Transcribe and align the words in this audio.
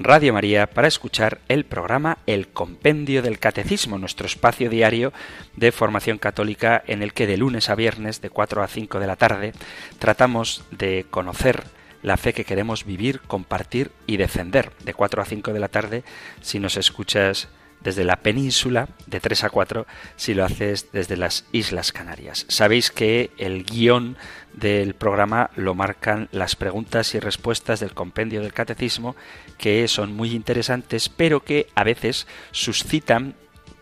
Radio 0.00 0.32
María, 0.32 0.68
para 0.68 0.86
escuchar 0.86 1.40
el 1.48 1.64
programa 1.64 2.18
El 2.24 2.46
Compendio 2.46 3.20
del 3.20 3.40
Catecismo, 3.40 3.98
nuestro 3.98 4.26
espacio 4.26 4.70
diario 4.70 5.12
de 5.56 5.72
formación 5.72 6.18
católica 6.18 6.80
en 6.86 7.02
el 7.02 7.12
que 7.12 7.26
de 7.26 7.36
lunes 7.36 7.68
a 7.68 7.74
viernes, 7.74 8.20
de 8.20 8.30
4 8.30 8.62
a 8.62 8.68
5 8.68 9.00
de 9.00 9.06
la 9.08 9.16
tarde, 9.16 9.52
tratamos 9.98 10.62
de 10.70 11.04
conocer 11.10 11.64
la 12.04 12.16
fe 12.16 12.32
que 12.32 12.44
queremos 12.44 12.84
vivir, 12.84 13.22
compartir 13.22 13.90
y 14.06 14.18
defender. 14.18 14.70
De 14.84 14.94
4 14.94 15.20
a 15.20 15.24
5 15.24 15.52
de 15.52 15.58
la 15.58 15.66
tarde, 15.66 16.04
si 16.42 16.60
nos 16.60 16.76
escuchas 16.76 17.48
desde 17.80 18.04
la 18.04 18.16
península 18.16 18.88
de 19.06 19.20
3 19.20 19.44
a 19.44 19.50
4 19.50 19.86
si 20.16 20.34
lo 20.34 20.44
haces 20.44 20.90
desde 20.92 21.16
las 21.16 21.44
Islas 21.52 21.92
Canarias. 21.92 22.44
Sabéis 22.48 22.90
que 22.90 23.30
el 23.38 23.64
guion 23.64 24.16
del 24.58 24.94
programa 24.94 25.50
lo 25.56 25.74
marcan 25.74 26.28
las 26.32 26.56
preguntas 26.56 27.14
y 27.14 27.20
respuestas 27.20 27.80
del 27.80 27.94
compendio 27.94 28.40
del 28.42 28.52
catecismo 28.52 29.16
que 29.56 29.86
son 29.88 30.14
muy 30.14 30.32
interesantes 30.32 31.08
pero 31.08 31.44
que 31.44 31.68
a 31.74 31.84
veces 31.84 32.26
suscitan 32.50 33.34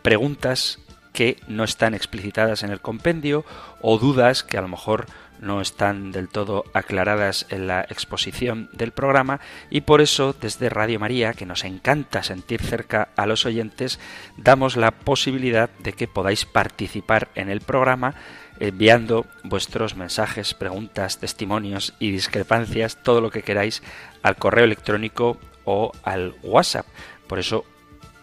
preguntas 0.02 0.78
que 1.12 1.38
no 1.48 1.64
están 1.64 1.94
explicitadas 1.94 2.62
en 2.62 2.70
el 2.70 2.80
compendio 2.80 3.44
o 3.80 3.98
dudas 3.98 4.42
que 4.42 4.58
a 4.58 4.62
lo 4.62 4.68
mejor 4.68 5.06
no 5.40 5.60
están 5.60 6.12
del 6.12 6.28
todo 6.28 6.64
aclaradas 6.72 7.46
en 7.50 7.66
la 7.66 7.82
exposición 7.82 8.68
del 8.72 8.92
programa. 8.92 9.40
Y 9.70 9.82
por 9.82 10.00
eso 10.00 10.34
desde 10.38 10.68
Radio 10.68 10.98
María, 10.98 11.32
que 11.34 11.46
nos 11.46 11.64
encanta 11.64 12.22
sentir 12.22 12.62
cerca 12.62 13.08
a 13.16 13.26
los 13.26 13.46
oyentes, 13.46 13.98
damos 14.36 14.76
la 14.76 14.90
posibilidad 14.90 15.70
de 15.78 15.92
que 15.92 16.08
podáis 16.08 16.44
participar 16.44 17.28
en 17.34 17.48
el 17.50 17.60
programa 17.60 18.14
enviando 18.60 19.26
vuestros 19.42 19.96
mensajes, 19.96 20.54
preguntas, 20.54 21.18
testimonios 21.18 21.94
y 21.98 22.10
discrepancias, 22.10 23.02
todo 23.02 23.20
lo 23.20 23.30
que 23.30 23.42
queráis, 23.42 23.82
al 24.22 24.36
correo 24.36 24.64
electrónico 24.64 25.38
o 25.64 25.92
al 26.02 26.34
WhatsApp. 26.42 26.86
Por 27.26 27.38
eso, 27.38 27.64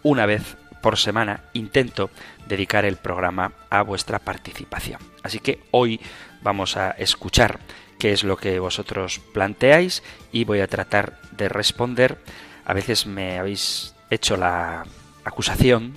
una 0.02 0.26
vez 0.26 0.58
por 0.82 0.98
semana 0.98 1.46
intento 1.54 2.10
dedicar 2.48 2.84
el 2.84 2.98
programa 2.98 3.54
a 3.70 3.82
vuestra 3.84 4.20
participación. 4.20 5.00
Así 5.24 5.40
que 5.40 5.62
hoy 5.72 6.00
vamos 6.42 6.76
a 6.76 6.92
escuchar 6.92 7.60
qué 7.98 8.12
es 8.12 8.26
lo 8.26 8.36
que 8.36 8.60
vosotros 8.60 9.22
planteáis 9.34 10.04
y 10.32 10.44
voy 10.44 10.60
a 10.60 10.68
tratar 10.68 11.20
de 11.32 11.48
responder. 11.48 12.18
A 12.66 12.74
veces 12.74 13.06
me 13.06 13.40
habéis 13.40 13.96
hecho 14.10 14.36
la 14.36 14.86
acusación, 15.24 15.94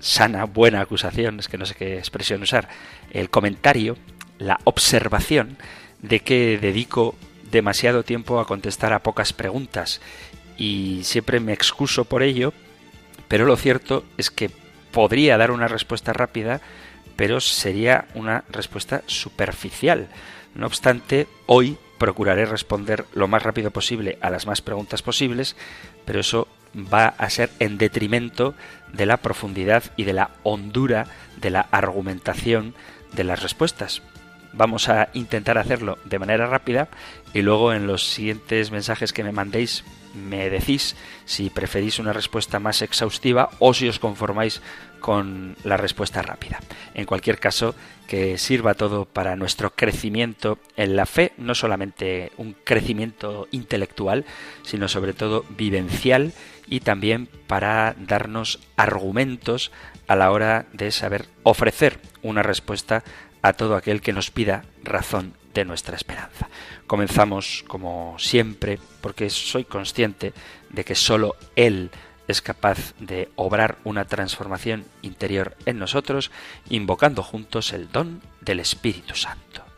sana, 0.00 0.44
buena 0.44 0.80
acusación, 0.80 1.40
es 1.40 1.48
que 1.48 1.58
no 1.58 1.66
sé 1.66 1.74
qué 1.74 1.98
expresión 1.98 2.42
usar, 2.42 2.68
el 3.10 3.30
comentario, 3.30 3.96
la 4.38 4.58
observación 4.64 5.56
de 6.00 6.20
que 6.20 6.58
dedico 6.58 7.14
demasiado 7.50 8.02
tiempo 8.02 8.40
a 8.40 8.46
contestar 8.46 8.92
a 8.92 9.02
pocas 9.02 9.32
preguntas 9.32 10.00
y 10.56 11.00
siempre 11.04 11.40
me 11.40 11.52
excuso 11.52 12.04
por 12.04 12.22
ello, 12.22 12.52
pero 13.28 13.44
lo 13.44 13.56
cierto 13.56 14.04
es 14.16 14.30
que 14.30 14.50
podría 14.92 15.36
dar 15.36 15.50
una 15.50 15.68
respuesta 15.68 16.12
rápida 16.12 16.60
pero 17.20 17.38
sería 17.38 18.06
una 18.14 18.44
respuesta 18.48 19.02
superficial. 19.04 20.08
No 20.54 20.64
obstante, 20.64 21.28
hoy 21.44 21.76
procuraré 21.98 22.46
responder 22.46 23.04
lo 23.12 23.28
más 23.28 23.42
rápido 23.42 23.70
posible 23.72 24.16
a 24.22 24.30
las 24.30 24.46
más 24.46 24.62
preguntas 24.62 25.02
posibles, 25.02 25.54
pero 26.06 26.20
eso 26.20 26.48
va 26.74 27.08
a 27.08 27.28
ser 27.28 27.50
en 27.58 27.76
detrimento 27.76 28.54
de 28.92 29.06
la 29.06 29.18
profundidad 29.18 29.84
y 29.96 30.04
de 30.04 30.12
la 30.12 30.30
hondura 30.42 31.06
de 31.40 31.50
la 31.50 31.60
argumentación 31.70 32.74
de 33.12 33.24
las 33.24 33.42
respuestas. 33.42 34.02
Vamos 34.52 34.88
a 34.88 35.10
intentar 35.14 35.58
hacerlo 35.58 35.98
de 36.04 36.18
manera 36.18 36.46
rápida 36.46 36.88
y 37.32 37.42
luego 37.42 37.72
en 37.72 37.86
los 37.86 38.04
siguientes 38.04 38.70
mensajes 38.70 39.12
que 39.12 39.24
me 39.24 39.32
mandéis 39.32 39.84
me 40.14 40.50
decís 40.50 40.96
si 41.24 41.50
preferís 41.50 41.98
una 41.98 42.12
respuesta 42.12 42.58
más 42.58 42.82
exhaustiva 42.82 43.50
o 43.58 43.74
si 43.74 43.88
os 43.88 43.98
conformáis 43.98 44.60
con 44.98 45.56
la 45.64 45.76
respuesta 45.76 46.22
rápida. 46.22 46.58
En 46.94 47.06
cualquier 47.06 47.38
caso, 47.38 47.74
que 48.06 48.38
sirva 48.38 48.74
todo 48.74 49.04
para 49.04 49.36
nuestro 49.36 49.70
crecimiento 49.70 50.58
en 50.76 50.96
la 50.96 51.06
fe, 51.06 51.32
no 51.38 51.54
solamente 51.54 52.32
un 52.36 52.54
crecimiento 52.64 53.46
intelectual, 53.52 54.24
sino 54.62 54.88
sobre 54.88 55.12
todo 55.12 55.44
vivencial 55.50 56.32
y 56.70 56.80
también 56.80 57.28
para 57.46 57.94
darnos 57.98 58.60
argumentos 58.76 59.70
a 60.06 60.16
la 60.16 60.30
hora 60.30 60.66
de 60.72 60.90
saber 60.92 61.26
ofrecer 61.42 62.00
una 62.22 62.42
respuesta 62.42 63.04
a 63.42 63.52
todo 63.52 63.76
aquel 63.76 64.00
que 64.00 64.12
nos 64.12 64.30
pida 64.30 64.64
razón 64.82 65.34
de 65.52 65.64
nuestra 65.64 65.96
esperanza. 65.96 66.48
Comenzamos 66.86 67.64
como 67.66 68.16
siempre 68.18 68.78
porque 69.00 69.28
soy 69.30 69.64
consciente 69.64 70.32
de 70.70 70.84
que 70.84 70.94
solo 70.94 71.36
Él 71.56 71.90
es 72.28 72.40
capaz 72.40 72.94
de 73.00 73.28
obrar 73.34 73.78
una 73.82 74.04
transformación 74.04 74.84
interior 75.02 75.56
en 75.66 75.78
nosotros, 75.78 76.30
invocando 76.68 77.24
juntos 77.24 77.72
el 77.72 77.90
don 77.90 78.22
del 78.40 78.60
Espíritu 78.60 79.16
Santo. 79.16 79.69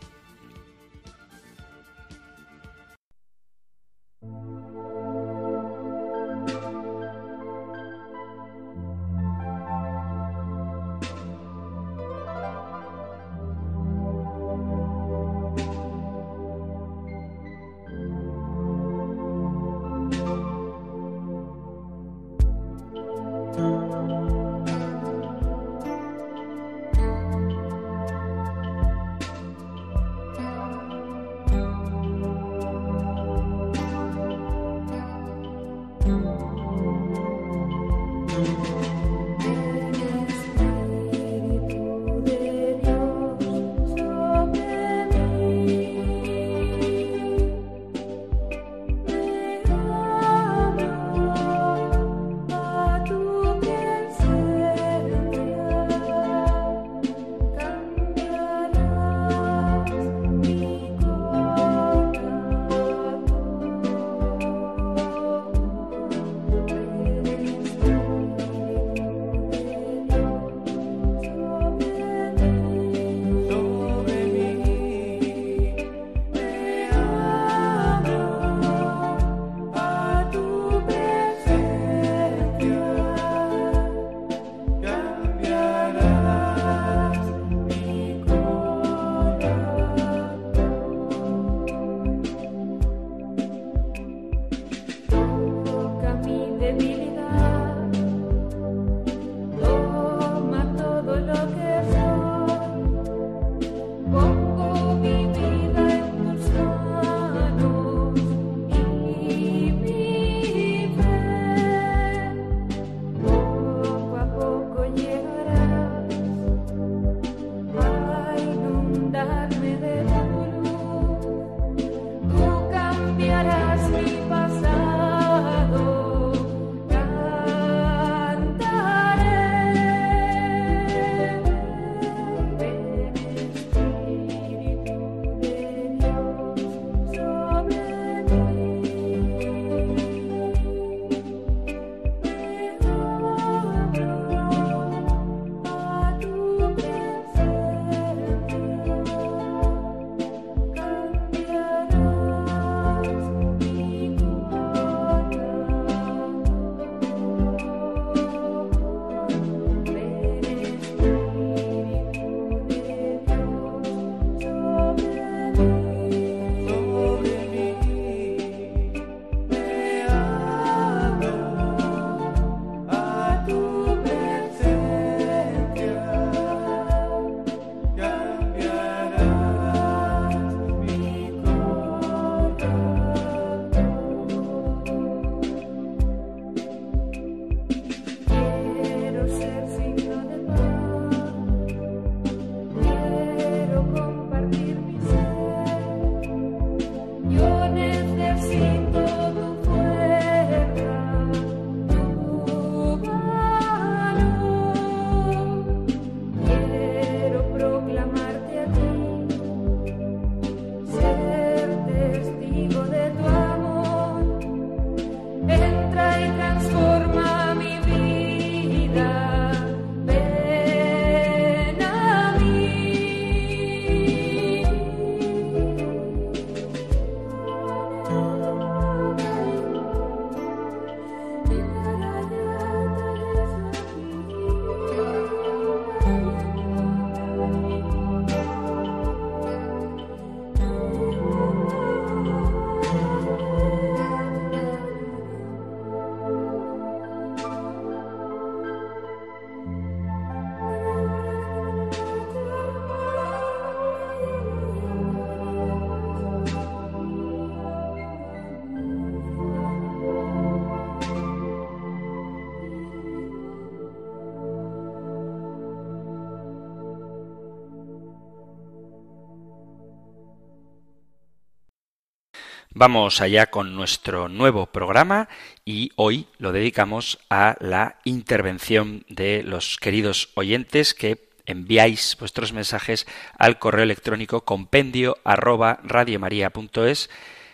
Vamos 272.83 273.21
allá 273.21 273.47
con 273.47 273.77
nuestro 273.77 274.29
nuevo 274.29 274.67
programa 274.67 275.29
y 275.65 275.93
hoy 275.95 276.27
lo 276.39 276.51
dedicamos 276.51 277.21
a 277.31 277.55
la 277.61 278.01
intervención 278.03 279.05
de 279.09 279.45
los 279.45 279.77
queridos 279.77 280.31
oyentes 280.35 280.93
que 280.93 281.29
enviáis 281.47 282.17
vuestros 282.19 282.53
mensajes 282.53 283.07
al 283.39 283.61
correo 283.61 283.85
electrónico 283.85 284.41
compendio 284.41 285.17
arroba 285.23 285.79
radiomaria.es, 285.85 287.09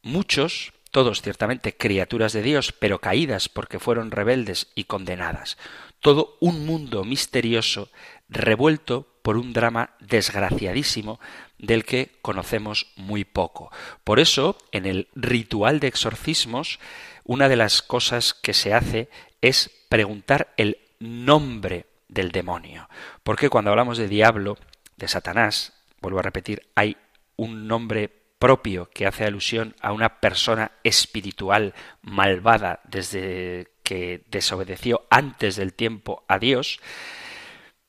muchos, 0.01 0.73
todos 0.91 1.21
ciertamente 1.21 1.77
criaturas 1.77 2.33
de 2.33 2.41
Dios, 2.41 2.73
pero 2.73 2.99
caídas 2.99 3.49
porque 3.49 3.79
fueron 3.79 4.11
rebeldes 4.11 4.71
y 4.75 4.85
condenadas. 4.85 5.57
Todo 5.99 6.37
un 6.41 6.65
mundo 6.65 7.05
misterioso 7.05 7.89
revuelto 8.29 9.07
por 9.21 9.37
un 9.37 9.53
drama 9.53 9.95
desgraciadísimo 9.99 11.19
del 11.59 11.85
que 11.85 12.11
conocemos 12.21 12.91
muy 12.95 13.25
poco. 13.25 13.71
Por 14.03 14.19
eso, 14.19 14.57
en 14.71 14.85
el 14.85 15.07
ritual 15.15 15.79
de 15.79 15.87
exorcismos, 15.87 16.79
una 17.23 17.49
de 17.49 17.55
las 17.55 17.81
cosas 17.81 18.33
que 18.33 18.53
se 18.53 18.73
hace 18.73 19.09
es 19.41 19.69
preguntar 19.89 20.53
el 20.57 20.77
nombre 20.99 21.85
del 22.07 22.31
demonio. 22.31 22.89
Porque 23.23 23.49
cuando 23.49 23.71
hablamos 23.71 23.97
de 23.97 24.07
diablo, 24.07 24.57
de 24.97 25.07
Satanás, 25.07 25.73
vuelvo 26.01 26.19
a 26.19 26.23
repetir, 26.23 26.69
hay 26.75 26.97
un 27.35 27.67
nombre 27.67 28.09
propio 28.39 28.89
que 28.89 29.07
hace 29.07 29.25
alusión 29.25 29.75
a 29.81 29.91
una 29.91 30.19
persona 30.19 30.71
espiritual 30.83 31.73
malvada 32.01 32.81
desde 32.83 33.71
que 33.83 34.23
desobedeció 34.29 35.05
antes 35.09 35.55
del 35.55 35.73
tiempo 35.73 36.23
a 36.27 36.39
Dios, 36.39 36.79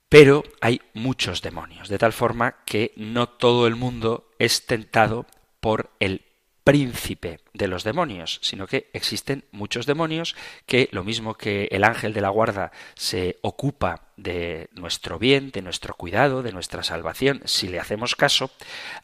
pero 0.09 0.43
hay 0.61 0.81
muchos 0.95 1.43
demonios, 1.43 1.89
de 1.89 1.99
tal 1.99 2.13
forma 2.13 2.57
que 2.65 2.93
no 2.97 3.29
todo 3.29 3.67
el 3.67 3.77
mundo 3.77 4.31
es 4.39 4.67
tentado 4.67 5.27
por 5.61 5.91
el 6.01 6.23
príncipe 6.65 7.41
de 7.55 7.67
los 7.67 7.83
demonios, 7.83 8.41
sino 8.43 8.67
que 8.67 8.91
existen 8.93 9.45
muchos 9.53 9.87
demonios 9.87 10.37
que, 10.67 10.91
lo 10.93 11.03
mismo 11.03 11.33
que 11.35 11.67
el 11.71 11.83
ángel 11.83 12.13
de 12.13 12.21
la 12.21 12.29
guarda 12.29 12.73
se 12.95 13.39
ocupa 13.41 14.09
de 14.19 14.69
nuestro 14.75 15.19
bien, 15.19 15.51
de 15.51 15.63
nuestro 15.63 15.95
cuidado, 15.95 16.43
de 16.43 16.53
nuestra 16.53 16.83
salvación, 16.83 17.41
si 17.47 17.69
le 17.69 17.81
hacemos 17.81 18.17
caso, 18.17 18.51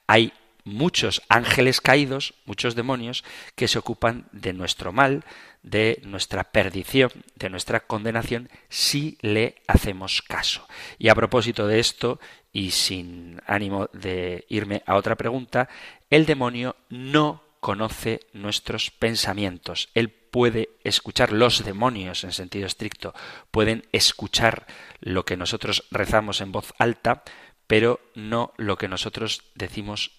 hay 0.07 0.35
muchos 0.65 1.23
ángeles 1.29 1.81
caídos, 1.81 2.35
muchos 2.47 2.75
demonios, 2.75 3.23
que 3.55 3.69
se 3.69 3.79
ocupan 3.79 4.27
de 4.33 4.53
nuestro 4.53 4.93
mal, 4.93 5.25
de 5.63 6.01
nuestra 6.05 6.45
perdición, 6.45 7.11
de 7.37 7.51
nuestra 7.51 7.81
condenación, 7.81 8.49
si 8.69 9.19
le 9.21 9.57
hacemos 9.67 10.23
caso. 10.23 10.67
Y 10.99 11.09
a 11.09 11.15
propósito 11.15 11.67
de 11.67 11.81
esto, 11.81 12.19
y 12.53 12.71
sin 12.71 13.41
ánimo 13.47 13.89
de 13.93 14.47
irme 14.49 14.83
a 14.87 14.97
otra 14.97 15.17
pregunta, 15.17 15.69
el 16.11 16.27
demonio 16.27 16.77
no 16.89 17.43
conoce 17.61 18.21
nuestros 18.33 18.91
pensamientos. 18.91 19.89
Él 19.95 20.11
puede 20.11 20.71
escuchar, 20.85 21.33
los 21.33 21.65
demonios 21.65 22.25
en 22.25 22.33
sentido 22.33 22.67
estricto, 22.67 23.15
pueden 23.51 23.87
escuchar 23.93 24.67
lo 25.01 25.25
que 25.25 25.37
nosotros 25.37 25.85
rezamos 25.91 26.41
en 26.41 26.53
voz 26.53 26.75
alta, 26.79 27.23
pero 27.67 28.01
no 28.15 28.53
lo 28.57 28.77
que 28.77 28.89
nosotros 28.89 29.45
decimos 29.55 30.11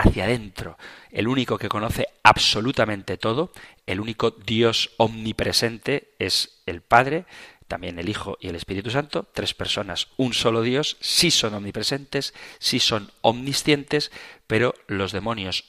hacia 0.00 0.24
adentro. 0.24 0.78
El 1.10 1.28
único 1.28 1.58
que 1.58 1.68
conoce 1.68 2.06
absolutamente 2.22 3.16
todo, 3.16 3.52
el 3.86 4.00
único 4.00 4.30
Dios 4.30 4.90
omnipresente 4.96 6.14
es 6.18 6.62
el 6.66 6.80
Padre, 6.80 7.26
también 7.68 7.98
el 7.98 8.08
Hijo 8.08 8.36
y 8.40 8.48
el 8.48 8.56
Espíritu 8.56 8.90
Santo, 8.90 9.28
tres 9.32 9.54
personas, 9.54 10.08
un 10.16 10.32
solo 10.32 10.62
Dios, 10.62 10.96
sí 11.00 11.30
son 11.30 11.54
omnipresentes, 11.54 12.34
sí 12.58 12.80
son 12.80 13.12
omniscientes, 13.20 14.10
pero 14.46 14.74
los 14.88 15.12
demonios, 15.12 15.64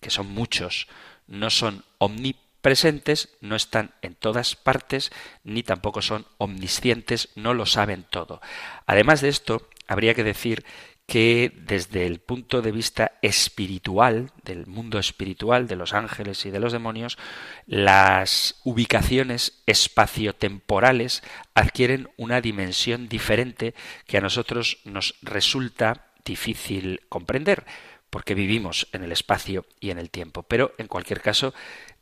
que 0.00 0.10
son 0.10 0.28
muchos, 0.28 0.86
no 1.26 1.50
son 1.50 1.84
omnipresentes, 1.98 3.30
no 3.40 3.56
están 3.56 3.94
en 4.02 4.14
todas 4.14 4.54
partes, 4.56 5.10
ni 5.42 5.62
tampoco 5.62 6.02
son 6.02 6.26
omniscientes, 6.38 7.30
no 7.34 7.54
lo 7.54 7.66
saben 7.66 8.04
todo. 8.08 8.40
Además 8.86 9.20
de 9.20 9.30
esto, 9.30 9.68
habría 9.88 10.14
que 10.14 10.24
decir 10.24 10.64
que 11.10 11.52
desde 11.66 12.06
el 12.06 12.20
punto 12.20 12.62
de 12.62 12.70
vista 12.70 13.18
espiritual, 13.20 14.30
del 14.44 14.68
mundo 14.68 15.00
espiritual, 15.00 15.66
de 15.66 15.74
los 15.74 15.92
ángeles 15.92 16.46
y 16.46 16.50
de 16.50 16.60
los 16.60 16.72
demonios, 16.72 17.18
las 17.66 18.60
ubicaciones 18.62 19.60
espaciotemporales 19.66 21.24
adquieren 21.52 22.10
una 22.16 22.40
dimensión 22.40 23.08
diferente 23.08 23.74
que 24.06 24.18
a 24.18 24.20
nosotros 24.20 24.78
nos 24.84 25.16
resulta 25.20 26.06
difícil 26.24 27.00
comprender, 27.08 27.66
porque 28.08 28.34
vivimos 28.34 28.86
en 28.92 29.02
el 29.02 29.10
espacio 29.10 29.66
y 29.80 29.90
en 29.90 29.98
el 29.98 30.10
tiempo. 30.10 30.44
Pero, 30.44 30.74
en 30.78 30.86
cualquier 30.86 31.20
caso, 31.20 31.52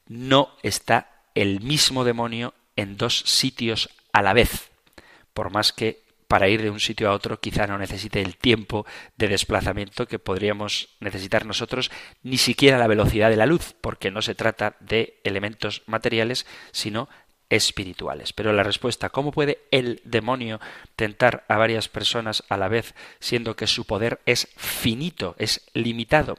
no 0.06 0.50
está 0.62 1.24
el 1.34 1.62
mismo 1.62 2.04
demonio 2.04 2.52
en 2.76 2.98
dos 2.98 3.20
sitios 3.20 3.88
a 4.12 4.20
la 4.20 4.34
vez, 4.34 4.68
por 5.32 5.50
más 5.50 5.72
que 5.72 6.02
para 6.28 6.49
ir 6.49 6.62
de 6.62 6.70
un 6.70 6.78
sitio 6.78 7.08
a 7.08 7.14
otro 7.14 7.40
quizá 7.40 7.66
no 7.66 7.78
necesite 7.78 8.20
el 8.20 8.37
tiempo 8.37 8.87
de 9.16 9.28
desplazamiento 9.28 10.06
que 10.06 10.18
podríamos 10.18 10.97
necesitar 11.00 11.47
nosotros, 11.47 11.90
ni 12.23 12.37
siquiera 12.37 12.78
la 12.78 12.87
velocidad 12.87 13.30
de 13.30 13.37
la 13.37 13.47
luz, 13.47 13.75
porque 13.80 14.11
no 14.11 14.23
se 14.23 14.35
trata 14.35 14.76
de 14.80 15.18
elementos 15.25 15.82
materiales, 15.87 16.47
sino 16.70 17.08
espirituales. 17.50 18.35
Pero 18.35 18.52
la 18.52 18.62
respuesta, 18.62 19.08
¿cómo 19.08 19.32
puede 19.32 19.61
el 19.70 20.02
demonio 20.04 20.61
tentar 20.97 21.44
a 21.49 21.56
varias 21.56 21.88
personas 21.88 22.44
a 22.50 22.58
la 22.58 22.68
vez, 22.68 22.94
siendo 23.20 23.56
que 23.56 23.66
su 23.66 23.87
poder 23.87 24.20
es 24.26 24.49
finito, 24.56 25.35
es 25.38 25.66
limitado? 25.73 26.38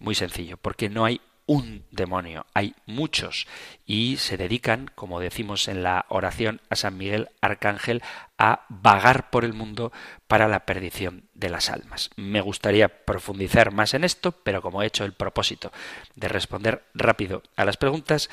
Muy 0.00 0.16
sencillo, 0.16 0.56
porque 0.56 0.88
no 0.88 1.04
hay 1.04 1.20
un 1.48 1.86
demonio, 1.90 2.46
hay 2.54 2.74
muchos. 2.86 3.48
Y 3.86 4.18
se 4.18 4.36
dedican, 4.36 4.88
como 4.94 5.18
decimos 5.18 5.66
en 5.66 5.82
la 5.82 6.04
oración 6.10 6.60
a 6.68 6.76
San 6.76 6.96
Miguel 6.96 7.30
Arcángel, 7.40 8.02
a 8.36 8.66
vagar 8.68 9.30
por 9.30 9.44
el 9.44 9.54
mundo 9.54 9.90
para 10.28 10.46
la 10.46 10.66
perdición 10.66 11.24
de 11.34 11.48
las 11.48 11.70
almas. 11.70 12.10
Me 12.16 12.42
gustaría 12.42 13.04
profundizar 13.04 13.72
más 13.72 13.94
en 13.94 14.04
esto, 14.04 14.32
pero 14.32 14.62
como 14.62 14.82
he 14.82 14.86
hecho 14.86 15.04
el 15.04 15.14
propósito 15.14 15.72
de 16.14 16.28
responder 16.28 16.84
rápido 16.94 17.42
a 17.56 17.64
las 17.64 17.76
preguntas, 17.76 18.30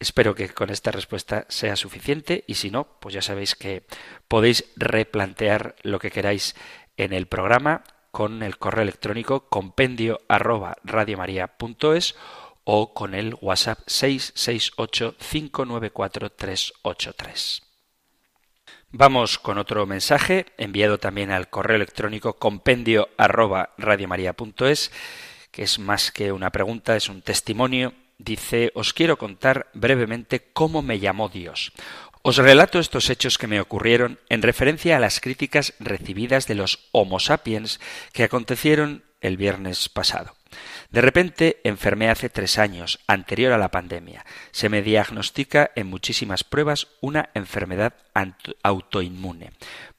Espero 0.00 0.34
que 0.34 0.48
con 0.48 0.70
esta 0.70 0.90
respuesta 0.90 1.46
sea 1.48 1.76
suficiente. 1.76 2.42
Y 2.48 2.54
si 2.54 2.68
no, 2.68 2.98
pues 2.98 3.14
ya 3.14 3.22
sabéis 3.22 3.54
que 3.54 3.86
podéis 4.26 4.64
replantear 4.74 5.76
lo 5.82 6.00
que 6.00 6.10
queráis 6.10 6.56
en 6.96 7.12
el 7.12 7.26
programa 7.26 7.84
con 8.10 8.42
el 8.42 8.58
correo 8.58 8.82
electrónico 8.82 9.48
compendio 9.48 10.20
arroba 10.28 10.76
o 12.64 12.94
con 12.94 13.14
el 13.14 13.36
WhatsApp 13.40 13.80
668 13.86 15.16
594 15.18 16.30
383. 16.30 17.62
Vamos 18.96 19.38
con 19.38 19.58
otro 19.58 19.86
mensaje 19.86 20.46
enviado 20.56 20.98
también 20.98 21.30
al 21.30 21.50
correo 21.50 21.76
electrónico 21.76 22.34
compendio 22.34 23.08
arroba 23.16 23.74
radiomaria.es, 23.76 24.92
que 25.50 25.64
es 25.64 25.78
más 25.78 26.12
que 26.12 26.30
una 26.30 26.50
pregunta, 26.50 26.96
es 26.96 27.08
un 27.08 27.20
testimonio. 27.20 27.92
Dice, 28.18 28.70
os 28.76 28.92
quiero 28.92 29.18
contar 29.18 29.66
brevemente 29.74 30.48
cómo 30.52 30.80
me 30.80 31.00
llamó 31.00 31.28
Dios. 31.28 31.72
Os 32.22 32.36
relato 32.36 32.78
estos 32.78 33.10
hechos 33.10 33.36
que 33.36 33.48
me 33.48 33.60
ocurrieron 33.60 34.20
en 34.28 34.42
referencia 34.42 34.96
a 34.96 35.00
las 35.00 35.20
críticas 35.20 35.74
recibidas 35.80 36.46
de 36.46 36.54
los 36.54 36.88
Homo 36.92 37.18
sapiens 37.18 37.80
que 38.12 38.22
acontecieron 38.22 39.02
el 39.20 39.36
viernes 39.36 39.88
pasado. 39.88 40.36
De 40.94 41.00
repente 41.00 41.60
enfermé 41.64 42.08
hace 42.08 42.28
tres 42.28 42.56
años, 42.56 43.00
anterior 43.08 43.52
a 43.52 43.58
la 43.58 43.72
pandemia. 43.72 44.24
Se 44.52 44.68
me 44.68 44.80
diagnostica 44.80 45.72
en 45.74 45.88
muchísimas 45.88 46.44
pruebas 46.44 46.86
una 47.00 47.30
enfermedad 47.34 47.94
autoinmune. 48.62 49.50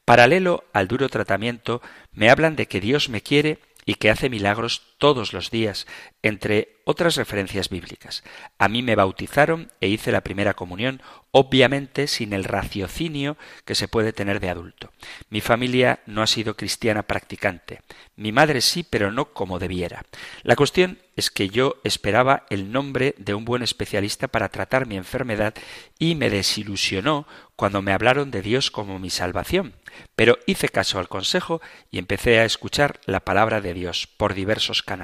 Paralelo 0.06 0.64
al 0.72 0.88
duro 0.88 1.10
tratamiento, 1.10 1.82
me 2.14 2.30
hablan 2.30 2.56
de 2.56 2.70
que 2.70 2.80
Dios 2.80 3.10
me 3.10 3.20
quiere 3.20 3.60
y 3.86 3.96
que 3.96 4.10
hace 4.10 4.30
milagros 4.30 4.95
todos 5.06 5.34
los 5.34 5.52
días, 5.52 5.86
entre 6.24 6.80
otras 6.84 7.16
referencias 7.16 7.70
bíblicas. 7.70 8.24
A 8.58 8.68
mí 8.68 8.82
me 8.82 8.96
bautizaron 8.96 9.72
e 9.82 9.88
hice 9.88 10.12
la 10.12 10.22
primera 10.22 10.56
comunión, 10.56 11.00
obviamente 11.30 12.08
sin 12.08 12.34
el 12.34 12.44
raciocinio 12.44 13.38
que 13.66 13.76
se 13.76 13.88
puede 13.88 14.14
tener 14.14 14.40
de 14.40 14.50
adulto. 14.50 14.92
Mi 15.30 15.42
familia 15.42 16.00
no 16.08 16.24
ha 16.24 16.28
sido 16.28 16.56
cristiana 16.56 17.04
practicante. 17.04 17.82
Mi 18.16 18.32
madre 18.32 18.62
sí, 18.62 18.82
pero 18.82 19.12
no 19.12 19.26
como 19.26 19.60
debiera. 19.60 20.06
La 20.42 20.56
cuestión 20.56 20.98
es 21.16 21.30
que 21.30 21.50
yo 21.50 21.76
esperaba 21.84 22.48
el 22.50 22.72
nombre 22.72 23.14
de 23.20 23.36
un 23.36 23.46
buen 23.46 23.62
especialista 23.62 24.28
para 24.28 24.50
tratar 24.50 24.88
mi 24.88 24.98
enfermedad 24.98 25.54
y 26.00 26.16
me 26.16 26.32
desilusionó 26.32 27.28
cuando 27.56 27.82
me 27.82 27.94
hablaron 27.94 28.32
de 28.32 28.42
Dios 28.42 28.72
como 28.72 29.00
mi 29.00 29.10
salvación. 29.10 29.76
Pero 30.16 30.38
hice 30.46 30.70
caso 30.70 31.00
al 31.00 31.08
consejo 31.08 31.62
y 31.90 32.00
empecé 32.00 32.40
a 32.40 32.46
escuchar 32.46 33.00
la 33.06 33.22
palabra 33.22 33.62
de 33.62 33.74
Dios 33.74 34.08
por 34.08 34.34
diversos 34.34 34.82
canales. 34.82 34.95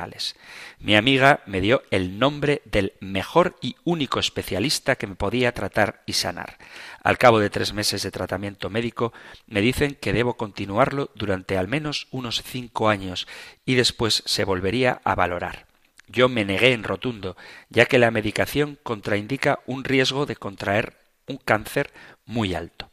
Mi 0.79 0.95
amiga 0.95 1.41
me 1.45 1.61
dio 1.61 1.83
el 1.91 2.19
nombre 2.19 2.61
del 2.65 2.93
mejor 2.99 3.55
y 3.61 3.75
único 3.83 4.19
especialista 4.19 4.95
que 4.95 5.07
me 5.07 5.15
podía 5.15 5.53
tratar 5.53 6.01
y 6.05 6.13
sanar. 6.13 6.57
Al 7.03 7.17
cabo 7.17 7.39
de 7.39 7.49
tres 7.49 7.73
meses 7.73 8.03
de 8.03 8.11
tratamiento 8.11 8.69
médico 8.69 9.13
me 9.47 9.61
dicen 9.61 9.97
que 9.99 10.13
debo 10.13 10.35
continuarlo 10.35 11.09
durante 11.15 11.57
al 11.57 11.67
menos 11.67 12.07
unos 12.11 12.43
cinco 12.43 12.89
años 12.89 13.27
y 13.65 13.75
después 13.75 14.23
se 14.25 14.43
volvería 14.43 15.01
a 15.03 15.15
valorar. 15.15 15.65
Yo 16.07 16.27
me 16.27 16.45
negué 16.45 16.73
en 16.73 16.83
rotundo, 16.83 17.37
ya 17.69 17.85
que 17.85 17.99
la 17.99 18.11
medicación 18.11 18.77
contraindica 18.83 19.59
un 19.65 19.83
riesgo 19.83 20.25
de 20.25 20.35
contraer 20.35 20.97
un 21.27 21.37
cáncer 21.37 21.91
muy 22.25 22.53
alto. 22.53 22.91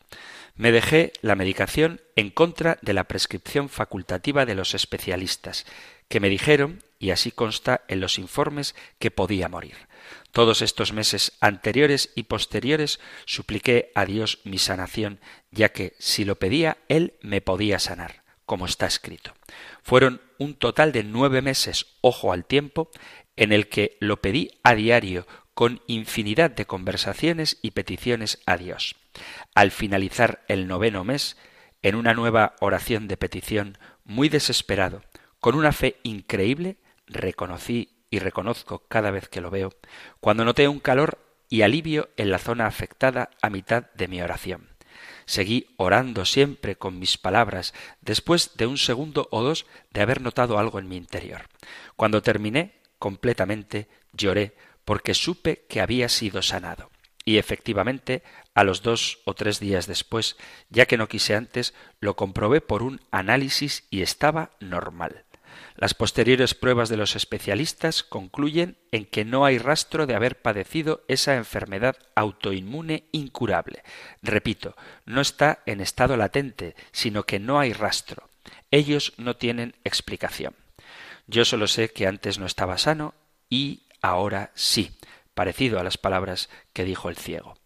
Me 0.55 0.73
dejé 0.73 1.13
la 1.23 1.37
medicación 1.37 2.01
en 2.17 2.31
contra 2.31 2.79
de 2.83 2.93
la 2.93 3.05
prescripción 3.05 3.69
facultativa 3.69 4.45
de 4.45 4.57
los 4.57 4.75
especialistas, 4.75 5.67
que 6.09 6.19
me 6.19 6.29
dijeron, 6.29 6.83
y 6.99 7.11
así 7.11 7.31
consta 7.31 7.83
en 7.89 8.01
los 8.01 8.19
informes, 8.19 8.75
que 8.99 9.11
podía 9.11 9.49
morir. 9.49 9.77
Todos 10.33 10.63
estos 10.63 10.93
meses 10.93 11.33
anteriores 11.41 12.11
y 12.15 12.25
posteriores 12.25 13.01
supliqué 13.25 13.93
a 13.95 14.05
Dios 14.05 14.41
mi 14.45 14.59
sanación, 14.59 15.21
ya 15.51 15.71
que 15.71 15.95
si 15.99 16.25
lo 16.25 16.37
pedía, 16.39 16.79
Él 16.89 17.15
me 17.23 17.41
podía 17.41 17.79
sanar, 17.79 18.25
como 18.45 18.67
está 18.67 18.87
escrito. 18.87 19.35
Fueron 19.83 20.21
un 20.39 20.55
total 20.55 20.93
de 20.93 21.05
nueve 21.05 21.43
meses, 21.43 21.87
ojo 22.01 22.33
al 22.33 22.45
tiempo, 22.45 22.91
en 23.37 23.53
el 23.53 23.69
que 23.69 23.97
lo 24.01 24.21
pedí 24.21 24.51
a 24.63 24.75
diario, 24.75 25.27
con 25.55 25.83
infinidad 25.87 26.51
de 26.51 26.67
conversaciones 26.67 27.59
y 27.63 27.73
peticiones 27.73 28.41
a 28.47 28.57
Dios. 28.57 28.95
Al 29.55 29.71
finalizar 29.71 30.45
el 30.47 30.69
noveno 30.69 31.03
mes, 31.05 31.37
en 31.83 31.95
una 31.95 32.15
nueva 32.15 32.55
oración 32.61 33.09
de 33.09 33.17
petición, 33.17 33.79
muy 34.05 34.29
desesperado, 34.29 35.03
con 35.41 35.55
una 35.55 35.73
fe 35.73 35.97
increíble, 36.03 36.79
reconocí 37.09 38.05
y 38.11 38.19
reconozco 38.21 38.87
cada 38.89 39.11
vez 39.11 39.29
que 39.29 39.41
lo 39.41 39.51
veo, 39.51 39.73
cuando 40.21 40.45
noté 40.45 40.69
un 40.69 40.81
calor 40.81 41.19
y 41.49 41.63
alivio 41.63 42.11
en 42.17 42.31
la 42.31 42.39
zona 42.39 42.67
afectada 42.67 43.31
a 43.43 43.51
mitad 43.51 43.91
de 43.95 44.09
mi 44.09 44.23
oración. 44.23 44.69
Seguí 45.27 45.67
orando 45.77 46.25
siempre 46.25 46.77
con 46.77 46.99
mis 46.99 47.19
palabras, 47.19 47.75
después 48.01 48.57
de 48.57 48.67
un 48.67 48.79
segundo 48.79 49.29
o 49.31 49.43
dos 49.43 49.67
de 49.91 50.01
haber 50.01 50.23
notado 50.23 50.59
algo 50.59 50.79
en 50.79 50.89
mi 50.89 50.97
interior. 50.97 51.49
Cuando 51.97 52.23
terminé 52.23 52.81
completamente, 52.99 53.89
lloré 54.13 54.57
porque 54.85 55.13
supe 55.13 55.67
que 55.69 55.83
había 55.83 56.09
sido 56.09 56.41
sanado. 56.41 56.91
Y 57.27 57.37
efectivamente, 57.37 58.23
a 58.55 58.65
los 58.65 58.81
dos 58.81 59.19
o 59.27 59.35
tres 59.35 59.61
días 59.61 59.87
después, 59.87 60.39
ya 60.71 60.87
que 60.87 60.97
no 60.97 61.09
quise 61.09 61.35
antes, 61.35 61.75
lo 62.01 62.17
comprobé 62.17 62.63
por 62.63 62.83
un 62.83 63.03
análisis 63.11 63.87
y 63.91 64.01
estaba 64.01 64.53
normal. 64.61 65.27
Las 65.81 65.95
posteriores 65.95 66.55
pruebas 66.55 66.89
de 66.89 66.97
los 66.97 67.15
especialistas 67.15 68.03
concluyen 68.03 68.79
en 68.91 69.07
que 69.07 69.25
no 69.25 69.45
hay 69.45 69.59
rastro 69.59 70.07
de 70.09 70.17
haber 70.17 70.43
padecido 70.43 71.05
esa 71.07 71.37
enfermedad 71.37 71.97
autoinmune 72.17 73.05
incurable. 73.13 73.85
Repito, 74.21 74.75
no 75.07 75.21
está 75.21 75.63
en 75.67 75.81
estado 75.81 76.17
latente, 76.17 76.75
sino 76.91 77.23
que 77.23 77.39
no 77.39 77.61
hay 77.61 77.73
rastro. 77.73 78.29
Ellos 78.73 79.13
no 79.19 79.37
tienen 79.37 79.77
explicación. 79.85 80.57
Yo 81.29 81.45
solo 81.45 81.69
sé 81.69 81.91
que 81.91 82.09
antes 82.09 82.41
no 82.41 82.47
estaba 82.47 82.77
sano 82.77 83.15
y 83.49 83.85
ahora 84.03 84.51
sí, 84.57 84.91
parecido 85.33 85.79
a 85.79 85.85
las 85.85 85.97
palabras 85.97 86.51
que 86.73 86.83
dijo 86.83 87.09
el 87.09 87.17
ciego. 87.17 87.57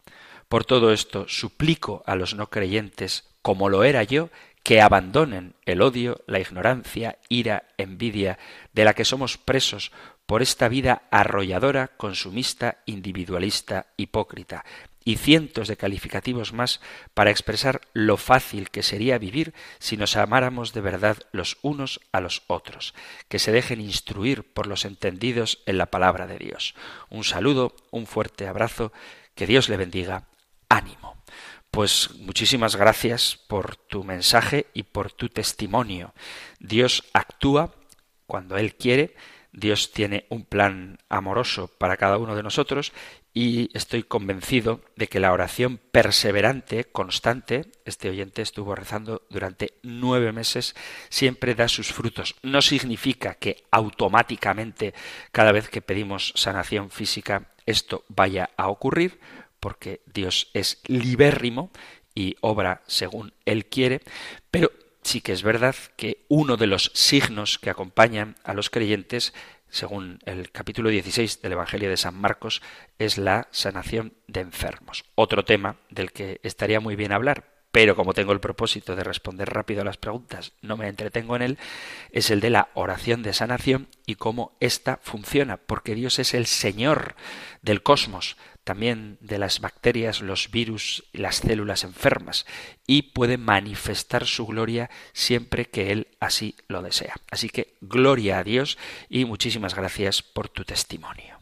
Por 0.51 0.67
todo 0.67 0.93
esto 0.93 1.25
suplico 1.29 2.03
a 2.05 2.15
los 2.15 2.35
no 2.35 2.51
creyentes, 2.51 3.25
como 3.41 3.71
lo 3.71 3.85
era 3.85 4.03
yo, 4.03 4.29
que 4.63 4.81
abandonen 4.81 5.55
el 5.65 5.83
odio, 5.83 6.21
la 6.27 6.39
ignorancia, 6.41 7.19
ira, 7.29 7.65
envidia, 7.79 8.39
de 8.73 8.85
la 8.85 8.95
que 8.95 9.05
somos 9.05 9.39
presos 9.39 9.93
por 10.27 10.43
esta 10.43 10.69
vida 10.69 11.03
arrolladora, 11.11 11.89
consumista, 11.89 12.79
individualista, 12.87 13.87
hipócrita, 13.97 14.65
y 15.05 15.17
cientos 15.17 15.69
de 15.69 15.77
calificativos 15.77 16.53
más 16.53 16.81
para 17.15 17.31
expresar 17.31 17.81
lo 17.93 18.17
fácil 18.17 18.71
que 18.71 18.83
sería 18.83 19.19
vivir 19.19 19.53
si 19.79 19.97
nos 19.97 20.17
amáramos 20.17 20.73
de 20.73 20.81
verdad 20.81 21.19
los 21.33 21.59
unos 21.63 22.01
a 22.13 22.21
los 22.21 22.43
otros, 22.47 22.95
que 23.29 23.39
se 23.39 23.53
dejen 23.53 23.81
instruir 23.81 24.45
por 24.45 24.67
los 24.67 24.85
entendidos 24.85 25.63
en 25.67 25.79
la 25.79 25.87
palabra 25.87 26.27
de 26.27 26.39
Dios. 26.39 26.75
Un 27.11 27.25
saludo, 27.25 27.75
un 27.91 28.07
fuerte 28.07 28.47
abrazo, 28.47 28.93
que 29.35 29.47
Dios 29.47 29.69
le 29.69 29.77
bendiga, 29.77 30.29
ánimo. 30.69 31.22
Pues 31.73 32.11
muchísimas 32.19 32.77
gracias 32.77 33.39
por 33.49 33.77
tu 33.77 34.05
mensaje 34.05 34.67
y 34.75 34.83
por 34.83 35.11
tu 35.11 35.31
testimonio. 35.31 36.13
Dios 36.61 37.03
actúa 37.15 37.75
cuando 38.27 38.59
Él 38.59 38.75
quiere, 38.75 39.17
Dios 39.53 39.91
tiene 39.91 40.27
un 40.29 40.45
plan 40.45 40.99
amoroso 41.09 41.71
para 41.79 41.97
cada 41.97 42.19
uno 42.19 42.37
de 42.37 42.43
nosotros 42.43 42.93
y 43.33 43.71
estoy 43.75 44.03
convencido 44.03 44.83
de 44.97 45.09
que 45.09 45.19
la 45.19 45.33
oración 45.33 45.81
perseverante, 45.91 46.85
constante, 46.85 47.73
este 47.87 48.11
oyente 48.11 48.43
estuvo 48.43 48.75
rezando 48.75 49.27
durante 49.31 49.79
nueve 49.83 50.31
meses, 50.31 50.77
siempre 51.09 51.55
da 51.55 51.69
sus 51.69 51.91
frutos. 51.91 52.37
No 52.43 52.61
significa 52.61 53.37
que 53.37 53.65
automáticamente 53.71 54.93
cada 55.31 55.53
vez 55.53 55.71
que 55.71 55.81
pedimos 55.81 56.35
sanación 56.37 56.91
física 56.91 57.49
esto 57.65 58.05
vaya 58.09 58.51
a 58.59 58.69
ocurrir, 58.69 59.21
porque 59.63 60.01
Dios 60.13 60.51
es 60.55 60.81
libérrimo 60.89 61.71
y 62.17 62.35
obra 62.41 62.83
según 62.89 63.33
Él 63.45 63.67
quiere, 63.67 64.01
pero 64.51 64.73
sí 65.03 65.21
que 65.21 65.33
es 65.33 65.45
verdad 65.45 65.77
que 65.97 66.27
uno 66.29 66.57
de 66.57 66.67
los 66.67 66.91
signos 66.95 67.61
que 67.61 67.71
acompañan 67.71 68.35
a 68.43 68.55
los 68.55 68.71
creyentes, 68.71 69.33
según 69.71 70.19
el 70.27 70.51
capítulo 70.51 70.91
16 70.91 71.43
del 71.43 71.53
Evangelio 71.53 71.89
de 71.89 71.97
San 71.97 72.17
Marcos, 72.17 72.61
es 72.99 73.19
la 73.19 73.47
sanación 73.53 74.15
de 74.27 74.41
enfermos. 74.41 75.05
Otro 75.15 75.45
tema 75.45 75.77
del 75.91 76.11
que 76.11 76.41
estaría 76.43 76.81
muy 76.81 76.97
bien 76.97 77.13
hablar, 77.13 77.53
pero 77.71 77.95
como 77.95 78.15
tengo 78.15 78.33
el 78.33 78.41
propósito 78.41 78.97
de 78.97 79.05
responder 79.05 79.49
rápido 79.49 79.83
a 79.83 79.85
las 79.85 79.97
preguntas, 79.97 80.55
no 80.61 80.77
me 80.77 80.89
entretengo 80.89 81.37
en 81.37 81.43
él, 81.43 81.59
es 82.11 82.33
el 82.33 82.41
de 82.41 82.51
la 82.51 82.69
oración 82.75 83.23
de 83.23 83.33
sanación 83.33 83.87
y 84.07 84.17
cómo 84.17 84.57
ésta 84.59 84.99
funciona, 85.03 85.57
porque 85.57 85.95
Dios 85.95 86.19
es 86.19 86.35
el 86.35 86.47
Señor 86.47 87.15
del 87.63 87.85
cosmos, 87.85 88.37
también 88.65 89.19
de 89.21 89.39
las 89.39 89.61
bacterias, 89.61 90.21
los 90.21 90.51
virus 90.51 91.05
las 91.13 91.37
células 91.37 91.85
enfermas, 91.85 92.47
y 92.87 93.03
puede 93.03 93.39
manifestar 93.39 94.27
su 94.27 94.47
gloria 94.47 94.91
siempre 95.13 95.67
que 95.67 95.93
Él 95.93 96.09
así 96.21 96.57
lo 96.69 96.83
desea. 96.83 97.15
Así 97.31 97.49
que 97.49 97.75
gloria 97.81 98.39
a 98.39 98.45
Dios 98.45 98.79
y 99.09 99.25
muchísimas 99.25 99.75
gracias 99.75 100.23
por 100.23 100.49
tu 100.49 100.65
testimonio. 100.65 101.39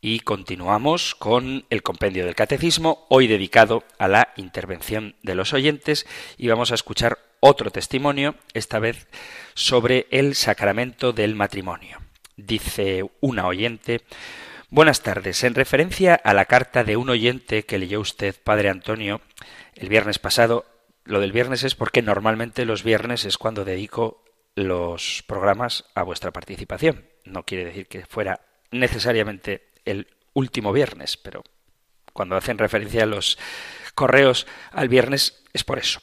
Y 0.00 0.20
continuamos 0.20 1.16
con 1.16 1.66
el 1.70 1.82
compendio 1.82 2.24
del 2.24 2.36
catecismo, 2.36 3.06
hoy 3.08 3.26
dedicado 3.26 3.82
a 3.98 4.06
la 4.06 4.32
intervención 4.36 5.16
de 5.22 5.34
los 5.34 5.52
oyentes, 5.52 6.06
y 6.36 6.46
vamos 6.46 6.70
a 6.70 6.76
escuchar 6.76 7.18
otro 7.40 7.70
testimonio, 7.70 8.36
esta 8.54 8.78
vez 8.78 9.08
sobre 9.54 10.06
el 10.10 10.34
sacramento 10.36 11.12
del 11.12 11.34
matrimonio. 11.34 11.98
Dice 12.36 13.04
una 13.20 13.48
oyente, 13.48 14.02
Buenas 14.70 15.00
tardes. 15.00 15.44
En 15.44 15.54
referencia 15.54 16.14
a 16.14 16.34
la 16.34 16.44
carta 16.44 16.84
de 16.84 16.98
un 16.98 17.08
oyente 17.08 17.64
que 17.64 17.78
leyó 17.78 18.00
usted, 18.00 18.36
Padre 18.44 18.68
Antonio, 18.68 19.22
el 19.74 19.88
viernes 19.88 20.18
pasado, 20.18 20.66
lo 21.04 21.20
del 21.20 21.32
viernes 21.32 21.64
es 21.64 21.74
porque 21.74 22.02
normalmente 22.02 22.66
los 22.66 22.82
viernes 22.82 23.24
es 23.24 23.38
cuando 23.38 23.64
dedico 23.64 24.22
los 24.54 25.24
programas 25.26 25.86
a 25.94 26.02
vuestra 26.02 26.32
participación. 26.32 27.06
No 27.24 27.44
quiere 27.44 27.64
decir 27.64 27.86
que 27.86 28.04
fuera 28.04 28.42
necesariamente 28.70 29.70
el 29.86 30.06
último 30.34 30.70
viernes, 30.74 31.16
pero 31.16 31.42
cuando 32.12 32.36
hacen 32.36 32.58
referencia 32.58 33.04
a 33.04 33.06
los 33.06 33.38
correos 33.94 34.46
al 34.72 34.90
viernes 34.90 35.44
es 35.54 35.64
por 35.64 35.78
eso 35.78 36.02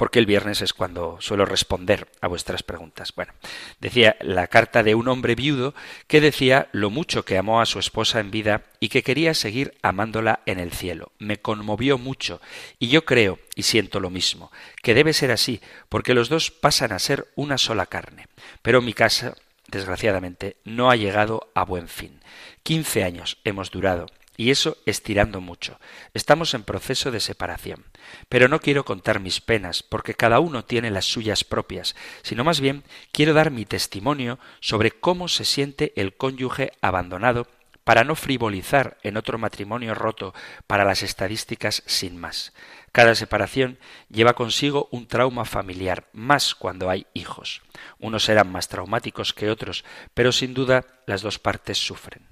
porque 0.00 0.18
el 0.18 0.24
viernes 0.24 0.62
es 0.62 0.72
cuando 0.72 1.18
suelo 1.20 1.44
responder 1.44 2.08
a 2.22 2.26
vuestras 2.26 2.62
preguntas. 2.62 3.12
Bueno, 3.14 3.34
decía 3.80 4.16
la 4.20 4.46
carta 4.46 4.82
de 4.82 4.94
un 4.94 5.08
hombre 5.08 5.34
viudo 5.34 5.74
que 6.06 6.22
decía 6.22 6.70
lo 6.72 6.88
mucho 6.88 7.26
que 7.26 7.36
amó 7.36 7.60
a 7.60 7.66
su 7.66 7.78
esposa 7.78 8.18
en 8.18 8.30
vida 8.30 8.62
y 8.80 8.88
que 8.88 9.02
quería 9.02 9.34
seguir 9.34 9.74
amándola 9.82 10.40
en 10.46 10.58
el 10.58 10.72
cielo. 10.72 11.12
Me 11.18 11.36
conmovió 11.36 11.98
mucho 11.98 12.40
y 12.78 12.88
yo 12.88 13.04
creo 13.04 13.40
y 13.54 13.64
siento 13.64 14.00
lo 14.00 14.08
mismo, 14.08 14.50
que 14.82 14.94
debe 14.94 15.12
ser 15.12 15.32
así, 15.32 15.60
porque 15.90 16.14
los 16.14 16.30
dos 16.30 16.50
pasan 16.50 16.92
a 16.92 16.98
ser 16.98 17.28
una 17.34 17.58
sola 17.58 17.84
carne. 17.84 18.26
Pero 18.62 18.80
mi 18.80 18.94
casa, 18.94 19.34
desgraciadamente, 19.68 20.56
no 20.64 20.90
ha 20.90 20.96
llegado 20.96 21.50
a 21.54 21.66
buen 21.66 21.88
fin. 21.88 22.20
Quince 22.62 23.04
años 23.04 23.36
hemos 23.44 23.70
durado 23.70 24.06
y 24.40 24.50
eso 24.50 24.78
estirando 24.86 25.42
mucho. 25.42 25.78
Estamos 26.14 26.54
en 26.54 26.62
proceso 26.62 27.10
de 27.10 27.20
separación. 27.20 27.84
Pero 28.30 28.48
no 28.48 28.58
quiero 28.58 28.86
contar 28.86 29.20
mis 29.20 29.42
penas, 29.42 29.82
porque 29.82 30.14
cada 30.14 30.40
uno 30.40 30.64
tiene 30.64 30.90
las 30.90 31.04
suyas 31.04 31.44
propias, 31.44 31.94
sino 32.22 32.42
más 32.42 32.58
bien 32.58 32.82
quiero 33.12 33.34
dar 33.34 33.50
mi 33.50 33.66
testimonio 33.66 34.38
sobre 34.60 34.92
cómo 34.92 35.28
se 35.28 35.44
siente 35.44 35.92
el 35.94 36.16
cónyuge 36.16 36.72
abandonado 36.80 37.48
para 37.84 38.02
no 38.02 38.14
frivolizar 38.14 38.96
en 39.02 39.18
otro 39.18 39.36
matrimonio 39.36 39.94
roto 39.94 40.32
para 40.66 40.86
las 40.86 41.02
estadísticas 41.02 41.82
sin 41.84 42.16
más. 42.16 42.54
Cada 42.92 43.14
separación 43.16 43.78
lleva 44.08 44.32
consigo 44.32 44.88
un 44.90 45.06
trauma 45.06 45.44
familiar, 45.44 46.08
más 46.14 46.54
cuando 46.54 46.88
hay 46.88 47.06
hijos. 47.12 47.60
Unos 47.98 48.24
serán 48.24 48.50
más 48.50 48.68
traumáticos 48.68 49.34
que 49.34 49.50
otros, 49.50 49.84
pero 50.14 50.32
sin 50.32 50.54
duda 50.54 50.86
las 51.04 51.20
dos 51.20 51.38
partes 51.38 51.76
sufren. 51.76 52.29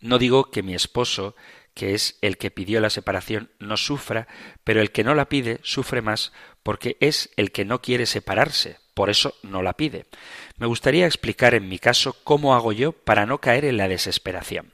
No 0.00 0.18
digo 0.18 0.50
que 0.50 0.62
mi 0.62 0.74
esposo, 0.74 1.34
que 1.74 1.94
es 1.94 2.18
el 2.22 2.38
que 2.38 2.50
pidió 2.50 2.80
la 2.80 2.90
separación, 2.90 3.50
no 3.58 3.76
sufra, 3.76 4.28
pero 4.64 4.80
el 4.80 4.92
que 4.92 5.04
no 5.04 5.14
la 5.14 5.28
pide 5.28 5.60
sufre 5.62 6.02
más 6.02 6.32
porque 6.62 6.96
es 7.00 7.30
el 7.36 7.50
que 7.50 7.64
no 7.64 7.80
quiere 7.80 8.04
separarse, 8.04 8.76
por 8.92 9.10
eso 9.10 9.34
no 9.42 9.62
la 9.62 9.72
pide. 9.72 10.04
Me 10.58 10.66
gustaría 10.66 11.06
explicar 11.06 11.54
en 11.54 11.68
mi 11.68 11.78
caso 11.78 12.16
cómo 12.24 12.54
hago 12.54 12.72
yo 12.72 12.92
para 12.92 13.24
no 13.24 13.38
caer 13.38 13.64
en 13.64 13.78
la 13.78 13.88
desesperación. 13.88 14.72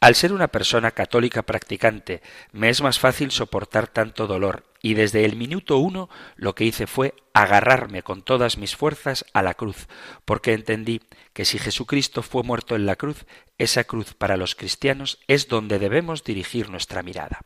Al 0.00 0.14
ser 0.14 0.32
una 0.32 0.48
persona 0.48 0.92
católica 0.92 1.42
practicante, 1.42 2.22
me 2.52 2.70
es 2.70 2.80
más 2.80 2.98
fácil 2.98 3.30
soportar 3.30 3.86
tanto 3.86 4.26
dolor, 4.26 4.64
y 4.80 4.94
desde 4.94 5.26
el 5.26 5.36
minuto 5.36 5.76
uno 5.76 6.08
lo 6.36 6.54
que 6.54 6.64
hice 6.64 6.86
fue 6.86 7.12
agarrarme 7.34 8.02
con 8.02 8.22
todas 8.22 8.56
mis 8.56 8.74
fuerzas 8.74 9.26
a 9.34 9.42
la 9.42 9.52
cruz, 9.52 9.88
porque 10.24 10.54
entendí 10.54 11.02
que 11.34 11.44
si 11.44 11.58
Jesucristo 11.58 12.22
fue 12.22 12.42
muerto 12.42 12.76
en 12.76 12.86
la 12.86 12.96
cruz, 12.96 13.26
esa 13.58 13.84
cruz 13.84 14.14
para 14.14 14.38
los 14.38 14.54
cristianos 14.54 15.18
es 15.28 15.48
donde 15.48 15.78
debemos 15.78 16.24
dirigir 16.24 16.70
nuestra 16.70 17.02
mirada. 17.02 17.40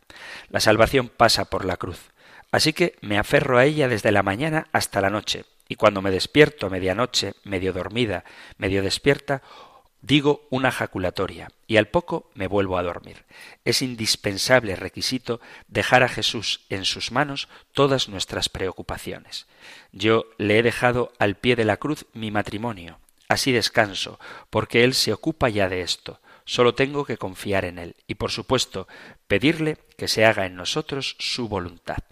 La 0.49 0.61
salvación 0.61 1.09
pasa 1.09 1.47
por 1.47 1.65
la 1.65 1.77
cruz. 1.77 2.13
Así 2.53 2.73
que 2.73 2.95
me 3.01 3.19
aferro 3.19 3.59
a 3.59 3.65
ella 3.65 3.89
desde 3.89 4.13
la 4.13 4.23
mañana 4.23 4.69
hasta 4.71 5.01
la 5.01 5.11
noche, 5.11 5.45
y 5.69 5.75
cuando 5.75 6.03
me 6.03 6.13
despierto 6.13 6.69
a 6.69 6.71
medianoche, 6.71 7.35
medio 7.43 7.73
dormida, 7.73 8.23
medio 8.59 8.81
despierta, 8.81 9.43
digo 10.05 10.47
una 10.51 10.71
jaculatoria 10.71 11.51
y 11.67 11.79
al 11.79 11.89
poco 11.89 12.31
me 12.35 12.47
vuelvo 12.47 12.77
a 12.77 12.83
dormir. 12.83 13.25
Es 13.65 13.81
indispensable 13.81 14.77
requisito 14.77 15.41
dejar 15.67 16.03
a 16.03 16.09
Jesús 16.09 16.61
en 16.69 16.85
sus 16.85 17.11
manos 17.11 17.49
todas 17.73 18.09
nuestras 18.11 18.51
preocupaciones. 18.51 19.47
Yo 19.93 20.27
le 20.37 20.59
he 20.59 20.63
dejado 20.63 21.13
al 21.19 21.37
pie 21.37 21.57
de 21.57 21.65
la 21.65 21.79
cruz 21.79 22.05
mi 22.13 22.31
matrimonio. 22.31 22.99
Así 23.29 23.51
descanso, 23.51 24.21
porque 24.51 24.85
Él 24.85 24.93
se 24.93 25.13
ocupa 25.13 25.49
ya 25.49 25.71
de 25.71 25.81
esto. 25.81 26.21
Solo 26.45 26.75
tengo 26.75 27.07
que 27.07 27.17
confiar 27.17 27.65
en 27.65 27.79
Él 27.79 27.97
y, 28.07 28.17
por 28.17 28.31
supuesto, 28.31 28.87
pedirle 29.27 29.79
que 29.97 30.09
se 30.09 30.27
haga 30.27 30.45
en 30.45 30.55
nosotros 30.55 31.17
su 31.19 31.49
voluntad. 31.49 32.05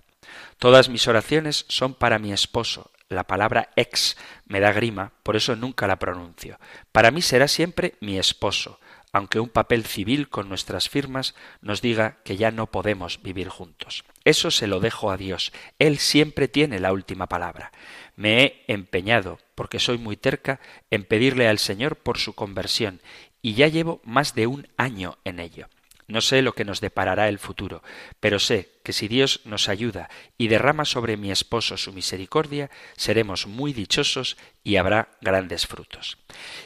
Todas 0.57 0.89
mis 0.89 1.07
oraciones 1.09 1.67
son 1.69 1.93
para 1.93 2.19
mi 2.19 2.33
esposo, 2.33 2.91
la 3.13 3.25
palabra 3.25 3.71
ex 3.77 4.17
me 4.47 4.61
da 4.61 4.73
grima, 4.73 5.13
por 5.23 5.37
eso 5.37 5.57
nunca 5.57 5.87
la 5.87 5.99
pronuncio. 5.99 6.59
Para 6.91 7.11
mí 7.11 7.23
será 7.23 7.49
siempre 7.49 7.95
mi 8.01 8.19
esposo, 8.19 8.81
aunque 9.13 9.41
un 9.41 9.51
papel 9.51 9.85
civil 9.85 10.29
con 10.29 10.49
nuestras 10.49 10.89
firmas 10.89 11.35
nos 11.61 11.83
diga 11.83 12.19
que 12.25 12.37
ya 12.37 12.51
no 12.51 12.67
podemos 12.67 13.23
vivir 13.23 13.49
juntos. 13.49 14.05
Eso 14.25 14.51
se 14.51 14.67
lo 14.67 14.81
dejo 14.81 15.11
a 15.11 15.17
Dios. 15.17 15.53
Él 15.79 15.99
siempre 15.99 16.49
tiene 16.49 16.81
la 16.81 16.93
última 16.93 17.27
palabra. 17.27 17.73
Me 18.17 18.43
he 18.45 18.65
empeñado, 18.69 19.39
porque 19.55 19.79
soy 19.79 19.99
muy 19.99 20.17
terca, 20.17 20.61
en 20.91 21.05
pedirle 21.05 21.49
al 21.49 21.59
Señor 21.59 21.97
por 21.97 22.19
su 22.19 22.35
conversión, 22.35 23.01
y 23.43 23.55
ya 23.55 23.69
llevo 23.69 24.01
más 24.05 24.35
de 24.35 24.47
un 24.47 24.69
año 24.77 25.19
en 25.25 25.41
ello. 25.41 25.69
No 26.13 26.21
sé 26.21 26.43
lo 26.43 26.55
que 26.55 26.67
nos 26.67 26.83
deparará 26.83 27.31
el 27.31 27.39
futuro, 27.39 27.83
pero 28.21 28.39
sé 28.39 28.69
que 28.85 28.93
si 28.93 29.09
Dios 29.09 29.41
nos 29.47 29.71
ayuda 29.71 30.11
y 30.37 30.49
derrama 30.49 30.85
sobre 30.85 31.17
mi 31.17 31.31
esposo 31.31 31.79
su 31.79 31.91
misericordia, 31.95 32.71
seremos 32.99 33.47
muy 33.47 33.73
dichosos 33.73 34.37
y 34.63 34.77
habrá 34.77 35.09
grandes 35.23 35.67
frutos. 35.67 36.19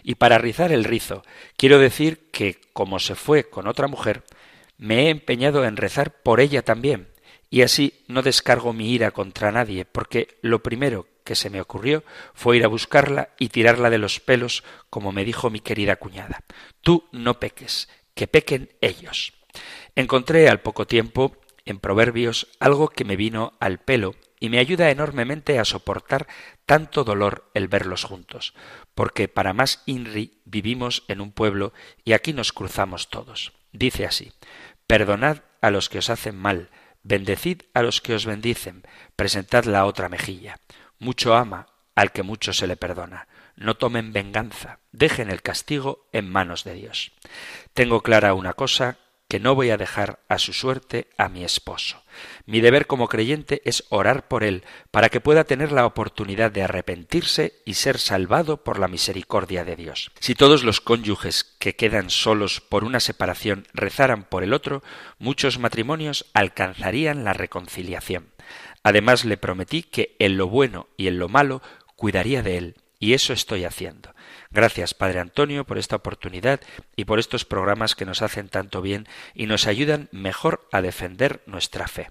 Y 0.03 0.17
para 0.17 0.39
rizar 0.39 0.73
el 0.73 0.83
rizo, 0.83 1.23
quiero 1.57 1.79
decir 1.79 2.29
que, 2.33 2.61
como 2.73 2.99
se 2.99 3.15
fue 3.15 3.49
con 3.49 3.69
otra 3.69 3.87
mujer, 3.87 4.25
me 4.79 5.05
he 5.05 5.11
empeñado 5.11 5.65
en 5.65 5.77
rezar 5.77 6.23
por 6.25 6.41
ella 6.41 6.63
también, 6.63 7.07
y 7.49 7.63
así 7.63 8.03
no 8.09 8.23
descargo 8.23 8.73
mi 8.73 8.91
ira 8.91 9.13
contra 9.13 9.53
nadie, 9.53 9.85
porque 9.85 10.39
lo 10.43 10.61
primero 10.61 11.07
que 11.23 11.37
se 11.37 11.51
me 11.51 11.61
ocurrió 11.61 12.03
fue 12.35 12.57
ir 12.57 12.65
a 12.65 12.69
buscarla 12.69 13.29
y 13.39 13.51
tirarla 13.51 13.91
de 13.91 13.99
los 13.99 14.19
pelos, 14.19 14.65
como 14.91 15.13
me 15.13 15.25
dijo 15.25 15.51
mi 15.51 15.61
querida 15.61 15.95
cuñada. 15.95 16.43
Tú 16.81 17.09
no 17.13 17.39
peques, 17.39 17.89
que 18.17 18.27
pequen 18.27 18.71
ellos. 18.81 19.36
Encontré 19.95 20.49
al 20.49 20.61
poco 20.61 20.87
tiempo 20.87 21.37
en 21.65 21.79
Proverbios 21.79 22.49
algo 22.61 22.89
que 22.89 23.05
me 23.05 23.17
vino 23.17 23.55
al 23.61 23.79
pelo 23.79 24.15
y 24.39 24.49
me 24.49 24.59
ayuda 24.59 24.91
enormemente 24.91 25.59
a 25.59 25.65
soportar 25.65 26.27
tanto 26.65 27.05
dolor 27.05 27.51
el 27.55 27.69
verlos 27.69 28.05
juntos, 28.05 28.55
porque 28.95 29.29
para 29.29 29.53
más 29.53 29.83
INRI 29.87 30.41
vivimos 30.45 31.05
en 31.09 31.21
un 31.21 31.33
pueblo 31.33 31.73
y 32.05 32.13
aquí 32.13 32.33
nos 32.33 32.53
cruzamos 32.53 33.09
todos. 33.09 33.53
Dice 33.73 34.07
así 34.07 34.33
Perdonad 34.87 35.39
a 35.61 35.71
los 35.71 35.89
que 35.89 35.99
os 35.99 36.11
hacen 36.11 36.37
mal, 36.37 36.71
bendecid 37.03 37.63
a 37.75 37.83
los 37.83 38.01
que 38.01 38.15
os 38.15 38.27
bendicen, 38.27 38.85
presentad 39.17 39.65
la 39.65 39.85
otra 39.87 40.09
mejilla. 40.09 40.61
Mucho 40.99 41.35
ama 41.35 41.69
al 41.95 42.13
que 42.13 42.23
mucho 42.23 42.53
se 42.53 42.67
le 42.67 42.77
perdona. 42.77 43.27
No 43.57 43.77
tomen 43.77 44.13
venganza, 44.13 44.81
dejen 44.93 45.31
el 45.31 45.43
castigo 45.43 46.09
en 46.13 46.31
manos 46.31 46.63
de 46.63 46.75
Dios. 46.75 47.13
Tengo 47.73 48.03
clara 48.03 48.35
una 48.35 48.53
cosa 48.53 48.99
que 49.29 49.41
no 49.41 49.55
voy 49.55 49.71
a 49.71 49.77
dejar 49.77 50.21
a 50.29 50.39
su 50.39 50.53
suerte 50.53 51.09
a 51.19 51.29
mi 51.29 51.45
esposo. 51.45 52.03
Mi 52.47 52.61
deber 52.61 52.87
como 52.87 53.09
creyente 53.09 53.61
es 53.65 53.85
orar 53.89 54.29
por 54.29 54.45
él, 54.45 54.65
para 54.91 55.09
que 55.09 55.21
pueda 55.21 55.45
tener 55.45 55.73
la 55.73 55.85
oportunidad 55.85 56.51
de 56.51 56.63
arrepentirse 56.63 57.61
y 57.65 57.75
ser 57.75 57.99
salvado 57.99 58.63
por 58.63 58.79
la 58.79 58.89
misericordia 58.89 59.65
de 59.65 59.77
Dios. 59.77 60.13
Si 60.21 60.35
todos 60.35 60.63
los 60.63 60.81
cónyuges 60.81 61.57
que 61.59 61.75
quedan 61.75 62.11
solos 62.11 62.61
por 62.61 62.85
una 62.85 63.01
separación 63.01 63.67
rezaran 63.75 64.25
por 64.25 64.45
el 64.45 64.53
otro, 64.53 64.83
muchos 65.19 65.59
matrimonios 65.59 66.27
alcanzarían 66.33 67.25
la 67.25 67.33
reconciliación. 67.33 68.29
Además 68.83 69.25
le 69.25 69.37
prometí 69.37 69.83
que 69.83 70.15
en 70.21 70.37
lo 70.37 70.49
bueno 70.49 70.87
y 70.97 71.09
en 71.09 71.19
lo 71.19 71.29
malo 71.29 71.61
cuidaría 71.97 72.43
de 72.43 72.59
él, 72.59 72.77
y 72.99 73.13
eso 73.13 73.33
estoy 73.33 73.65
haciendo. 73.65 74.15
Gracias, 74.51 74.95
Padre 74.95 75.21
Antonio, 75.21 75.65
por 75.65 75.79
esta 75.79 75.97
oportunidad 75.97 76.61
y 76.97 77.05
por 77.05 77.19
estos 77.19 77.45
programas 77.45 77.95
que 77.95 78.07
nos 78.07 78.23
hacen 78.23 78.49
tanto 78.49 78.83
bien 78.83 79.07
y 79.35 79.47
nos 79.47 79.67
ayudan 79.67 80.09
mejor 80.13 80.69
a 80.73 80.83
defender 80.83 81.43
nuestra 81.47 81.89
fe. 81.89 82.11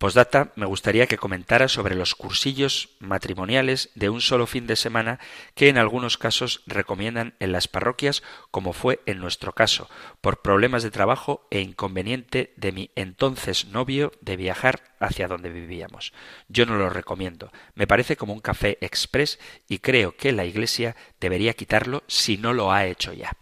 Postdata, 0.00 0.52
me 0.56 0.64
gustaría 0.64 1.06
que 1.06 1.18
comentara 1.18 1.68
sobre 1.68 1.94
los 1.94 2.14
cursillos 2.14 2.96
matrimoniales 3.00 3.90
de 3.94 4.08
un 4.08 4.22
solo 4.22 4.46
fin 4.46 4.66
de 4.66 4.76
semana 4.76 5.20
que 5.54 5.68
en 5.68 5.76
algunos 5.76 6.16
casos 6.16 6.62
recomiendan 6.66 7.34
en 7.38 7.52
las 7.52 7.68
parroquias, 7.68 8.22
como 8.50 8.72
fue 8.72 9.00
en 9.04 9.18
nuestro 9.18 9.52
caso, 9.52 9.90
por 10.22 10.40
problemas 10.40 10.82
de 10.82 10.90
trabajo 10.90 11.46
e 11.50 11.60
inconveniente 11.60 12.54
de 12.56 12.72
mi 12.72 12.90
entonces 12.96 13.66
novio 13.66 14.10
de 14.22 14.36
viajar 14.36 14.89
hacia 15.00 15.26
donde 15.26 15.50
vivíamos. 15.50 16.12
Yo 16.48 16.66
no 16.66 16.76
lo 16.76 16.90
recomiendo. 16.90 17.50
Me 17.74 17.86
parece 17.86 18.16
como 18.16 18.32
un 18.32 18.40
café 18.40 18.78
express 18.80 19.38
y 19.66 19.78
creo 19.78 20.14
que 20.16 20.32
la 20.32 20.44
Iglesia 20.44 20.94
debería 21.18 21.54
quitarlo 21.54 22.04
si 22.06 22.36
no 22.36 22.52
lo 22.52 22.70
ha 22.72 22.86
hecho 22.86 23.12
ya. 23.12 23.32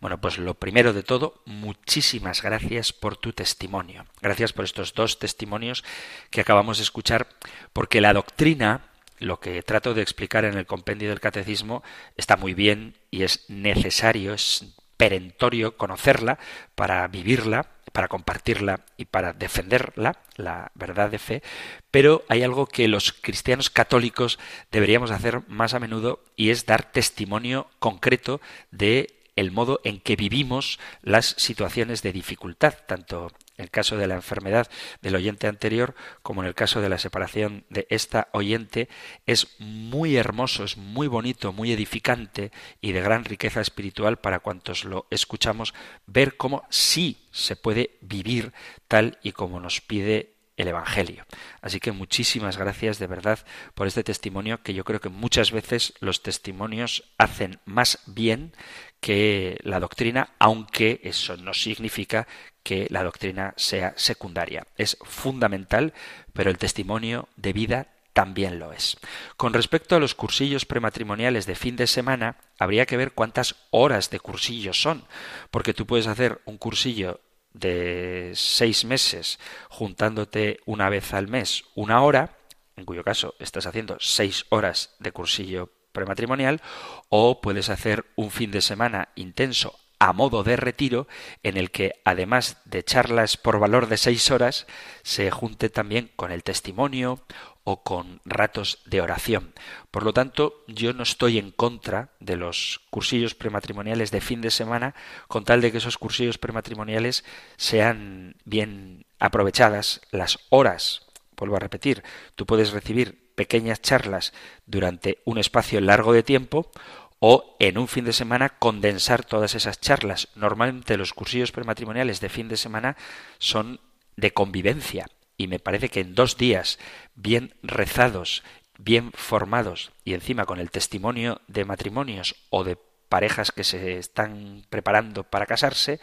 Bueno, 0.00 0.20
pues 0.20 0.38
lo 0.38 0.54
primero 0.54 0.92
de 0.92 1.02
todo, 1.02 1.42
muchísimas 1.46 2.42
gracias 2.42 2.92
por 2.92 3.16
tu 3.16 3.32
testimonio. 3.32 4.06
Gracias 4.20 4.52
por 4.52 4.64
estos 4.64 4.94
dos 4.94 5.18
testimonios 5.18 5.82
que 6.30 6.42
acabamos 6.42 6.76
de 6.76 6.84
escuchar, 6.84 7.26
porque 7.72 8.00
la 8.00 8.12
doctrina, 8.12 8.82
lo 9.18 9.40
que 9.40 9.62
trato 9.62 9.94
de 9.94 10.02
explicar 10.02 10.44
en 10.44 10.58
el 10.58 10.66
compendio 10.66 11.08
del 11.08 11.20
catecismo, 11.20 11.82
está 12.16 12.36
muy 12.36 12.52
bien 12.52 12.94
y 13.10 13.22
es 13.22 13.46
necesario, 13.48 14.34
es 14.34 14.76
perentorio 14.98 15.76
conocerla 15.76 16.38
para 16.74 17.06
vivirla, 17.08 17.75
para 17.96 18.08
compartirla 18.08 18.84
y 18.98 19.06
para 19.06 19.32
defenderla, 19.32 20.18
la 20.36 20.70
verdad 20.74 21.08
de 21.08 21.18
fe, 21.18 21.42
pero 21.90 22.26
hay 22.28 22.42
algo 22.42 22.66
que 22.66 22.88
los 22.88 23.14
cristianos 23.14 23.70
católicos 23.70 24.38
deberíamos 24.70 25.10
hacer 25.10 25.48
más 25.48 25.72
a 25.72 25.80
menudo 25.80 26.22
y 26.36 26.50
es 26.50 26.66
dar 26.66 26.92
testimonio 26.92 27.70
concreto 27.78 28.42
de 28.70 29.14
el 29.34 29.50
modo 29.50 29.80
en 29.82 29.98
que 30.00 30.14
vivimos 30.14 30.78
las 31.00 31.36
situaciones 31.38 32.02
de 32.02 32.12
dificultad, 32.12 32.74
tanto 32.86 33.32
en 33.56 33.64
el 33.64 33.70
caso 33.70 33.96
de 33.96 34.06
la 34.06 34.14
enfermedad 34.14 34.68
del 35.02 35.16
oyente 35.16 35.46
anterior 35.46 35.94
como 36.22 36.42
en 36.42 36.48
el 36.48 36.54
caso 36.54 36.80
de 36.80 36.88
la 36.88 36.98
separación 36.98 37.64
de 37.70 37.86
esta 37.90 38.28
oyente, 38.32 38.88
es 39.26 39.48
muy 39.58 40.16
hermoso, 40.16 40.64
es 40.64 40.76
muy 40.76 41.06
bonito, 41.06 41.52
muy 41.52 41.72
edificante 41.72 42.52
y 42.80 42.92
de 42.92 43.00
gran 43.00 43.24
riqueza 43.24 43.60
espiritual 43.60 44.18
para 44.18 44.40
cuantos 44.40 44.84
lo 44.84 45.06
escuchamos, 45.10 45.74
ver 46.06 46.36
cómo 46.36 46.64
sí 46.70 47.18
se 47.30 47.56
puede 47.56 47.98
vivir 48.00 48.52
tal 48.88 49.18
y 49.22 49.32
como 49.32 49.60
nos 49.60 49.80
pide 49.80 50.35
el 50.56 50.68
Evangelio. 50.68 51.24
Así 51.60 51.80
que 51.80 51.92
muchísimas 51.92 52.56
gracias 52.56 52.98
de 52.98 53.06
verdad 53.06 53.38
por 53.74 53.86
este 53.86 54.04
testimonio 54.04 54.62
que 54.62 54.74
yo 54.74 54.84
creo 54.84 55.00
que 55.00 55.08
muchas 55.08 55.52
veces 55.52 55.94
los 56.00 56.22
testimonios 56.22 57.04
hacen 57.18 57.60
más 57.64 57.98
bien 58.06 58.52
que 59.00 59.58
la 59.62 59.80
doctrina, 59.80 60.30
aunque 60.38 61.00
eso 61.04 61.36
no 61.36 61.54
significa 61.54 62.26
que 62.62 62.86
la 62.90 63.04
doctrina 63.04 63.54
sea 63.56 63.94
secundaria. 63.96 64.66
Es 64.76 64.96
fundamental, 65.02 65.92
pero 66.32 66.50
el 66.50 66.58
testimonio 66.58 67.28
de 67.36 67.52
vida 67.52 67.88
también 68.16 68.58
lo 68.58 68.72
es. 68.72 68.96
Con 69.36 69.52
respecto 69.52 69.94
a 69.94 70.00
los 70.00 70.14
cursillos 70.14 70.64
prematrimoniales 70.64 71.44
de 71.44 71.54
fin 71.54 71.76
de 71.76 71.86
semana, 71.86 72.36
habría 72.58 72.86
que 72.86 72.96
ver 72.96 73.12
cuántas 73.12 73.56
horas 73.70 74.08
de 74.08 74.20
cursillos 74.20 74.80
son, 74.80 75.04
porque 75.50 75.74
tú 75.74 75.86
puedes 75.86 76.06
hacer 76.06 76.40
un 76.46 76.56
cursillo 76.56 77.20
de 77.58 78.32
seis 78.34 78.84
meses 78.84 79.38
juntándote 79.68 80.60
una 80.66 80.88
vez 80.88 81.14
al 81.14 81.28
mes 81.28 81.64
una 81.74 82.02
hora, 82.02 82.36
en 82.76 82.84
cuyo 82.84 83.02
caso 83.02 83.34
estás 83.38 83.66
haciendo 83.66 83.96
seis 84.00 84.46
horas 84.50 84.94
de 84.98 85.12
cursillo 85.12 85.72
prematrimonial, 85.92 86.60
o 87.08 87.40
puedes 87.40 87.70
hacer 87.70 88.04
un 88.16 88.30
fin 88.30 88.50
de 88.50 88.60
semana 88.60 89.08
intenso 89.14 89.78
a 89.98 90.12
modo 90.12 90.42
de 90.42 90.56
retiro 90.56 91.08
en 91.42 91.56
el 91.56 91.70
que 91.70 91.94
además 92.04 92.58
de 92.66 92.84
charlas 92.84 93.38
por 93.38 93.58
valor 93.58 93.88
de 93.88 93.96
seis 93.96 94.30
horas 94.30 94.66
se 95.02 95.30
junte 95.30 95.70
también 95.70 96.10
con 96.16 96.32
el 96.32 96.42
testimonio 96.42 97.24
o 97.68 97.82
con 97.82 98.20
ratos 98.24 98.78
de 98.86 99.00
oración. 99.00 99.52
Por 99.90 100.04
lo 100.04 100.12
tanto, 100.12 100.62
yo 100.68 100.92
no 100.92 101.02
estoy 101.02 101.36
en 101.36 101.50
contra 101.50 102.10
de 102.20 102.36
los 102.36 102.80
cursillos 102.90 103.34
prematrimoniales 103.34 104.12
de 104.12 104.20
fin 104.20 104.40
de 104.40 104.52
semana, 104.52 104.94
con 105.26 105.44
tal 105.44 105.60
de 105.60 105.72
que 105.72 105.78
esos 105.78 105.98
cursillos 105.98 106.38
prematrimoniales 106.38 107.24
sean 107.56 108.36
bien 108.44 109.04
aprovechadas 109.18 110.00
las 110.12 110.38
horas. 110.48 111.08
Vuelvo 111.36 111.56
a 111.56 111.58
repetir, 111.58 112.04
tú 112.36 112.46
puedes 112.46 112.70
recibir 112.70 113.32
pequeñas 113.34 113.82
charlas 113.82 114.32
durante 114.66 115.20
un 115.24 115.38
espacio 115.38 115.80
largo 115.80 116.12
de 116.12 116.22
tiempo 116.22 116.70
o 117.18 117.56
en 117.58 117.78
un 117.78 117.88
fin 117.88 118.04
de 118.04 118.12
semana 118.12 118.50
condensar 118.60 119.24
todas 119.24 119.56
esas 119.56 119.80
charlas. 119.80 120.28
Normalmente 120.36 120.96
los 120.96 121.12
cursillos 121.12 121.50
prematrimoniales 121.50 122.20
de 122.20 122.28
fin 122.28 122.46
de 122.46 122.56
semana 122.56 122.96
son 123.38 123.80
de 124.14 124.32
convivencia 124.32 125.08
y 125.36 125.48
me 125.48 125.58
parece 125.58 125.88
que 125.88 126.00
en 126.00 126.14
dos 126.14 126.36
días 126.36 126.78
bien 127.14 127.54
rezados, 127.62 128.42
bien 128.78 129.12
formados 129.14 129.92
y 130.04 130.14
encima 130.14 130.44
con 130.44 130.60
el 130.60 130.70
testimonio 130.70 131.40
de 131.48 131.64
matrimonios 131.64 132.36
o 132.50 132.64
de 132.64 132.78
parejas 133.08 133.52
que 133.52 133.64
se 133.64 133.98
están 133.98 134.64
preparando 134.68 135.24
para 135.24 135.46
casarse, 135.46 136.00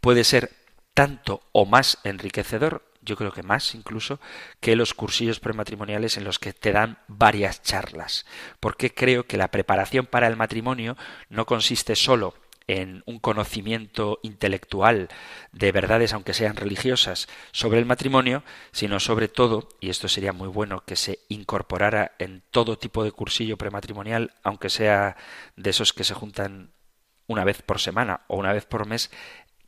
puede 0.00 0.24
ser 0.24 0.50
tanto 0.94 1.42
o 1.52 1.64
más 1.64 1.98
enriquecedor, 2.04 2.84
yo 3.00 3.16
creo 3.16 3.32
que 3.32 3.42
más 3.42 3.74
incluso, 3.74 4.20
que 4.60 4.76
los 4.76 4.94
cursillos 4.94 5.40
prematrimoniales 5.40 6.16
en 6.16 6.24
los 6.24 6.38
que 6.38 6.52
te 6.52 6.72
dan 6.72 6.98
varias 7.08 7.62
charlas, 7.62 8.26
porque 8.60 8.94
creo 8.94 9.26
que 9.26 9.38
la 9.38 9.48
preparación 9.48 10.06
para 10.06 10.26
el 10.26 10.36
matrimonio 10.36 10.96
no 11.28 11.46
consiste 11.46 11.96
solo 11.96 12.34
en 12.66 13.02
un 13.06 13.18
conocimiento 13.18 14.18
intelectual 14.22 15.08
de 15.52 15.72
verdades, 15.72 16.12
aunque 16.12 16.34
sean 16.34 16.56
religiosas, 16.56 17.28
sobre 17.52 17.78
el 17.78 17.86
matrimonio, 17.86 18.42
sino 18.72 19.00
sobre 19.00 19.28
todo, 19.28 19.68
y 19.80 19.90
esto 19.90 20.08
sería 20.08 20.32
muy 20.32 20.48
bueno 20.48 20.84
que 20.84 20.96
se 20.96 21.20
incorporara 21.28 22.12
en 22.18 22.42
todo 22.50 22.78
tipo 22.78 23.04
de 23.04 23.12
cursillo 23.12 23.56
prematrimonial, 23.56 24.34
aunque 24.42 24.70
sea 24.70 25.16
de 25.56 25.70
esos 25.70 25.92
que 25.92 26.04
se 26.04 26.14
juntan 26.14 26.72
una 27.26 27.44
vez 27.44 27.62
por 27.62 27.80
semana 27.80 28.22
o 28.28 28.36
una 28.36 28.52
vez 28.52 28.66
por 28.66 28.86
mes, 28.86 29.10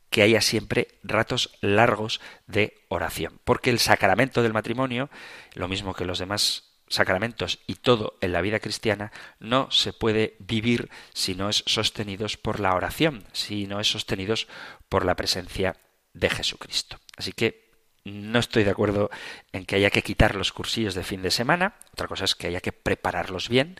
que 0.09 0.21
haya 0.21 0.39
siempre 0.41 0.87
ratos 1.03 1.57
largos 1.61 2.21
de 2.47 2.85
oración. 2.87 3.39
Porque 3.43 3.69
el 3.69 3.79
sacramento 3.79 4.43
del 4.43 4.53
matrimonio, 4.53 5.09
lo 5.55 5.67
mismo 5.67 5.93
que 5.93 6.05
los 6.05 6.19
demás 6.19 6.64
sacramentos 6.87 7.59
y 7.67 7.75
todo 7.75 8.17
en 8.21 8.31
la 8.31 8.41
vida 8.41 8.59
cristiana 8.59 9.11
no 9.39 9.69
se 9.71 9.93
puede 9.93 10.35
vivir 10.39 10.89
si 11.13 11.35
no 11.35 11.49
es 11.49 11.63
sostenidos 11.65 12.37
por 12.37 12.59
la 12.59 12.75
oración, 12.75 13.23
si 13.33 13.67
no 13.67 13.79
es 13.79 13.89
sostenidos 13.89 14.47
por 14.89 15.05
la 15.05 15.15
presencia 15.15 15.77
de 16.13 16.29
Jesucristo. 16.29 16.99
Así 17.17 17.31
que 17.31 17.65
no 18.03 18.39
estoy 18.39 18.63
de 18.63 18.71
acuerdo 18.71 19.09
en 19.51 19.65
que 19.65 19.77
haya 19.77 19.89
que 19.89 20.03
quitar 20.03 20.35
los 20.35 20.51
cursillos 20.51 20.93
de 20.93 21.03
fin 21.03 21.21
de 21.23 21.31
semana, 21.31 21.75
otra 21.91 22.07
cosa 22.07 22.25
es 22.25 22.35
que 22.35 22.47
haya 22.47 22.61
que 22.61 22.71
prepararlos 22.71 23.49
bien 23.49 23.79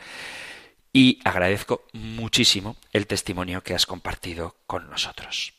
y 0.91 1.20
agradezco 1.24 1.86
muchísimo 1.94 2.78
el 2.91 3.06
testimonio 3.06 3.62
que 3.62 3.76
has 3.76 3.86
compartido 3.86 4.56
con 4.65 4.89
nosotros. 4.89 5.54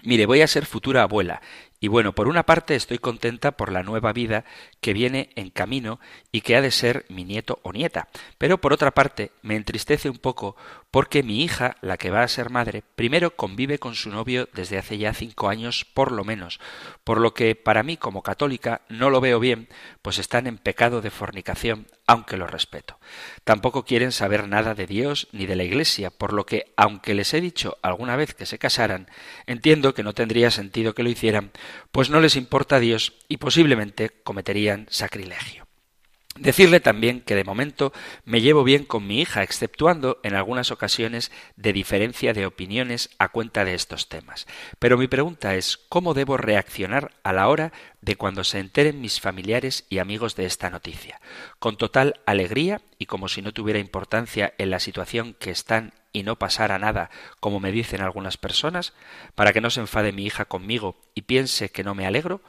Mire, 0.07 0.25
voy 0.25 0.41
a 0.41 0.47
ser 0.47 0.65
futura 0.65 1.03
abuela 1.03 1.41
y 1.79 1.89
bueno, 1.89 2.13
por 2.13 2.27
una 2.27 2.43
parte 2.43 2.75
estoy 2.75 2.97
contenta 2.97 3.51
por 3.51 3.71
la 3.71 3.83
nueva 3.83 4.13
vida 4.13 4.45
que 4.81 4.93
viene 4.93 5.29
en 5.35 5.49
camino 5.49 5.99
y 6.31 6.41
que 6.41 6.55
ha 6.55 6.61
de 6.61 6.71
ser 6.71 7.05
mi 7.09 7.23
nieto 7.23 7.59
o 7.63 7.71
nieta, 7.71 8.07
pero 8.37 8.59
por 8.59 8.73
otra 8.73 8.91
parte 8.91 9.31
me 9.41 9.55
entristece 9.55 10.09
un 10.09 10.17
poco 10.17 10.55
porque 10.89 11.21
mi 11.21 11.43
hija, 11.43 11.77
la 11.81 11.97
que 11.97 12.09
va 12.09 12.23
a 12.23 12.27
ser 12.27 12.49
madre, 12.49 12.83
primero 12.95 13.35
convive 13.35 13.77
con 13.77 13.93
su 13.93 14.09
novio 14.09 14.49
desde 14.53 14.77
hace 14.77 14.97
ya 14.97 15.13
cinco 15.13 15.49
años 15.49 15.85
por 15.85 16.11
lo 16.11 16.23
menos, 16.23 16.59
por 17.03 17.19
lo 17.19 17.33
que 17.33 17.55
para 17.55 17.83
mí 17.83 17.97
como 17.97 18.23
católica 18.23 18.81
no 18.89 19.09
lo 19.09 19.21
veo 19.21 19.39
bien, 19.39 19.67
pues 20.01 20.17
están 20.17 20.47
en 20.47 20.57
pecado 20.57 21.01
de 21.01 21.11
fornicación, 21.11 21.87
aunque 22.07 22.37
lo 22.37 22.47
respeto. 22.47 22.97
Tampoco 23.43 23.83
quieren 23.83 24.11
saber 24.11 24.47
nada 24.47 24.73
de 24.73 24.87
Dios 24.87 25.27
ni 25.31 25.45
de 25.45 25.55
la 25.55 25.63
Iglesia, 25.63 26.09
por 26.09 26.33
lo 26.33 26.45
que, 26.45 26.73
aunque 26.77 27.13
les 27.13 27.33
he 27.33 27.41
dicho 27.41 27.77
alguna 27.81 28.15
vez 28.15 28.33
que 28.33 28.45
se 28.45 28.57
casaran, 28.57 29.09
entiendo 29.45 29.93
que 29.93 30.03
no 30.03 30.13
tendría 30.13 30.49
sentido 30.49 30.95
que 30.95 31.03
lo 31.03 31.09
hicieran, 31.09 31.51
pues 31.91 32.09
no 32.09 32.21
les 32.21 32.35
importa 32.35 32.79
Dios 32.79 33.13
y 33.27 33.37
posiblemente 33.37 34.09
cometerían 34.23 34.87
sacrilegio. 34.89 35.67
Decirle 36.39 36.79
también 36.79 37.21
que 37.21 37.35
de 37.35 37.43
momento 37.43 37.93
me 38.23 38.41
llevo 38.41 38.63
bien 38.63 38.85
con 38.85 39.07
mi 39.07 39.21
hija, 39.21 39.41
exceptuando 39.41 40.19
en 40.23 40.35
algunas 40.35 40.71
ocasiones 40.71 41.31
de 41.55 41.73
diferencia 41.73 42.33
de 42.33 42.45
opiniones 42.45 43.09
a 43.17 43.29
cuenta 43.29 43.65
de 43.65 43.73
estos 43.73 44.07
temas. 44.07 44.45
Pero 44.77 44.97
mi 44.97 45.07
pregunta 45.07 45.55
es 45.55 45.77
¿cómo 45.89 46.13
debo 46.13 46.37
reaccionar 46.37 47.15
a 47.23 47.33
la 47.33 47.47
hora 47.47 47.73
de 48.01 48.15
cuando 48.17 48.43
se 48.43 48.59
enteren 48.59 49.01
mis 49.01 49.19
familiares 49.19 49.85
y 49.89 49.97
amigos 49.97 50.35
de 50.35 50.45
esta 50.45 50.69
noticia? 50.69 51.19
¿Con 51.57 51.77
total 51.77 52.19
alegría 52.25 52.81
y 52.99 53.07
como 53.07 53.29
si 53.29 53.41
no 53.41 53.51
tuviera 53.51 53.79
importancia 53.79 54.53
en 54.59 54.69
la 54.69 54.79
situación 54.79 55.35
que 55.39 55.49
están 55.49 55.93
y 56.13 56.23
no 56.23 56.37
pasara 56.37 56.79
nada, 56.79 57.09
como 57.39 57.59
me 57.59 57.71
dicen 57.71 58.01
algunas 58.01 58.37
personas, 58.37 58.93
para 59.35 59.53
que 59.53 59.61
no 59.61 59.69
se 59.69 59.81
enfade 59.81 60.11
mi 60.11 60.25
hija 60.25 60.45
conmigo 60.45 60.95
y 61.15 61.21
piense 61.21 61.69
que 61.69 61.83
no 61.83 61.95
me 61.95 62.05
alegro? 62.05 62.41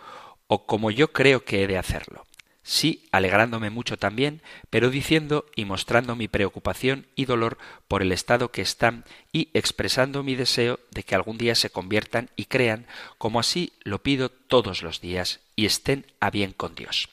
¿O 0.46 0.66
como 0.66 0.90
yo 0.90 1.12
creo 1.12 1.44
que 1.44 1.62
he 1.62 1.66
de 1.66 1.78
hacerlo? 1.78 2.24
sí 2.68 3.08
alegrándome 3.12 3.70
mucho 3.70 3.96
también, 3.96 4.42
pero 4.68 4.90
diciendo 4.90 5.46
y 5.56 5.64
mostrando 5.64 6.16
mi 6.16 6.28
preocupación 6.28 7.06
y 7.16 7.24
dolor 7.24 7.56
por 7.88 8.02
el 8.02 8.12
estado 8.12 8.50
que 8.50 8.60
están 8.60 9.06
y 9.32 9.48
expresando 9.54 10.22
mi 10.22 10.34
deseo 10.34 10.78
de 10.90 11.02
que 11.02 11.14
algún 11.14 11.38
día 11.38 11.54
se 11.54 11.70
conviertan 11.70 12.28
y 12.36 12.44
crean, 12.44 12.86
como 13.16 13.40
así 13.40 13.72
lo 13.84 14.02
pido 14.02 14.28
todos 14.28 14.82
los 14.82 15.00
días, 15.00 15.40
y 15.56 15.64
estén 15.64 16.04
a 16.20 16.28
bien 16.30 16.52
con 16.52 16.74
Dios. 16.74 17.08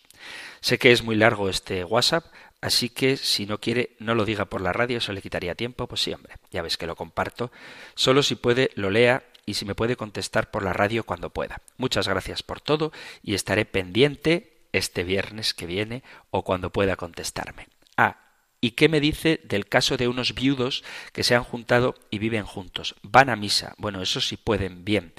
Sé 0.60 0.77
que 0.77 0.91
es 0.91 1.03
muy 1.03 1.15
largo 1.15 1.47
este 1.47 1.86
WhatsApp, 1.86 2.25
Así 2.65 2.89
que 2.89 3.15
si 3.15 3.45
no 3.45 3.60
quiere, 3.60 3.91
no 3.99 4.15
lo 4.15 4.25
diga 4.25 4.45
por 4.45 4.60
la 4.60 4.73
radio, 4.73 4.97
eso 4.97 5.13
le 5.13 5.21
quitaría 5.21 5.54
tiempo. 5.54 5.86
Pues 5.86 6.01
sí, 6.01 6.12
hombre, 6.12 6.34
ya 6.49 6.63
ves 6.63 6.78
que 6.78 6.88
lo 6.88 6.95
comparto. 6.95 7.51
Solo 7.93 8.23
si 8.23 8.34
puede, 8.34 8.71
lo 8.73 8.89
lea 8.89 9.23
y 9.45 9.54
si 9.54 9.65
me 9.65 9.75
puede 9.75 9.95
contestar 9.95 10.49
por 10.49 10.63
la 10.63 10.73
radio 10.73 11.04
cuando 11.04 11.30
pueda. 11.30 11.62
Muchas 11.78 12.08
gracias 12.08 12.41
por 12.41 12.62
todo 12.62 12.91
y 13.21 13.36
estaré 13.36 13.65
pendiente 13.65 14.65
este 14.73 15.04
viernes 15.04 15.54
que 15.54 15.67
viene 15.67 16.01
o 16.32 16.43
cuando 16.43 16.71
pueda 16.71 16.95
contestarme. 16.95 17.67
Ah, 17.97 18.17
¿y 18.62 18.71
qué 18.71 18.89
me 18.89 18.99
dice 18.99 19.39
del 19.43 19.67
caso 19.67 19.95
de 19.95 20.08
unos 20.08 20.34
viudos 20.34 20.84
que 21.13 21.23
se 21.23 21.36
han 21.36 21.43
juntado 21.43 21.93
y 22.10 22.17
viven 22.17 22.45
juntos? 22.45 22.95
Van 23.04 23.30
a 23.30 23.36
misa. 23.36 23.75
Bueno, 23.78 24.01
eso 24.01 24.21
sí 24.21 24.38
pueden, 24.38 24.84
bien, 24.84 25.13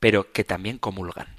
pero 0.00 0.32
que 0.32 0.42
también 0.42 0.78
comulgan. 0.78 1.37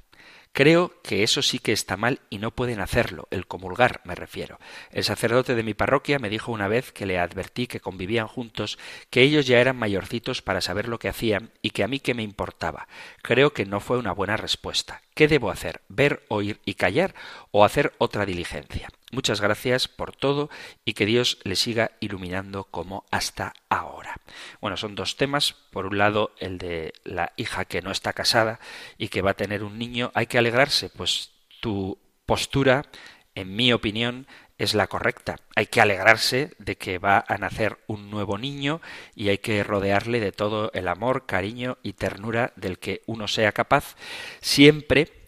Creo 0.52 0.92
que 1.02 1.22
eso 1.22 1.42
sí 1.42 1.60
que 1.60 1.72
está 1.72 1.96
mal 1.96 2.20
y 2.28 2.38
no 2.38 2.50
pueden 2.50 2.80
hacerlo, 2.80 3.28
el 3.30 3.46
comulgar 3.46 4.00
me 4.04 4.16
refiero. 4.16 4.58
El 4.90 5.04
sacerdote 5.04 5.54
de 5.54 5.62
mi 5.62 5.74
parroquia 5.74 6.18
me 6.18 6.28
dijo 6.28 6.50
una 6.50 6.66
vez 6.66 6.90
que 6.92 7.06
le 7.06 7.18
advertí 7.18 7.68
que 7.68 7.80
convivían 7.80 8.26
juntos, 8.26 8.76
que 9.10 9.22
ellos 9.22 9.46
ya 9.46 9.60
eran 9.60 9.76
mayorcitos 9.76 10.42
para 10.42 10.60
saber 10.60 10.88
lo 10.88 10.98
que 10.98 11.08
hacían 11.08 11.52
y 11.62 11.70
que 11.70 11.84
a 11.84 11.88
mí 11.88 12.00
qué 12.00 12.14
me 12.14 12.24
importaba. 12.24 12.88
Creo 13.22 13.52
que 13.52 13.64
no 13.64 13.78
fue 13.78 13.98
una 13.98 14.12
buena 14.12 14.36
respuesta. 14.36 15.02
¿Qué 15.14 15.28
debo 15.28 15.50
hacer? 15.50 15.82
¿Ver, 15.88 16.24
oír 16.28 16.60
y 16.64 16.74
callar 16.74 17.14
o 17.50 17.64
hacer 17.64 17.92
otra 17.98 18.26
diligencia? 18.26 18.88
Muchas 19.12 19.40
gracias 19.40 19.88
por 19.88 20.14
todo 20.14 20.50
y 20.84 20.94
que 20.94 21.04
Dios 21.04 21.38
le 21.42 21.56
siga 21.56 21.90
iluminando 21.98 22.64
como 22.64 23.04
hasta 23.10 23.54
ahora. 23.68 24.20
Bueno, 24.60 24.76
son 24.76 24.94
dos 24.94 25.16
temas. 25.16 25.52
Por 25.70 25.86
un 25.86 25.98
lado, 25.98 26.32
el 26.38 26.58
de 26.58 26.92
la 27.02 27.32
hija 27.36 27.64
que 27.64 27.82
no 27.82 27.90
está 27.90 28.12
casada 28.12 28.60
y 28.98 29.08
que 29.08 29.22
va 29.22 29.32
a 29.32 29.36
tener 29.36 29.64
un 29.64 29.78
niño. 29.78 30.12
Hay 30.14 30.26
que 30.26 30.38
alegrarse, 30.38 30.90
pues 30.90 31.32
tu 31.60 31.98
postura, 32.24 32.86
en 33.34 33.56
mi 33.56 33.72
opinión, 33.72 34.28
es 34.60 34.74
la 34.74 34.88
correcta. 34.88 35.36
Hay 35.56 35.66
que 35.66 35.80
alegrarse 35.80 36.52
de 36.58 36.76
que 36.76 36.98
va 36.98 37.24
a 37.26 37.38
nacer 37.38 37.78
un 37.86 38.10
nuevo 38.10 38.36
niño 38.36 38.82
y 39.14 39.30
hay 39.30 39.38
que 39.38 39.64
rodearle 39.64 40.20
de 40.20 40.32
todo 40.32 40.70
el 40.74 40.86
amor, 40.86 41.24
cariño 41.24 41.78
y 41.82 41.94
ternura 41.94 42.52
del 42.56 42.78
que 42.78 43.00
uno 43.06 43.26
sea 43.26 43.52
capaz, 43.52 43.96
siempre 44.42 45.24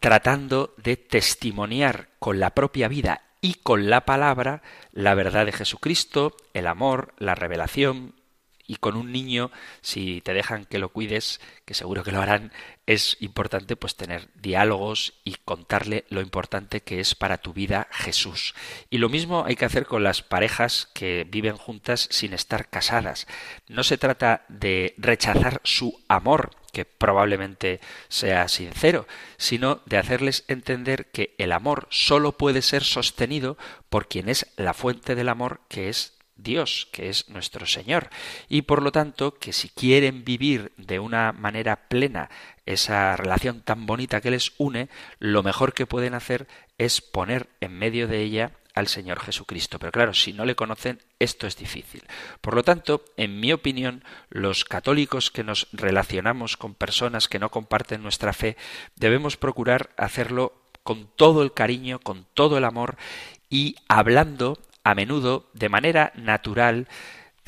tratando 0.00 0.74
de 0.76 0.96
testimoniar 0.96 2.08
con 2.18 2.40
la 2.40 2.50
propia 2.50 2.88
vida 2.88 3.22
y 3.40 3.54
con 3.54 3.88
la 3.88 4.04
palabra 4.04 4.60
la 4.90 5.14
verdad 5.14 5.46
de 5.46 5.52
Jesucristo, 5.52 6.36
el 6.52 6.66
amor, 6.66 7.14
la 7.18 7.36
revelación, 7.36 8.16
y 8.66 8.76
con 8.76 8.96
un 8.96 9.12
niño, 9.12 9.50
si 9.80 10.20
te 10.20 10.32
dejan 10.32 10.64
que 10.64 10.78
lo 10.78 10.88
cuides, 10.88 11.40
que 11.64 11.74
seguro 11.74 12.02
que 12.02 12.12
lo 12.12 12.20
harán, 12.20 12.52
es 12.86 13.16
importante 13.20 13.76
pues 13.76 13.96
tener 13.96 14.28
diálogos 14.34 15.14
y 15.24 15.36
contarle 15.44 16.04
lo 16.08 16.20
importante 16.20 16.82
que 16.82 17.00
es 17.00 17.14
para 17.14 17.38
tu 17.38 17.52
vida 17.52 17.88
Jesús. 17.90 18.54
Y 18.90 18.98
lo 18.98 19.08
mismo 19.08 19.44
hay 19.44 19.56
que 19.56 19.64
hacer 19.64 19.86
con 19.86 20.02
las 20.02 20.22
parejas 20.22 20.88
que 20.94 21.26
viven 21.28 21.56
juntas 21.56 22.08
sin 22.10 22.32
estar 22.32 22.68
casadas. 22.68 23.26
No 23.68 23.84
se 23.84 23.98
trata 23.98 24.44
de 24.48 24.94
rechazar 24.98 25.60
su 25.64 26.00
amor, 26.08 26.50
que 26.72 26.84
probablemente 26.84 27.80
sea 28.08 28.48
sincero, 28.48 29.06
sino 29.36 29.80
de 29.86 29.96
hacerles 29.96 30.44
entender 30.48 31.10
que 31.10 31.34
el 31.38 31.52
amor 31.52 31.86
sólo 31.90 32.32
puede 32.36 32.62
ser 32.62 32.82
sostenido 32.82 33.56
por 33.88 34.08
quien 34.08 34.28
es 34.28 34.48
la 34.56 34.74
fuente 34.74 35.14
del 35.14 35.28
amor, 35.28 35.60
que 35.68 35.88
es 35.88 36.14
Dios, 36.36 36.88
que 36.92 37.08
es 37.08 37.28
nuestro 37.28 37.66
Señor, 37.66 38.10
y 38.48 38.62
por 38.62 38.82
lo 38.82 38.92
tanto 38.92 39.34
que 39.34 39.52
si 39.52 39.68
quieren 39.68 40.24
vivir 40.24 40.72
de 40.76 40.98
una 40.98 41.32
manera 41.32 41.88
plena 41.88 42.30
esa 42.66 43.16
relación 43.16 43.62
tan 43.62 43.86
bonita 43.86 44.20
que 44.20 44.30
les 44.30 44.52
une, 44.58 44.88
lo 45.18 45.42
mejor 45.42 45.74
que 45.74 45.86
pueden 45.86 46.14
hacer 46.14 46.48
es 46.78 47.00
poner 47.00 47.48
en 47.60 47.78
medio 47.78 48.08
de 48.08 48.22
ella 48.22 48.52
al 48.74 48.88
Señor 48.88 49.20
Jesucristo. 49.20 49.78
Pero 49.78 49.92
claro, 49.92 50.14
si 50.14 50.32
no 50.32 50.44
le 50.44 50.56
conocen, 50.56 51.00
esto 51.18 51.46
es 51.46 51.56
difícil. 51.56 52.02
Por 52.40 52.54
lo 52.54 52.64
tanto, 52.64 53.04
en 53.16 53.38
mi 53.40 53.52
opinión, 53.52 54.04
los 54.28 54.64
católicos 54.64 55.30
que 55.30 55.44
nos 55.44 55.68
relacionamos 55.72 56.56
con 56.56 56.74
personas 56.74 57.28
que 57.28 57.38
no 57.38 57.50
comparten 57.50 58.02
nuestra 58.02 58.32
fe, 58.32 58.56
debemos 58.96 59.36
procurar 59.36 59.90
hacerlo 59.96 60.60
con 60.82 61.08
todo 61.16 61.42
el 61.42 61.52
cariño, 61.52 62.00
con 62.00 62.26
todo 62.34 62.58
el 62.58 62.64
amor 62.64 62.96
y 63.48 63.76
hablando 63.88 64.58
a 64.84 64.94
menudo 64.94 65.50
de 65.54 65.68
manera 65.68 66.12
natural, 66.14 66.88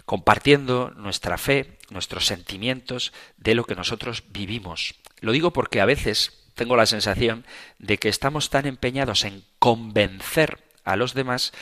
compartiendo 0.05 0.91
nuestra 0.97 1.39
fe, 1.39 1.79
nuestros 1.91 2.27
sentimientos 2.27 3.13
de 3.37 3.55
lo 3.55 3.65
que 3.65 3.75
nosotros 3.75 4.25
vivimos. 4.31 4.95
Lo 5.21 5.33
digo 5.33 5.53
porque 5.53 5.81
a 5.81 5.87
veces 5.87 6.51
tengo 6.55 6.77
la 6.77 6.87
sensación 6.87 7.45
de 7.79 7.99
que 7.99 8.09
estamos 8.09 8.51
tan 8.51 8.67
empeñados 8.67 9.25
en 9.25 9.45
convencer 9.59 10.65
a 10.85 10.97
los 10.97 11.15
demás 11.15 11.53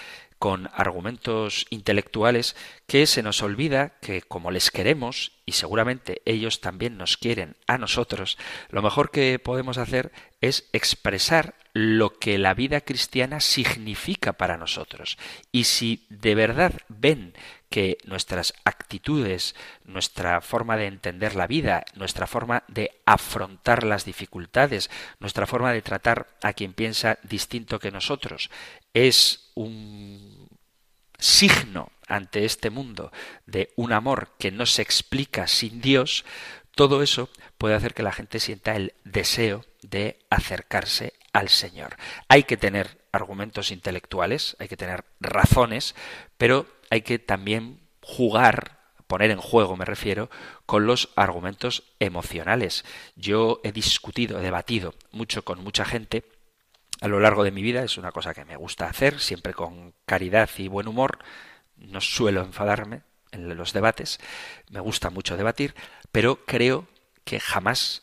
con 0.44 0.68
argumentos 0.74 1.64
intelectuales 1.70 2.54
que 2.86 3.06
se 3.06 3.22
nos 3.22 3.42
olvida 3.42 3.94
que 4.02 4.20
como 4.20 4.50
les 4.50 4.70
queremos 4.70 5.32
y 5.46 5.52
seguramente 5.52 6.20
ellos 6.26 6.60
también 6.60 6.98
nos 6.98 7.16
quieren 7.16 7.56
a 7.66 7.78
nosotros, 7.78 8.36
lo 8.68 8.82
mejor 8.82 9.10
que 9.10 9.38
podemos 9.38 9.78
hacer 9.78 10.12
es 10.42 10.68
expresar 10.74 11.54
lo 11.72 12.18
que 12.18 12.36
la 12.36 12.52
vida 12.52 12.82
cristiana 12.82 13.40
significa 13.40 14.34
para 14.34 14.58
nosotros. 14.58 15.16
Y 15.50 15.64
si 15.64 16.04
de 16.10 16.34
verdad 16.34 16.74
ven 16.88 17.32
que 17.74 17.98
nuestras 18.04 18.54
actitudes, 18.64 19.56
nuestra 19.84 20.40
forma 20.40 20.76
de 20.76 20.86
entender 20.86 21.34
la 21.34 21.48
vida, 21.48 21.84
nuestra 21.96 22.28
forma 22.28 22.62
de 22.68 22.92
afrontar 23.04 23.82
las 23.82 24.04
dificultades, 24.04 24.90
nuestra 25.18 25.44
forma 25.44 25.72
de 25.72 25.82
tratar 25.82 26.28
a 26.40 26.52
quien 26.52 26.72
piensa 26.72 27.18
distinto 27.24 27.80
que 27.80 27.90
nosotros, 27.90 28.48
es 28.92 29.50
un 29.54 30.46
signo 31.18 31.90
ante 32.06 32.44
este 32.44 32.70
mundo 32.70 33.10
de 33.44 33.72
un 33.74 33.92
amor 33.92 34.28
que 34.38 34.52
no 34.52 34.66
se 34.66 34.82
explica 34.82 35.48
sin 35.48 35.80
Dios, 35.80 36.24
todo 36.76 37.02
eso 37.02 37.28
puede 37.58 37.74
hacer 37.74 37.92
que 37.92 38.04
la 38.04 38.12
gente 38.12 38.38
sienta 38.38 38.76
el 38.76 38.94
deseo 39.02 39.64
de 39.82 40.20
acercarse 40.30 41.14
al 41.32 41.48
Señor. 41.48 41.96
Hay 42.28 42.44
que 42.44 42.56
tener 42.56 42.98
argumentos 43.10 43.72
intelectuales, 43.72 44.56
hay 44.60 44.68
que 44.68 44.76
tener 44.76 45.04
razones, 45.18 45.96
pero 46.38 46.66
hay 46.94 47.02
que 47.02 47.18
también 47.18 47.80
jugar, 48.00 48.78
poner 49.08 49.32
en 49.32 49.40
juego 49.40 49.76
me 49.76 49.84
refiero, 49.84 50.30
con 50.64 50.86
los 50.86 51.08
argumentos 51.16 51.82
emocionales. 51.98 52.84
Yo 53.16 53.60
he 53.64 53.72
discutido, 53.72 54.38
he 54.38 54.42
debatido 54.42 54.94
mucho 55.10 55.44
con 55.44 55.64
mucha 55.64 55.84
gente 55.84 56.22
a 57.00 57.08
lo 57.08 57.18
largo 57.18 57.42
de 57.42 57.50
mi 57.50 57.62
vida, 57.62 57.82
es 57.82 57.98
una 57.98 58.12
cosa 58.12 58.32
que 58.32 58.44
me 58.44 58.56
gusta 58.56 58.86
hacer, 58.86 59.18
siempre 59.18 59.54
con 59.54 59.92
caridad 60.06 60.48
y 60.56 60.68
buen 60.68 60.86
humor, 60.86 61.18
no 61.76 62.00
suelo 62.00 62.42
enfadarme 62.42 63.02
en 63.32 63.56
los 63.56 63.72
debates, 63.72 64.20
me 64.70 64.78
gusta 64.78 65.10
mucho 65.10 65.36
debatir, 65.36 65.74
pero 66.12 66.46
creo 66.46 66.86
que 67.24 67.40
jamás 67.40 68.02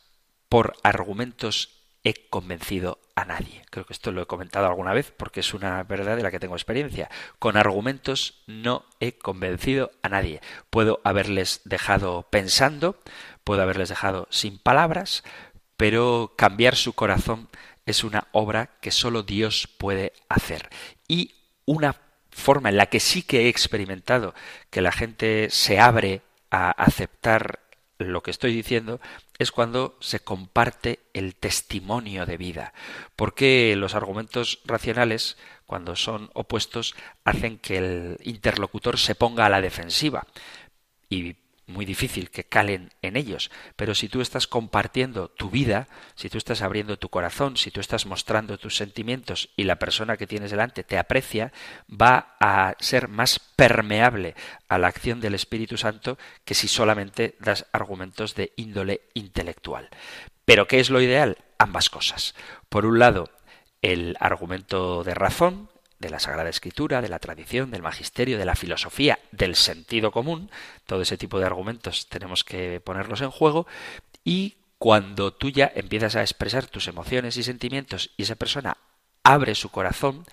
por 0.49 0.75
argumentos 0.83 1.80
he 2.03 2.27
convencido 2.29 2.99
a 3.15 3.25
nadie. 3.25 3.63
Creo 3.69 3.85
que 3.85 3.93
esto 3.93 4.11
lo 4.11 4.21
he 4.21 4.27
comentado 4.27 4.65
alguna 4.65 4.93
vez 4.93 5.11
porque 5.15 5.41
es 5.41 5.53
una 5.53 5.83
verdad 5.83 6.17
de 6.17 6.23
la 6.23 6.31
que 6.31 6.39
tengo 6.39 6.55
experiencia. 6.55 7.09
Con 7.39 7.57
argumentos 7.57 8.41
no 8.47 8.85
he 8.99 9.13
convencido 9.13 9.91
a 10.01 10.09
nadie. 10.09 10.41
Puedo 10.69 10.99
haberles 11.03 11.61
dejado 11.65 12.23
pensando, 12.29 12.99
puedo 13.43 13.61
haberles 13.61 13.89
dejado 13.89 14.27
sin 14.31 14.57
palabras, 14.57 15.23
pero 15.77 16.33
cambiar 16.37 16.75
su 16.75 16.93
corazón 16.93 17.49
es 17.85 18.03
una 18.03 18.27
obra 18.31 18.71
que 18.81 18.91
solo 18.91 19.23
Dios 19.23 19.67
puede 19.77 20.13
hacer. 20.29 20.69
Y 21.07 21.35
una 21.65 21.95
forma 22.31 22.69
en 22.69 22.77
la 22.77 22.87
que 22.87 22.99
sí 22.99 23.23
que 23.23 23.41
he 23.41 23.49
experimentado 23.49 24.33
que 24.69 24.81
la 24.81 24.91
gente 24.91 25.49
se 25.49 25.79
abre 25.79 26.21
a 26.49 26.71
aceptar 26.71 27.59
lo 28.07 28.21
que 28.23 28.31
estoy 28.31 28.53
diciendo 28.53 28.99
es 29.37 29.51
cuando 29.51 29.97
se 29.99 30.19
comparte 30.19 30.99
el 31.13 31.35
testimonio 31.35 32.25
de 32.25 32.37
vida. 32.37 32.73
Porque 33.15 33.75
los 33.77 33.95
argumentos 33.95 34.59
racionales, 34.65 35.37
cuando 35.65 35.95
son 35.95 36.29
opuestos, 36.33 36.95
hacen 37.23 37.57
que 37.57 37.77
el 37.77 38.17
interlocutor 38.23 38.97
se 38.97 39.15
ponga 39.15 39.45
a 39.45 39.49
la 39.49 39.61
defensiva. 39.61 40.27
Y 41.09 41.35
muy 41.71 41.85
difícil 41.85 42.29
que 42.29 42.43
calen 42.43 42.91
en 43.01 43.15
ellos. 43.15 43.49
Pero 43.75 43.95
si 43.95 44.09
tú 44.09 44.21
estás 44.21 44.47
compartiendo 44.47 45.29
tu 45.29 45.49
vida, 45.49 45.87
si 46.15 46.29
tú 46.29 46.37
estás 46.37 46.61
abriendo 46.61 46.97
tu 46.97 47.09
corazón, 47.09 47.57
si 47.57 47.71
tú 47.71 47.79
estás 47.79 48.05
mostrando 48.05 48.57
tus 48.57 48.75
sentimientos 48.75 49.49
y 49.55 49.63
la 49.63 49.77
persona 49.77 50.17
que 50.17 50.27
tienes 50.27 50.51
delante 50.51 50.83
te 50.83 50.97
aprecia, 50.97 51.51
va 51.89 52.35
a 52.39 52.75
ser 52.79 53.07
más 53.07 53.39
permeable 53.39 54.35
a 54.69 54.77
la 54.77 54.87
acción 54.87 55.19
del 55.21 55.33
Espíritu 55.33 55.77
Santo 55.77 56.17
que 56.45 56.53
si 56.53 56.67
solamente 56.67 57.35
das 57.39 57.65
argumentos 57.71 58.35
de 58.35 58.53
índole 58.55 59.01
intelectual. 59.13 59.89
Pero 60.45 60.67
¿qué 60.67 60.79
es 60.79 60.89
lo 60.89 61.01
ideal? 61.01 61.37
Ambas 61.57 61.89
cosas. 61.89 62.35
Por 62.69 62.85
un 62.85 62.99
lado, 62.99 63.29
el 63.81 64.15
argumento 64.19 65.03
de 65.03 65.15
razón, 65.15 65.70
de 66.01 66.09
la 66.09 66.19
Sagrada 66.19 66.49
Escritura, 66.49 67.01
de 67.01 67.09
la 67.09 67.19
tradición, 67.19 67.71
del 67.71 67.83
magisterio, 67.83 68.37
de 68.37 68.45
la 68.45 68.55
filosofía, 68.55 69.19
del 69.31 69.55
sentido 69.55 70.11
común, 70.11 70.49
todo 70.87 71.03
ese 71.03 71.17
tipo 71.17 71.39
de 71.39 71.45
argumentos 71.45 72.07
tenemos 72.09 72.43
que 72.43 72.81
ponerlos 72.81 73.21
en 73.21 73.31
juego 73.31 73.67
y 74.23 74.55
cuando 74.79 75.31
tú 75.31 75.49
ya 75.49 75.71
empiezas 75.75 76.15
a 76.15 76.21
expresar 76.21 76.65
tus 76.65 76.87
emociones 76.87 77.37
y 77.37 77.43
sentimientos 77.43 78.09
y 78.17 78.23
esa 78.23 78.35
persona 78.35 78.77
abre 79.23 79.53
su 79.53 79.69
corazón, 79.69 80.25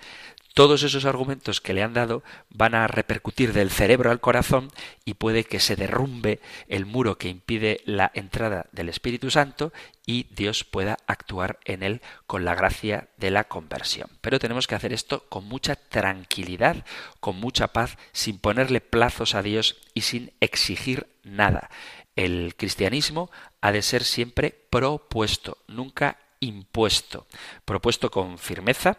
todos 0.53 0.83
esos 0.83 1.05
argumentos 1.05 1.61
que 1.61 1.73
le 1.73 1.83
han 1.83 1.93
dado 1.93 2.23
van 2.49 2.75
a 2.75 2.87
repercutir 2.87 3.53
del 3.53 3.69
cerebro 3.69 4.11
al 4.11 4.19
corazón 4.19 4.71
y 5.05 5.13
puede 5.13 5.43
que 5.43 5.59
se 5.59 5.75
derrumbe 5.75 6.39
el 6.67 6.85
muro 6.85 7.17
que 7.17 7.29
impide 7.29 7.81
la 7.85 8.11
entrada 8.13 8.67
del 8.71 8.89
Espíritu 8.89 9.31
Santo 9.31 9.71
y 10.05 10.27
Dios 10.31 10.63
pueda 10.63 10.97
actuar 11.07 11.59
en 11.65 11.83
él 11.83 12.01
con 12.25 12.43
la 12.45 12.55
gracia 12.55 13.09
de 13.17 13.31
la 13.31 13.43
conversión. 13.43 14.09
Pero 14.21 14.39
tenemos 14.39 14.67
que 14.67 14.75
hacer 14.75 14.91
esto 14.91 15.23
con 15.29 15.45
mucha 15.45 15.75
tranquilidad, 15.75 16.83
con 17.19 17.39
mucha 17.39 17.67
paz, 17.67 17.97
sin 18.11 18.39
ponerle 18.39 18.81
plazos 18.81 19.35
a 19.35 19.43
Dios 19.43 19.77
y 19.93 20.01
sin 20.01 20.33
exigir 20.39 21.07
nada. 21.23 21.69
El 22.15 22.55
cristianismo 22.57 23.29
ha 23.61 23.71
de 23.71 23.81
ser 23.81 24.03
siempre 24.03 24.53
propuesto, 24.69 25.57
nunca 25.67 26.17
impuesto, 26.39 27.27
propuesto 27.65 28.11
con 28.11 28.37
firmeza, 28.37 28.97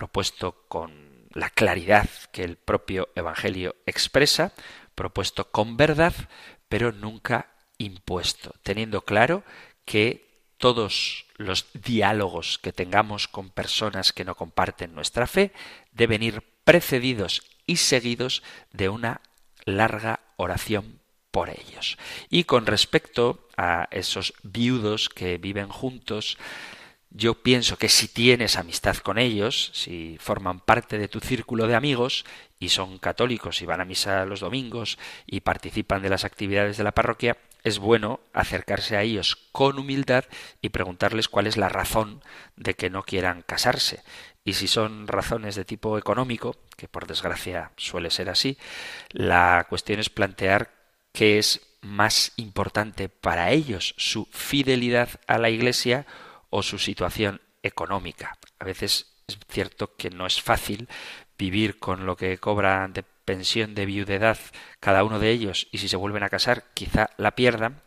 propuesto 0.00 0.64
con 0.66 1.28
la 1.34 1.50
claridad 1.50 2.08
que 2.32 2.42
el 2.42 2.56
propio 2.56 3.10
Evangelio 3.14 3.76
expresa, 3.84 4.54
propuesto 4.94 5.50
con 5.50 5.76
verdad, 5.76 6.14
pero 6.70 6.90
nunca 6.90 7.50
impuesto, 7.76 8.54
teniendo 8.62 9.02
claro 9.02 9.44
que 9.84 10.54
todos 10.56 11.26
los 11.36 11.66
diálogos 11.74 12.58
que 12.58 12.72
tengamos 12.72 13.28
con 13.28 13.50
personas 13.50 14.14
que 14.14 14.24
no 14.24 14.36
comparten 14.36 14.94
nuestra 14.94 15.26
fe 15.26 15.52
deben 15.92 16.22
ir 16.22 16.42
precedidos 16.64 17.42
y 17.66 17.76
seguidos 17.76 18.42
de 18.72 18.88
una 18.88 19.20
larga 19.66 20.20
oración 20.36 20.98
por 21.30 21.50
ellos. 21.50 21.98
Y 22.30 22.44
con 22.44 22.64
respecto 22.64 23.46
a 23.54 23.86
esos 23.90 24.32
viudos 24.42 25.10
que 25.10 25.36
viven 25.36 25.68
juntos, 25.68 26.38
yo 27.10 27.42
pienso 27.42 27.76
que 27.76 27.88
si 27.88 28.08
tienes 28.08 28.56
amistad 28.56 28.96
con 28.96 29.18
ellos, 29.18 29.70
si 29.74 30.16
forman 30.20 30.60
parte 30.60 30.96
de 30.96 31.08
tu 31.08 31.20
círculo 31.20 31.66
de 31.66 31.74
amigos 31.74 32.24
y 32.60 32.68
son 32.68 32.98
católicos 32.98 33.62
y 33.62 33.66
van 33.66 33.80
a 33.80 33.84
misa 33.84 34.24
los 34.26 34.40
domingos 34.40 34.98
y 35.26 35.40
participan 35.40 36.02
de 36.02 36.08
las 36.08 36.24
actividades 36.24 36.76
de 36.76 36.84
la 36.84 36.92
parroquia, 36.92 37.36
es 37.64 37.78
bueno 37.78 38.20
acercarse 38.32 38.96
a 38.96 39.02
ellos 39.02 39.36
con 39.50 39.78
humildad 39.78 40.24
y 40.62 40.68
preguntarles 40.68 41.28
cuál 41.28 41.46
es 41.46 41.56
la 41.56 41.68
razón 41.68 42.22
de 42.56 42.74
que 42.74 42.90
no 42.90 43.02
quieran 43.02 43.42
casarse. 43.42 44.02
Y 44.44 44.54
si 44.54 44.68
son 44.68 45.06
razones 45.08 45.56
de 45.56 45.64
tipo 45.64 45.98
económico, 45.98 46.56
que 46.76 46.88
por 46.88 47.06
desgracia 47.06 47.72
suele 47.76 48.10
ser 48.10 48.30
así, 48.30 48.56
la 49.10 49.66
cuestión 49.68 50.00
es 50.00 50.10
plantear 50.10 50.70
qué 51.12 51.38
es 51.38 51.60
más 51.82 52.32
importante 52.36 53.08
para 53.08 53.50
ellos, 53.50 53.94
su 53.98 54.26
fidelidad 54.30 55.08
a 55.26 55.38
la 55.38 55.50
Iglesia 55.50 56.06
o 56.50 56.62
su 56.62 56.78
situación 56.78 57.40
económica. 57.62 58.38
A 58.58 58.64
veces 58.64 59.14
es 59.26 59.38
cierto 59.48 59.96
que 59.96 60.10
no 60.10 60.26
es 60.26 60.42
fácil 60.42 60.88
vivir 61.38 61.78
con 61.78 62.06
lo 62.06 62.16
que 62.16 62.38
cobran 62.38 62.92
de 62.92 63.04
pensión 63.24 63.74
de 63.74 63.86
viudedad 63.86 64.38
cada 64.80 65.04
uno 65.04 65.18
de 65.18 65.30
ellos 65.30 65.68
y 65.70 65.78
si 65.78 65.88
se 65.88 65.96
vuelven 65.96 66.22
a 66.22 66.28
casar 66.28 66.64
quizá 66.74 67.10
la 67.16 67.34
pierdan, 67.34 67.80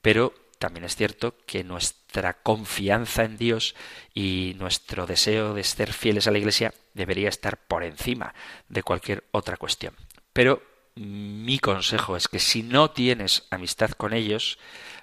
pero 0.00 0.34
también 0.58 0.84
es 0.84 0.96
cierto 0.96 1.36
que 1.46 1.62
nuestra 1.62 2.34
confianza 2.34 3.24
en 3.24 3.36
Dios 3.36 3.74
y 4.14 4.56
nuestro 4.58 5.06
deseo 5.06 5.54
de 5.54 5.62
ser 5.62 5.92
fieles 5.92 6.26
a 6.26 6.30
la 6.30 6.38
Iglesia 6.38 6.74
debería 6.94 7.28
estar 7.28 7.58
por 7.58 7.84
encima 7.84 8.34
de 8.68 8.82
cualquier 8.82 9.24
otra 9.30 9.56
cuestión. 9.56 9.94
Pero 10.32 10.62
mi 10.96 11.58
consejo 11.60 12.16
es 12.16 12.26
que 12.26 12.40
si 12.40 12.62
no 12.62 12.90
tienes 12.90 13.46
amistad 13.50 13.90
con 13.90 14.12
ellos, 14.12 14.58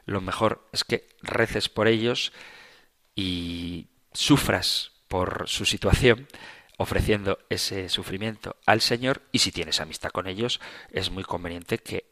lo 0.06 0.20
mejor 0.20 0.68
es 0.74 0.84
que 0.84 1.08
reces 1.22 1.70
por 1.70 1.88
ellos, 1.88 2.34
y 3.16 3.88
sufras 4.14 4.92
por 5.08 5.48
su 5.48 5.66
situación, 5.66 6.28
ofreciendo 6.78 7.40
ese 7.50 7.90
sufrimiento 7.90 8.58
al 8.66 8.82
Señor 8.82 9.22
y 9.32 9.40
si 9.40 9.52
tienes 9.52 9.80
amistad 9.80 10.10
con 10.10 10.28
ellos, 10.28 10.60
es 10.92 11.10
muy 11.10 11.24
conveniente 11.24 11.78
que 11.78 12.06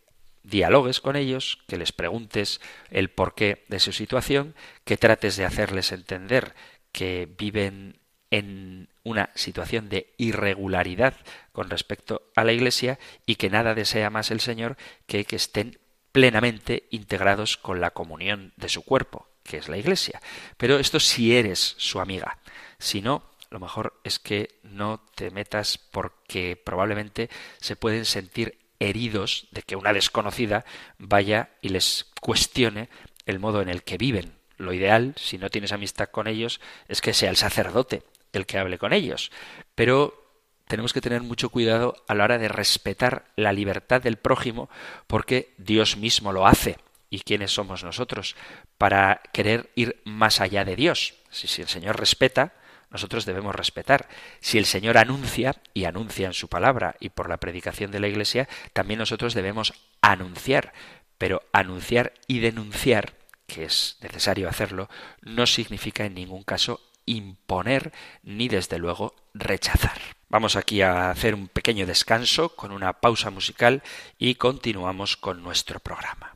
dialogues 0.43 1.01
con 1.01 1.15
ellos, 1.15 1.59
que 1.67 1.77
les 1.77 1.91
preguntes 1.91 2.61
el 2.89 3.09
porqué 3.09 3.65
de 3.67 3.79
su 3.79 3.91
situación, 3.91 4.55
que 4.83 4.97
trates 4.97 5.37
de 5.37 5.45
hacerles 5.45 5.91
entender 5.91 6.53
que 6.91 7.27
viven 7.37 7.99
en 8.29 8.89
una 9.03 9.29
situación 9.35 9.89
de 9.89 10.13
irregularidad 10.17 11.15
con 11.51 11.69
respecto 11.69 12.31
a 12.35 12.43
la 12.43 12.53
Iglesia 12.53 12.99
y 13.25 13.35
que 13.35 13.49
nada 13.49 13.75
desea 13.75 14.09
más 14.09 14.31
el 14.31 14.39
Señor 14.39 14.77
que 15.05 15.25
que 15.25 15.35
estén 15.35 15.79
plenamente 16.11 16.87
integrados 16.91 17.57
con 17.57 17.81
la 17.81 17.91
comunión 17.91 18.53
de 18.55 18.69
su 18.69 18.83
cuerpo, 18.83 19.27
que 19.43 19.57
es 19.57 19.69
la 19.69 19.77
Iglesia. 19.77 20.21
Pero 20.57 20.79
esto 20.79 20.99
si 20.99 21.35
eres 21.35 21.75
su 21.77 21.99
amiga. 21.99 22.37
Si 22.79 23.01
no, 23.01 23.23
lo 23.49 23.59
mejor 23.59 23.99
es 24.03 24.19
que 24.19 24.49
no 24.63 25.01
te 25.15 25.29
metas 25.29 25.77
porque 25.77 26.55
probablemente 26.55 27.29
se 27.59 27.75
pueden 27.75 28.05
sentir 28.05 28.57
heridos 28.79 29.47
de 29.51 29.61
que 29.61 29.75
una 29.75 29.93
desconocida 29.93 30.65
vaya 30.97 31.49
y 31.61 31.69
les 31.69 32.11
cuestione 32.19 32.89
el 33.25 33.39
modo 33.39 33.61
en 33.61 33.69
el 33.69 33.83
que 33.83 33.97
viven. 33.97 34.33
Lo 34.57 34.73
ideal, 34.73 35.13
si 35.17 35.37
no 35.37 35.49
tienes 35.49 35.71
amistad 35.71 36.09
con 36.09 36.27
ellos, 36.27 36.61
es 36.87 37.01
que 37.01 37.13
sea 37.13 37.29
el 37.29 37.37
sacerdote 37.37 38.03
el 38.33 38.45
que 38.45 38.57
hable 38.57 38.77
con 38.77 38.93
ellos. 38.93 39.31
Pero 39.75 40.23
tenemos 40.67 40.93
que 40.93 41.01
tener 41.01 41.21
mucho 41.21 41.49
cuidado 41.49 41.95
a 42.07 42.15
la 42.15 42.23
hora 42.23 42.37
de 42.37 42.47
respetar 42.47 43.25
la 43.35 43.53
libertad 43.53 44.01
del 44.01 44.17
prójimo 44.17 44.69
porque 45.07 45.53
Dios 45.57 45.97
mismo 45.97 46.31
lo 46.31 46.47
hace 46.47 46.77
y 47.13 47.19
quiénes 47.19 47.51
somos 47.51 47.83
nosotros 47.83 48.35
para 48.79 49.21
querer 49.33 49.69
ir 49.75 50.01
más 50.03 50.41
allá 50.41 50.65
de 50.65 50.75
Dios. 50.75 51.13
Si, 51.29 51.61
el 51.61 51.67
Señor 51.67 51.99
respeta, 51.99 52.53
nosotros 52.89 53.25
debemos 53.25 53.53
respetar. 53.53 54.09
Si 54.39 54.57
el 54.57 54.65
Señor 54.65 54.97
anuncia, 54.97 55.61
y 55.75 55.85
anuncia 55.85 56.25
en 56.25 56.33
su 56.33 56.47
palabra 56.47 56.95
y 56.99 57.09
por 57.09 57.29
la 57.29 57.37
predicación 57.37 57.91
de 57.91 57.99
la 57.99 58.07
Iglesia, 58.07 58.49
también 58.73 58.97
nosotros 58.97 59.35
debemos 59.35 59.75
anunciar. 60.01 60.73
Pero 61.19 61.43
anunciar 61.53 62.13
y 62.25 62.39
denunciar, 62.39 63.13
que 63.45 63.65
es 63.65 63.97
necesario 64.01 64.49
hacerlo, 64.49 64.89
no 65.21 65.45
significa 65.45 66.05
en 66.05 66.15
ningún 66.15 66.41
caso 66.41 66.81
imponer 67.05 67.93
ni 68.23 68.47
desde 68.47 68.79
luego 68.79 69.13
rechazar. 69.35 70.01
Vamos 70.29 70.55
aquí 70.55 70.81
a 70.81 71.11
hacer 71.11 71.35
un 71.35 71.47
pequeño 71.47 71.85
descanso 71.85 72.55
con 72.55 72.71
una 72.71 72.93
pausa 72.93 73.29
musical 73.29 73.83
y 74.17 74.33
continuamos 74.33 75.15
con 75.15 75.43
nuestro 75.43 75.79
programa. 75.79 76.33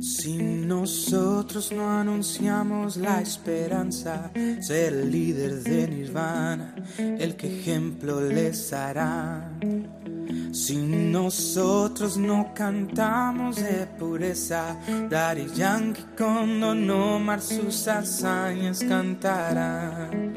Si 0.00 0.38
nosotros 0.38 1.72
no 1.72 1.90
anunciamos 1.90 2.96
la 2.96 3.20
esperanza, 3.20 4.30
ser 4.60 4.92
el 4.92 5.10
líder 5.10 5.62
de 5.62 5.88
Nirvana, 5.88 6.74
el 6.98 7.36
que 7.36 7.60
ejemplo 7.60 8.20
les 8.20 8.72
hará. 8.72 9.50
Si 10.52 10.76
nosotros 10.76 12.16
no 12.16 12.52
cantamos 12.54 13.56
de 13.56 13.86
pureza, 13.98 14.76
Daddy 15.10 15.46
Yankee 15.54 16.04
con 16.16 16.60
Don 16.60 16.90
Omar 16.90 17.40
sus 17.40 17.86
hazañas 17.88 18.80
cantarán. 18.80 20.34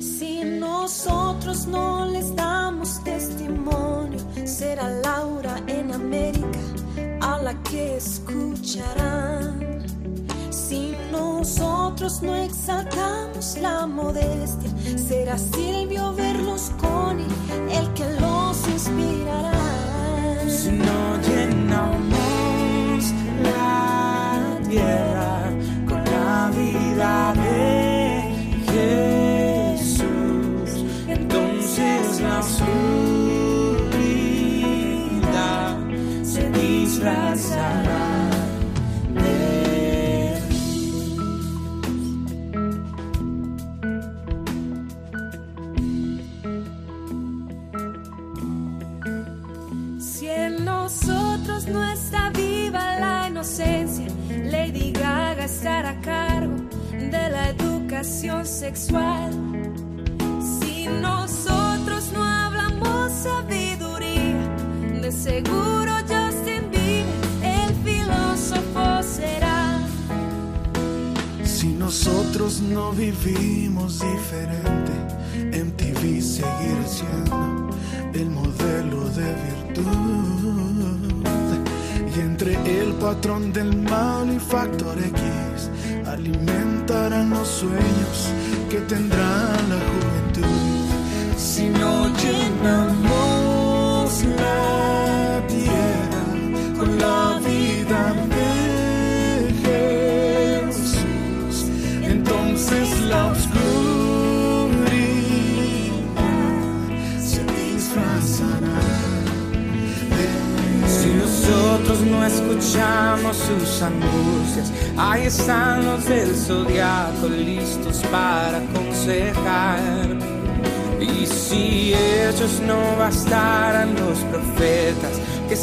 Si 0.00 0.42
nosotros 0.44 1.66
no 1.66 2.06
les 2.06 2.34
damos 2.34 3.02
testimonio, 3.04 4.20
será 4.44 4.88
Laura 4.88 5.60
en 5.66 5.92
América 5.92 6.60
a 7.20 7.38
la 7.42 7.54
que 7.62 7.96
escucharán. 7.96 9.66
Si 10.68 10.96
nosotros 11.12 12.22
no 12.22 12.34
exaltamos 12.34 13.56
la 13.58 13.86
modestia, 13.86 14.68
será 14.96 15.38
Silvio 15.38 16.12
Berlusconi 16.12 17.24
el 17.70 17.92
que 17.94 18.04
los 18.20 18.66
inspirará. 18.66 19.66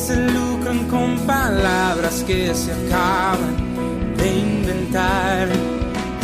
Se 0.05 0.17
lucran 0.17 0.85
con 0.89 1.17
palabras 1.19 2.25
que 2.27 2.53
se 2.53 2.73
acaban 2.73 3.55
de 4.17 4.39
inventar. 4.39 5.47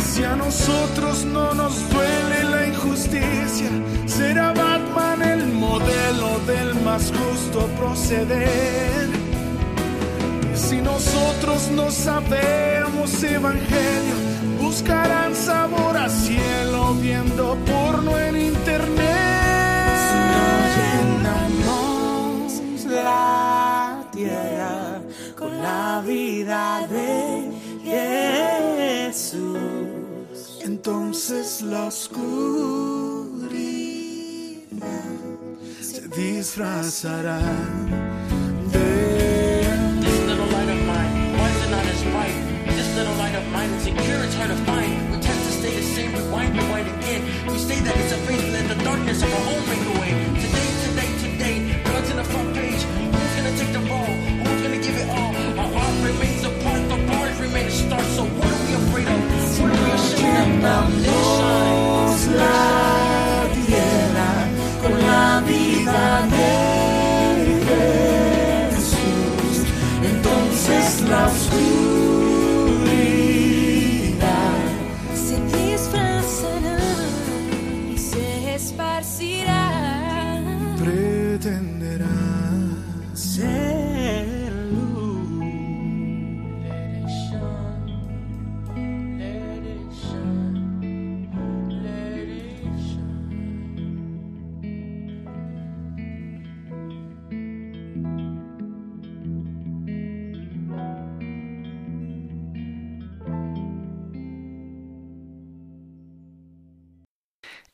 Si 0.04 0.22
a 0.22 0.36
nosotros 0.36 1.24
no 1.24 1.54
nos 1.54 1.74
duele 1.88 2.44
la 2.44 2.66
injusticia, 2.66 3.70
será 4.06 4.52
Batman 4.52 5.22
el 5.22 5.46
modelo 5.46 6.40
del 6.46 6.74
más 6.82 7.10
justo 7.10 7.66
proceder. 7.78 9.08
Si 10.54 10.76
nosotros 10.82 11.70
no 11.70 11.90
sabemos 11.90 13.22
evangelio, 13.22 14.16
buscarán 14.60 15.34
sabor 15.34 15.96
a 15.96 16.10
cielo 16.10 16.94
viendo 17.00 17.56
porno 17.64 18.18
en 18.18 18.36
internet. 18.36 19.00
Si 20.10 20.18
no 20.32 20.48
llenamos 20.76 22.62
la 22.86 23.69
tierra 24.24 25.00
con 25.36 25.62
la 25.62 26.02
vida 26.06 26.86
de 26.88 27.52
Jesús, 29.08 29.58
entonces 30.62 31.62
la 31.62 31.86
oscuridad 31.86 32.20
se 35.80 36.08
disfrazará 36.08 37.40
light 40.52 40.68
of 40.68 40.86
why 41.38 41.48
is 41.48 41.64
it 41.64 41.70
not 41.70 41.86
as 41.86 42.02
bright? 42.12 42.38
This 42.76 42.88
little 42.96 43.14
light 43.14 43.34
of 43.34 43.46
mine 43.52 43.70
it's 44.24 44.34
hard 44.34 44.50
to 44.50 44.56
find. 44.68 45.10
We 45.12 45.18
tend 45.20 45.40
to 45.46 45.52
stay 45.60 45.74
the 45.76 45.82
same, 45.82 46.12
again. 46.14 47.22
We 47.48 47.58
say 47.58 47.78
that 47.80 47.96
it's 47.96 48.12
a 48.12 48.18
faith, 48.26 48.52
let 48.52 48.68
the 48.68 48.84
darkness 48.84 49.22
of 49.22 49.32
our 49.32 49.44
home 49.50 49.64
make 49.72 49.84
away. 49.96 50.12
Today, 50.44 50.68
today, 50.86 51.10
today, 51.24 51.82
God's 51.84 52.10
in 52.10 52.16
the 52.16 52.24
front 52.24 52.54
page. 52.54 52.69
Gonna 53.50 53.62
take 53.62 53.72
the 53.72 53.80
role? 53.80 54.04
Who's 54.04 54.62
gonna 54.62 54.76
give 54.76 54.96
it 54.96 55.08
all? 55.10 55.34
Our 55.58 55.74
art 55.74 56.04
remains 56.04 56.44
apart, 56.44 56.88
the 56.88 56.96
bars 57.08 57.40
remain 57.40 57.66
a 57.66 57.70
start. 57.70 58.02
So 58.02 58.22
what 58.22 58.46
are 58.46 58.64
we 58.64 58.74
afraid 58.74 59.08
of? 59.08 59.60
What 59.60 59.70
are 59.72 59.84
we 59.84 59.90
ashamed 59.90 60.64
of? 60.64 61.02
Then 61.02 62.28
shine. 62.28 62.89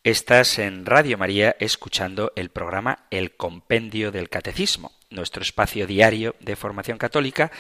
Estás 0.06 0.60
en 0.60 0.86
Radio 0.86 1.18
María 1.18 1.56
escuchando 1.58 2.32
el 2.36 2.50
programa 2.50 3.08
El 3.10 3.32
Compendio 3.34 4.12
del 4.12 4.28
Catecismo, 4.28 4.92
nuestro 5.10 5.42
espacio 5.42 5.84
diario 5.88 6.36
de 6.38 6.54
formación 6.54 6.96
católica 6.96 7.50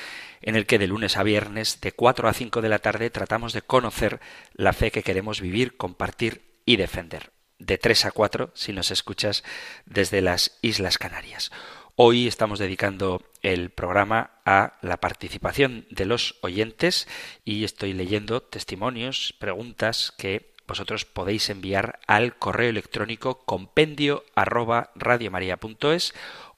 en 0.42 0.54
el 0.54 0.64
que 0.64 0.78
de 0.78 0.86
lunes 0.86 1.16
a 1.16 1.24
viernes 1.24 1.80
de 1.80 1.90
4 1.90 2.28
a 2.28 2.32
5 2.32 2.62
de 2.62 2.68
la 2.68 2.78
tarde 2.78 3.10
tratamos 3.10 3.52
de 3.52 3.62
conocer 3.62 4.20
la 4.54 4.72
fe 4.72 4.92
que 4.92 5.02
queremos 5.02 5.40
vivir, 5.40 5.76
compartir 5.76 6.60
y 6.64 6.76
defender. 6.76 7.32
De 7.58 7.78
3 7.78 8.04
a 8.04 8.10
4 8.12 8.52
si 8.54 8.72
nos 8.72 8.92
escuchas 8.92 9.42
desde 9.84 10.20
las 10.20 10.56
Islas 10.62 10.98
Canarias. 10.98 11.50
Hoy 11.96 12.28
estamos 12.28 12.60
dedicando 12.60 13.22
el 13.42 13.70
programa 13.70 14.38
a 14.44 14.74
la 14.82 14.98
participación 14.98 15.84
de 15.90 16.04
los 16.04 16.36
oyentes 16.42 17.08
y 17.44 17.64
estoy 17.64 17.92
leyendo 17.92 18.40
testimonios, 18.40 19.34
preguntas 19.40 20.14
que 20.16 20.54
vosotros 20.66 21.04
podéis 21.04 21.48
enviar 21.50 22.00
al 22.06 22.36
correo 22.36 22.70
electrónico 22.70 23.44
compendio 23.44 24.24
arroba 24.34 24.90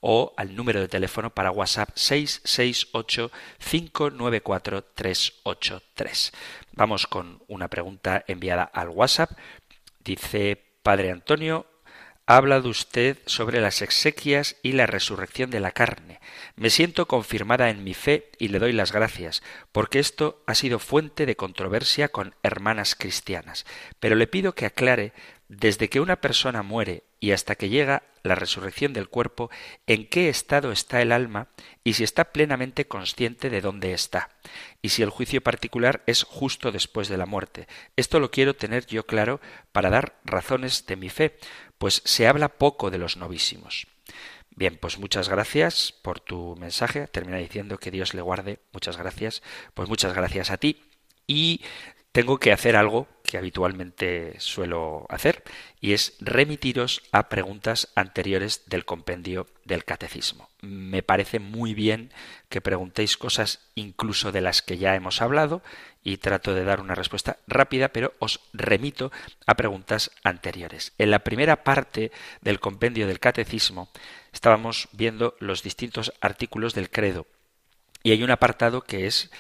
o 0.01 0.33
al 0.37 0.55
número 0.55 0.81
de 0.81 0.89
teléfono 0.89 1.31
para 1.31 1.51
WhatsApp 1.51 1.91
668 1.95 3.31
594 3.59 4.85
383. 4.95 6.33
Vamos 6.73 7.07
con 7.07 7.43
una 7.49 7.69
pregunta 7.69 8.25
enviada 8.27 8.63
al 8.63 8.89
WhatsApp. 8.89 9.33
Dice 10.05 10.63
Padre 10.83 11.11
Antonio, 11.11 11.67
ha 12.29 12.37
hablado 12.37 12.69
usted 12.69 13.17
sobre 13.25 13.59
las 13.59 13.81
exequias 13.81 14.57
y 14.63 14.73
la 14.73 14.87
resurrección 14.87 15.49
de 15.49 15.61
la 15.61 15.71
carne. 15.71 16.21
Me 16.57 16.69
siento 16.69 17.09
confirmada 17.09 17.71
en 17.71 17.83
mi 17.83 17.95
fe 17.95 18.31
y 18.39 18.49
le 18.49 18.59
doy 18.59 18.75
las 18.75 18.93
gracias, 18.93 19.43
porque 19.73 19.99
esto 19.99 20.43
ha 20.47 20.55
sido 20.55 20.79
fuente 20.79 21.25
de 21.25 21.37
controversia 21.37 22.09
con 22.09 22.35
hermanas 22.43 22.95
cristianas. 22.95 23.65
Pero 23.99 24.15
le 24.15 24.27
pido 24.27 24.55
que 24.55 24.67
aclare 24.67 25.15
desde 25.49 25.89
que 25.89 26.01
una 26.01 26.21
persona 26.21 26.63
muere 26.63 27.05
y 27.19 27.33
hasta 27.33 27.55
que 27.55 27.71
llega 27.71 28.03
la 28.23 28.35
resurrección 28.35 28.93
del 28.93 29.09
cuerpo, 29.09 29.51
en 29.87 30.07
qué 30.07 30.29
estado 30.29 30.71
está 30.71 31.01
el 31.01 31.13
alma 31.13 31.49
y 31.83 31.95
si 31.95 32.05
está 32.05 32.33
plenamente 32.33 32.87
consciente 32.87 33.49
de 33.49 33.61
dónde 33.61 33.93
está, 33.93 34.31
y 34.83 34.91
si 34.91 35.03
el 35.03 35.11
juicio 35.11 35.41
particular 35.41 36.03
es 36.07 36.25
justo 36.25 36.71
después 36.71 37.09
de 37.09 37.17
la 37.17 37.27
muerte. 37.27 37.67
Esto 37.97 38.21
lo 38.21 38.31
quiero 38.31 38.55
tener 38.55 38.87
yo 38.87 39.07
claro 39.07 39.41
para 39.73 39.91
dar 39.91 40.19
razones 40.25 40.87
de 40.87 40.97
mi 40.97 41.09
fe, 41.09 41.39
pues 41.79 42.03
se 42.05 42.27
habla 42.27 42.49
poco 42.49 42.91
de 42.91 42.99
los 42.99 43.17
novísimos. 43.17 43.87
Bien, 44.51 44.77
pues 44.77 44.99
muchas 44.99 45.29
gracias 45.29 45.93
por 46.03 46.19
tu 46.19 46.57
mensaje. 46.57 47.07
Termina 47.07 47.39
diciendo 47.39 47.79
que 47.79 47.93
Dios 47.93 48.13
le 48.15 48.23
guarde. 48.23 48.59
Muchas 48.73 48.97
gracias. 48.97 49.43
Pues 49.75 49.89
muchas 49.89 50.15
gracias 50.15 50.51
a 50.51 50.57
ti. 50.57 50.83
Y 51.29 51.61
tengo 52.13 52.39
que 52.39 52.53
hacer 52.53 52.77
algo 52.77 53.07
que 53.23 53.37
habitualmente 53.37 54.35
suelo 54.41 55.07
hacer, 55.11 55.45
y 55.81 55.93
es 55.93 56.17
remitiros 56.21 57.03
a 57.13 57.29
preguntas 57.29 57.89
anteriores 57.95 58.63
del 58.67 58.87
compendio 58.87 59.47
del 59.65 59.85
catecismo. 59.85 60.49
Me 60.63 61.03
parece 61.03 61.39
muy 61.39 61.75
bien 61.75 62.11
que 62.49 62.63
preguntéis 62.63 63.19
cosas 63.19 63.61
incluso 63.75 64.33
de 64.33 64.41
las 64.41 64.63
que 64.63 64.79
ya 64.79 64.95
hemos 64.95 65.21
hablado, 65.21 65.63
y 66.03 66.17
trato 66.17 66.55
de 66.55 66.65
dar 66.65 66.81
una 66.81 66.95
respuesta 66.95 67.37
rápida, 67.47 67.89
pero 67.89 68.15
os 68.19 68.41
remito 68.55 69.13
a 69.47 69.57
preguntas 69.57 70.11
anteriores. 70.25 70.95
En 70.97 71.11
la 71.11 71.19
primera 71.19 71.65
parte 71.65 72.11
del 72.41 72.61
compendio 72.61 73.07
del 73.07 73.21
catecismo 73.21 73.91
estábamos 74.33 74.89
viendo 74.93 75.37
los 75.39 75.63
distintos 75.63 76.15
artículos 76.23 76.73
del 76.75 76.89
credo, 76.89 77.27
y 78.03 78.13
hay 78.13 78.23
un 78.23 78.31
apartado 78.31 78.81
que 78.81 79.07
es 79.07 79.31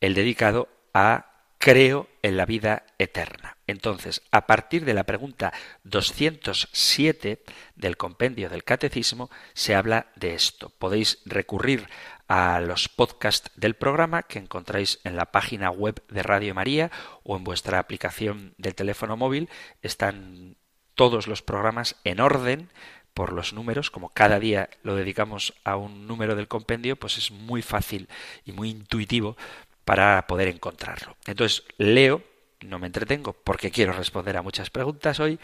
el 0.00 0.14
dedicado 0.14 0.68
a 0.92 1.33
creo 1.64 2.08
en 2.20 2.36
la 2.36 2.44
vida 2.44 2.84
eterna. 2.98 3.56
Entonces, 3.66 4.20
a 4.30 4.46
partir 4.46 4.84
de 4.84 4.92
la 4.92 5.04
pregunta 5.04 5.54
207 5.84 7.42
del 7.74 7.96
compendio 7.96 8.50
del 8.50 8.64
catecismo, 8.64 9.30
se 9.54 9.74
habla 9.74 10.08
de 10.14 10.34
esto. 10.34 10.68
Podéis 10.68 11.22
recurrir 11.24 11.88
a 12.28 12.60
los 12.60 12.90
podcasts 12.90 13.50
del 13.56 13.76
programa 13.76 14.24
que 14.24 14.40
encontráis 14.40 15.00
en 15.04 15.16
la 15.16 15.32
página 15.32 15.70
web 15.70 16.02
de 16.10 16.22
Radio 16.22 16.54
María 16.54 16.90
o 17.22 17.34
en 17.34 17.44
vuestra 17.44 17.78
aplicación 17.78 18.52
del 18.58 18.74
teléfono 18.74 19.16
móvil. 19.16 19.48
Están 19.80 20.58
todos 20.94 21.28
los 21.28 21.40
programas 21.40 21.96
en 22.04 22.20
orden 22.20 22.68
por 23.14 23.32
los 23.32 23.54
números, 23.54 23.90
como 23.90 24.10
cada 24.10 24.38
día 24.38 24.68
lo 24.82 24.96
dedicamos 24.96 25.54
a 25.64 25.76
un 25.76 26.06
número 26.06 26.34
del 26.34 26.48
compendio, 26.48 26.96
pues 26.96 27.16
es 27.16 27.30
muy 27.30 27.62
fácil 27.62 28.08
y 28.44 28.52
muy 28.52 28.68
intuitivo 28.68 29.36
para 29.84 30.26
poder 30.26 30.48
encontrarlo. 30.48 31.16
Entonces, 31.26 31.64
leo, 31.78 32.22
no 32.60 32.78
me 32.78 32.86
entretengo 32.86 33.32
porque 33.32 33.70
quiero 33.70 33.92
responder 33.92 34.36
a 34.36 34.42
muchas 34.42 34.70
preguntas 34.70 35.20
hoy, 35.20 35.38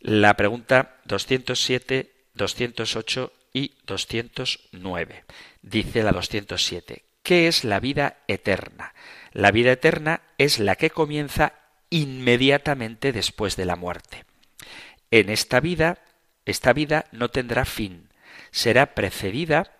la 0.00 0.34
pregunta 0.36 0.96
207, 1.04 2.12
208 2.34 3.32
y 3.52 3.72
209. 3.86 5.24
Dice 5.62 6.02
la 6.02 6.12
207, 6.12 7.04
¿qué 7.22 7.48
es 7.48 7.64
la 7.64 7.80
vida 7.80 8.18
eterna? 8.28 8.94
La 9.32 9.50
vida 9.50 9.72
eterna 9.72 10.22
es 10.38 10.58
la 10.58 10.76
que 10.76 10.90
comienza 10.90 11.54
inmediatamente 11.90 13.12
después 13.12 13.56
de 13.56 13.64
la 13.64 13.76
muerte. 13.76 14.24
En 15.10 15.28
esta 15.28 15.60
vida 15.60 15.98
esta 16.50 16.72
vida 16.72 17.06
no 17.12 17.30
tendrá 17.30 17.64
fin, 17.64 18.08
será 18.50 18.94
precedida 18.94 19.72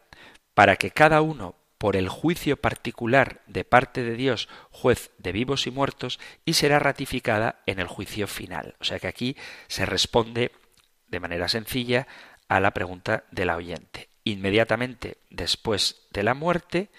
para 0.54 0.76
que 0.76 0.90
cada 0.90 1.20
uno, 1.20 1.56
por 1.80 1.96
el 1.96 2.10
juicio 2.10 2.58
particular 2.58 3.40
de 3.46 3.64
parte 3.64 4.02
de 4.02 4.14
Dios, 4.14 4.50
juez 4.70 5.12
de 5.16 5.32
vivos 5.32 5.66
y 5.66 5.70
muertos, 5.70 6.20
y 6.44 6.52
será 6.52 6.78
ratificada 6.78 7.62
en 7.64 7.80
el 7.80 7.86
juicio 7.86 8.26
final. 8.26 8.74
O 8.80 8.84
sea 8.84 8.98
que 8.98 9.08
aquí 9.08 9.34
se 9.66 9.86
responde 9.86 10.52
de 11.08 11.20
manera 11.20 11.48
sencilla 11.48 12.06
a 12.48 12.60
la 12.60 12.72
pregunta 12.74 13.24
de 13.30 13.46
la 13.46 13.56
oyente. 13.56 14.10
Inmediatamente 14.24 15.16
después 15.30 16.02
de 16.10 16.22
la 16.22 16.34
muerte 16.34 16.90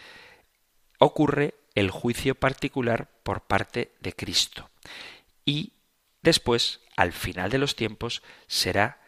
ocurre 0.98 1.54
el 1.76 1.92
juicio 1.92 2.34
particular 2.34 3.08
por 3.22 3.42
parte 3.42 3.92
de 4.00 4.14
Cristo. 4.14 4.72
Y 5.46 5.74
después, 6.24 6.80
al 6.98 7.12
final 7.12 7.52
de 7.52 7.60
los 7.60 7.76
tiempos, 7.76 8.24
será 8.48 9.00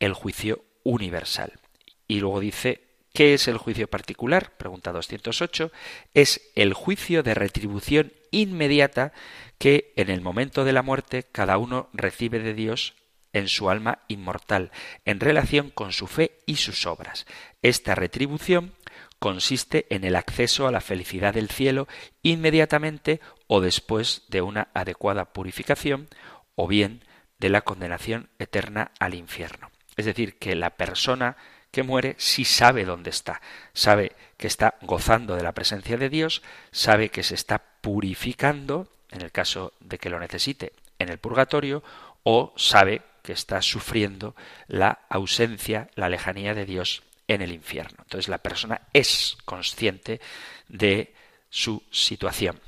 el 0.00 0.14
juicio 0.14 0.64
universal. 0.84 1.60
Y 2.06 2.20
luego 2.20 2.40
dice, 2.40 2.87
¿qué 3.18 3.34
es 3.34 3.48
el 3.48 3.58
juicio 3.58 3.90
particular? 3.90 4.56
Pregunta 4.58 4.92
208. 4.92 5.72
Es 6.14 6.52
el 6.54 6.72
juicio 6.72 7.24
de 7.24 7.34
retribución 7.34 8.12
inmediata 8.30 9.12
que 9.58 9.92
en 9.96 10.08
el 10.08 10.20
momento 10.20 10.64
de 10.64 10.72
la 10.72 10.82
muerte 10.82 11.24
cada 11.24 11.58
uno 11.58 11.88
recibe 11.92 12.38
de 12.38 12.54
Dios 12.54 12.94
en 13.32 13.48
su 13.48 13.70
alma 13.70 14.04
inmortal, 14.06 14.70
en 15.04 15.18
relación 15.18 15.70
con 15.70 15.90
su 15.90 16.06
fe 16.06 16.38
y 16.46 16.58
sus 16.58 16.86
obras. 16.86 17.26
Esta 17.60 17.96
retribución 17.96 18.74
consiste 19.18 19.86
en 19.90 20.04
el 20.04 20.14
acceso 20.14 20.68
a 20.68 20.70
la 20.70 20.80
felicidad 20.80 21.34
del 21.34 21.48
cielo 21.48 21.88
inmediatamente 22.22 23.20
o 23.48 23.60
después 23.60 24.26
de 24.28 24.42
una 24.42 24.68
adecuada 24.74 25.32
purificación, 25.32 26.06
o 26.54 26.68
bien 26.68 27.04
de 27.40 27.48
la 27.48 27.62
condenación 27.62 28.30
eterna 28.38 28.92
al 29.00 29.14
infierno. 29.14 29.72
Es 29.96 30.06
decir, 30.06 30.38
que 30.38 30.54
la 30.54 30.76
persona 30.76 31.36
que 31.70 31.82
muere 31.82 32.14
sí 32.18 32.44
sabe 32.44 32.84
dónde 32.84 33.10
está, 33.10 33.40
sabe 33.72 34.12
que 34.36 34.46
está 34.46 34.76
gozando 34.82 35.36
de 35.36 35.42
la 35.42 35.52
presencia 35.52 35.96
de 35.96 36.08
Dios, 36.08 36.42
sabe 36.70 37.10
que 37.10 37.22
se 37.22 37.34
está 37.34 37.62
purificando, 37.80 38.88
en 39.10 39.22
el 39.22 39.32
caso 39.32 39.72
de 39.80 39.98
que 39.98 40.10
lo 40.10 40.20
necesite, 40.20 40.72
en 40.98 41.08
el 41.08 41.18
purgatorio, 41.18 41.82
o 42.22 42.52
sabe 42.56 43.02
que 43.22 43.32
está 43.32 43.60
sufriendo 43.62 44.34
la 44.66 45.00
ausencia, 45.08 45.90
la 45.94 46.08
lejanía 46.08 46.54
de 46.54 46.64
Dios 46.64 47.02
en 47.26 47.42
el 47.42 47.52
infierno. 47.52 47.98
Entonces 48.00 48.28
la 48.28 48.38
persona 48.38 48.82
es 48.92 49.36
consciente 49.44 50.20
de 50.68 51.14
su 51.50 51.82
situación, 51.90 52.60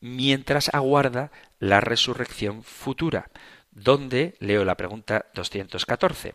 mientras 0.00 0.72
aguarda 0.74 1.30
la 1.58 1.80
resurrección 1.80 2.64
futura, 2.64 3.30
donde, 3.70 4.34
leo 4.40 4.64
la 4.64 4.76
pregunta 4.76 5.26
214, 5.34 6.34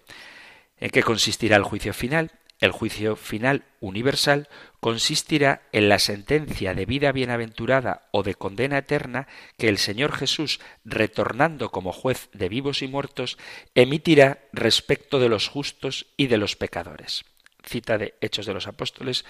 ¿en 0.79 0.89
qué 0.89 1.03
consistirá 1.03 1.55
el 1.57 1.63
juicio 1.63 1.93
final? 1.93 2.31
El 2.59 2.71
juicio 2.71 3.15
final 3.15 3.65
universal 3.79 4.47
consistirá 4.79 5.61
en 5.71 5.89
la 5.89 5.99
sentencia 5.99 6.73
de 6.73 6.87
vida 6.87 7.11
bienaventurada 7.11 8.07
o 8.11 8.23
de 8.23 8.33
condena 8.33 8.79
eterna 8.79 9.27
que 9.57 9.69
el 9.69 9.77
Señor 9.77 10.11
Jesús, 10.11 10.59
retornando 10.83 11.69
como 11.69 11.91
juez 11.91 12.29
de 12.33 12.49
vivos 12.49 12.81
y 12.81 12.87
muertos, 12.87 13.37
emitirá 13.75 14.39
respecto 14.53 15.19
de 15.19 15.29
los 15.29 15.47
justos 15.47 16.07
y 16.17 16.27
de 16.27 16.37
los 16.37 16.55
pecadores. 16.55 17.25
Cita 17.63 17.99
de 17.99 18.15
Hechos 18.21 18.47
de 18.47 18.53
los 18.53 18.65
Apóstoles, 18.65 19.25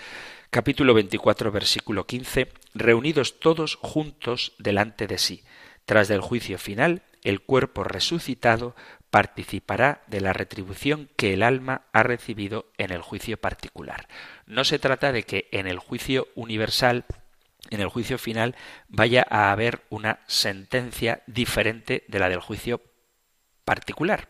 capítulo 0.50 0.94
24, 0.94 1.52
versículo 1.52 2.06
15, 2.06 2.50
reunidos 2.76 3.40
todos 3.40 3.76
juntos 3.82 4.54
delante 4.58 5.08
de 5.08 5.18
sí. 5.18 5.44
Tras 5.86 6.08
del 6.08 6.22
juicio 6.22 6.58
final, 6.58 7.02
el 7.24 7.42
cuerpo 7.42 7.84
resucitado 7.84 8.76
participará 9.18 10.04
de 10.06 10.22
la 10.22 10.32
retribución 10.32 11.10
que 11.16 11.34
el 11.34 11.42
alma 11.42 11.88
ha 11.92 12.04
recibido 12.04 12.72
en 12.78 12.92
el 12.92 13.02
juicio 13.02 13.38
particular. 13.38 14.08
No 14.46 14.64
se 14.64 14.78
trata 14.78 15.12
de 15.12 15.24
que 15.24 15.48
en 15.52 15.66
el 15.66 15.80
juicio 15.80 16.28
universal, 16.36 17.04
en 17.72 17.82
el 17.82 17.88
juicio 17.88 18.20
final, 18.20 18.56
vaya 18.88 19.26
a 19.28 19.52
haber 19.52 19.82
una 19.90 20.20
sentencia 20.28 21.24
diferente 21.26 22.04
de 22.08 22.20
la 22.20 22.30
del 22.30 22.42
juicio 22.42 22.80
particular, 23.66 24.28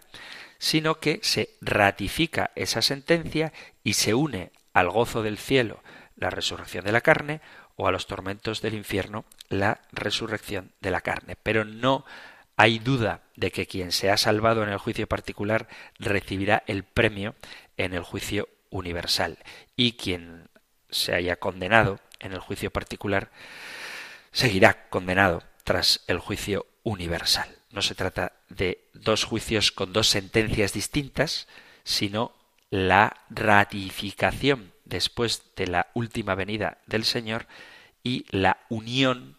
sino 0.57 1.01
que 1.01 1.19
se 1.21 1.49
ratifica 1.59 2.51
esa 2.55 2.81
sentencia 2.81 3.51
y 3.83 3.95
se 3.95 4.13
une 4.13 4.53
al 4.71 4.89
gozo 4.89 5.21
del 5.21 5.37
cielo 5.37 5.83
la 6.15 6.29
resurrección 6.29 6.85
de 6.85 6.93
la 6.93 7.01
carne 7.01 7.41
o 7.75 7.89
a 7.89 7.91
los 7.91 8.07
tormentos 8.07 8.61
del 8.61 8.73
infierno 8.73 9.25
la 9.49 9.81
resurrección 9.91 10.71
de 10.79 10.91
la 10.91 11.01
carne. 11.01 11.35
Pero 11.35 11.65
no 11.65 12.05
hay 12.57 12.79
duda 12.79 13.21
de 13.35 13.51
que 13.51 13.67
quien 13.67 13.91
se 13.91 14.09
ha 14.09 14.17
salvado 14.17 14.63
en 14.63 14.69
el 14.69 14.79
juicio 14.79 15.07
particular 15.07 15.67
recibirá 15.99 16.63
el 16.65 16.83
premio 16.83 17.35
en 17.77 17.93
el 17.93 18.01
juicio 18.01 18.49
universal 18.71 19.37
y 19.75 19.93
quien 19.93 20.49
se 20.89 21.13
haya 21.13 21.37
condenado 21.37 21.99
en 22.19 22.33
el 22.33 22.39
juicio 22.39 22.71
particular 22.71 23.31
seguirá 24.31 24.89
condenado 24.89 25.43
tras 25.63 26.03
el 26.07 26.19
juicio 26.19 26.65
universal. 26.83 27.47
No 27.71 27.81
se 27.81 27.95
trata 27.95 28.33
de 28.49 28.89
dos 28.93 29.23
juicios 29.23 29.71
con 29.71 29.93
dos 29.93 30.07
sentencias 30.07 30.73
distintas, 30.73 31.47
sino 31.83 32.33
la 32.69 33.21
ratificación 33.29 34.73
después 34.83 35.43
de 35.55 35.67
la 35.67 35.87
última 35.93 36.33
venida 36.33 36.79
del 36.87 37.03
Señor 37.03 37.45
y 38.03 38.25
la 38.29 38.57
unión 38.69 39.37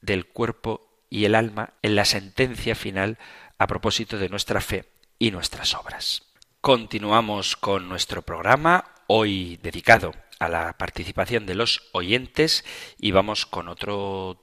del 0.00 0.26
cuerpo 0.26 0.87
y 1.10 1.24
el 1.24 1.34
alma 1.34 1.74
en 1.82 1.96
la 1.96 2.04
sentencia 2.04 2.74
final 2.74 3.18
a 3.58 3.66
propósito 3.66 4.18
de 4.18 4.28
nuestra 4.28 4.60
fe 4.60 4.84
y 5.18 5.30
nuestras 5.30 5.74
obras. 5.74 6.22
Continuamos 6.60 7.56
con 7.56 7.88
nuestro 7.88 8.22
programa, 8.22 8.84
hoy 9.06 9.58
dedicado 9.62 10.14
a 10.38 10.48
la 10.48 10.76
participación 10.78 11.46
de 11.46 11.54
los 11.54 11.88
oyentes 11.92 12.64
y 12.98 13.10
vamos 13.10 13.46
con 13.46 13.68
otro 13.68 14.40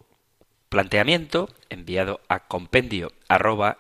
planteamiento 0.70 1.50
enviado 1.70 2.22
a 2.28 2.48
compendio 2.48 3.14
arroba 3.30 3.80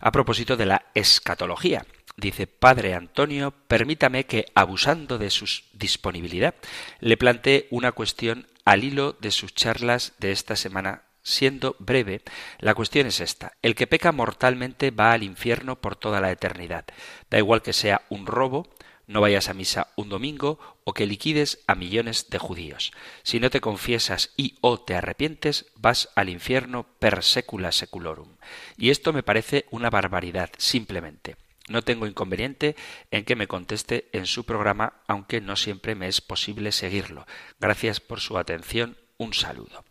a 0.00 0.12
propósito 0.12 0.56
de 0.56 0.66
la 0.66 0.86
escatología. 0.94 1.84
Dice, 2.16 2.46
Padre 2.46 2.94
Antonio, 2.94 3.52
permítame 3.66 4.24
que, 4.24 4.46
abusando 4.54 5.18
de 5.18 5.30
su 5.30 5.46
disponibilidad, 5.72 6.54
le 7.00 7.16
plantee 7.16 7.66
una 7.70 7.90
cuestión 7.90 8.46
al 8.64 8.84
hilo 8.84 9.16
de 9.20 9.30
sus 9.30 9.54
charlas 9.54 10.14
de 10.18 10.32
esta 10.32 10.56
semana. 10.56 11.02
Siendo 11.22 11.74
breve, 11.78 12.20
la 12.58 12.74
cuestión 12.74 13.06
es 13.06 13.20
esta. 13.20 13.52
El 13.62 13.74
que 13.74 13.86
peca 13.86 14.12
mortalmente 14.12 14.90
va 14.90 15.12
al 15.12 15.22
infierno 15.22 15.80
por 15.80 15.96
toda 15.96 16.20
la 16.20 16.30
eternidad. 16.30 16.84
Da 17.30 17.38
igual 17.38 17.62
que 17.62 17.72
sea 17.72 18.02
un 18.10 18.26
robo, 18.26 18.68
no 19.06 19.20
vayas 19.20 19.48
a 19.48 19.54
misa 19.54 19.88
un 19.96 20.08
domingo 20.08 20.58
o 20.84 20.92
que 20.92 21.06
liquides 21.06 21.60
a 21.66 21.74
millones 21.74 22.28
de 22.30 22.38
judíos. 22.38 22.92
Si 23.22 23.40
no 23.40 23.50
te 23.50 23.60
confiesas 23.60 24.32
y 24.36 24.56
o 24.60 24.80
te 24.80 24.94
arrepientes, 24.94 25.66
vas 25.76 26.10
al 26.14 26.28
infierno 26.28 26.86
per 26.98 27.22
secula 27.22 27.72
seculorum. 27.72 28.36
Y 28.76 28.90
esto 28.90 29.12
me 29.12 29.22
parece 29.22 29.66
una 29.70 29.90
barbaridad, 29.90 30.50
simplemente. 30.58 31.36
No 31.68 31.82
tengo 31.82 32.06
inconveniente 32.06 32.76
en 33.10 33.24
que 33.24 33.36
me 33.36 33.46
conteste 33.46 34.08
en 34.12 34.26
su 34.26 34.44
programa, 34.44 35.00
aunque 35.06 35.40
no 35.40 35.56
siempre 35.56 35.94
me 35.94 36.08
es 36.08 36.20
posible 36.20 36.72
seguirlo. 36.72 37.26
Gracias 37.58 38.00
por 38.00 38.20
su 38.20 38.36
atención. 38.36 38.98
Un 39.16 39.32
saludo. 39.32 39.84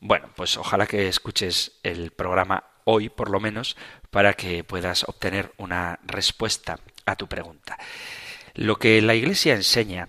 Bueno, 0.00 0.30
pues 0.34 0.56
ojalá 0.56 0.86
que 0.86 1.08
escuches 1.08 1.72
el 1.82 2.10
programa 2.10 2.64
hoy, 2.84 3.10
por 3.10 3.30
lo 3.30 3.38
menos, 3.38 3.76
para 4.10 4.32
que 4.32 4.64
puedas 4.64 5.04
obtener 5.04 5.52
una 5.58 5.98
respuesta 6.04 6.78
a 7.04 7.16
tu 7.16 7.28
pregunta. 7.28 7.78
Lo 8.54 8.78
que 8.78 9.02
la 9.02 9.14
Iglesia 9.14 9.54
enseña 9.54 10.08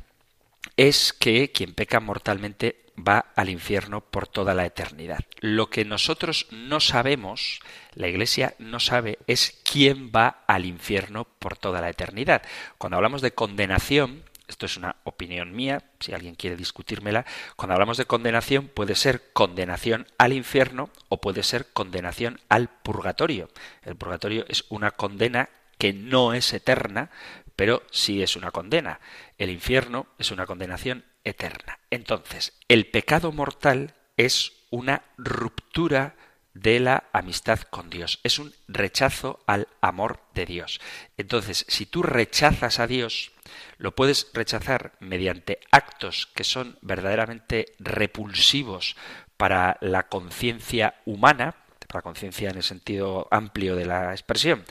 es 0.77 1.11
que 1.13 1.51
quien 1.51 1.73
peca 1.73 1.99
mortalmente 1.99 2.80
va 2.97 3.25
al 3.35 3.49
infierno 3.49 4.01
por 4.01 4.27
toda 4.27 4.53
la 4.53 4.65
eternidad. 4.65 5.19
Lo 5.39 5.69
que 5.69 5.85
nosotros 5.85 6.47
no 6.51 6.79
sabemos, 6.79 7.59
la 7.93 8.07
Iglesia 8.07 8.55
no 8.59 8.79
sabe, 8.79 9.19
es 9.27 9.59
quién 9.63 10.11
va 10.15 10.43
al 10.47 10.65
infierno 10.65 11.25
por 11.39 11.57
toda 11.57 11.81
la 11.81 11.89
eternidad. 11.89 12.41
Cuando 12.77 12.97
hablamos 12.97 13.21
de 13.21 13.33
condenación, 13.33 14.23
esto 14.47 14.65
es 14.65 14.75
una 14.75 14.97
opinión 15.05 15.55
mía, 15.55 15.83
si 15.99 16.13
alguien 16.13 16.35
quiere 16.35 16.57
discutírmela, 16.57 17.25
cuando 17.55 17.73
hablamos 17.73 17.97
de 17.97 18.05
condenación 18.05 18.67
puede 18.67 18.95
ser 18.95 19.31
condenación 19.31 20.07
al 20.17 20.33
infierno 20.33 20.89
o 21.07 21.21
puede 21.21 21.43
ser 21.43 21.71
condenación 21.71 22.39
al 22.49 22.67
purgatorio. 22.67 23.47
El 23.83 23.95
purgatorio 23.95 24.45
es 24.49 24.65
una 24.69 24.91
condena 24.91 25.49
que 25.77 25.93
no 25.93 26.33
es 26.33 26.53
eterna, 26.53 27.09
pero 27.55 27.83
sí 27.91 28.21
es 28.21 28.35
una 28.35 28.51
condena. 28.51 28.99
El 29.37 29.49
infierno 29.49 30.07
es 30.19 30.31
una 30.31 30.45
condenación 30.45 31.05
eterna. 31.23 31.80
Entonces, 31.91 32.53
el 32.69 32.87
pecado 32.87 33.31
mortal 33.31 33.93
es 34.17 34.53
una 34.71 35.03
ruptura 35.17 36.15
de 36.53 36.79
la 36.79 37.05
amistad 37.13 37.59
con 37.61 37.89
Dios. 37.89 38.19
Es 38.23 38.39
un 38.39 38.53
rechazo 38.67 39.43
al 39.45 39.67
amor 39.81 40.21
de 40.33 40.45
Dios. 40.45 40.81
Entonces, 41.17 41.65
si 41.67 41.85
tú 41.85 42.03
rechazas 42.03 42.79
a 42.79 42.87
Dios, 42.87 43.31
lo 43.77 43.95
puedes 43.95 44.31
rechazar 44.33 44.93
mediante 44.99 45.59
actos 45.71 46.27
que 46.33 46.43
son 46.43 46.77
verdaderamente 46.81 47.73
repulsivos 47.79 48.95
para 49.37 49.77
la 49.81 50.07
conciencia 50.07 50.95
humana, 51.05 51.55
para 51.87 51.99
la 51.99 52.03
conciencia 52.03 52.49
en 52.49 52.57
el 52.57 52.63
sentido 52.63 53.27
amplio 53.31 53.75
de 53.75 53.85
la 53.85 54.11
expresión. 54.11 54.63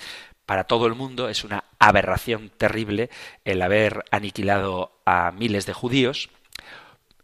Para 0.47 0.65
todo 0.65 0.87
el 0.87 0.95
mundo 0.95 1.29
es 1.29 1.45
una 1.45 1.65
aberración 1.79 2.51
terrible 2.51 3.09
el 3.45 3.63
haber 3.63 4.05
aniquilado 4.11 5.01
a 5.07 5.31
miles 5.31 5.65
de 5.67 5.73
judíos, 5.73 6.29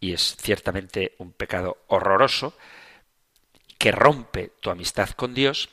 y 0.06 0.12
es 0.12 0.36
ciertamente 0.40 1.16
un 1.18 1.32
pecado 1.32 1.78
horroroso, 1.88 2.56
que 3.76 3.90
rompe 3.90 4.52
tu 4.60 4.70
amistad 4.70 5.10
con 5.10 5.34
Dios, 5.34 5.68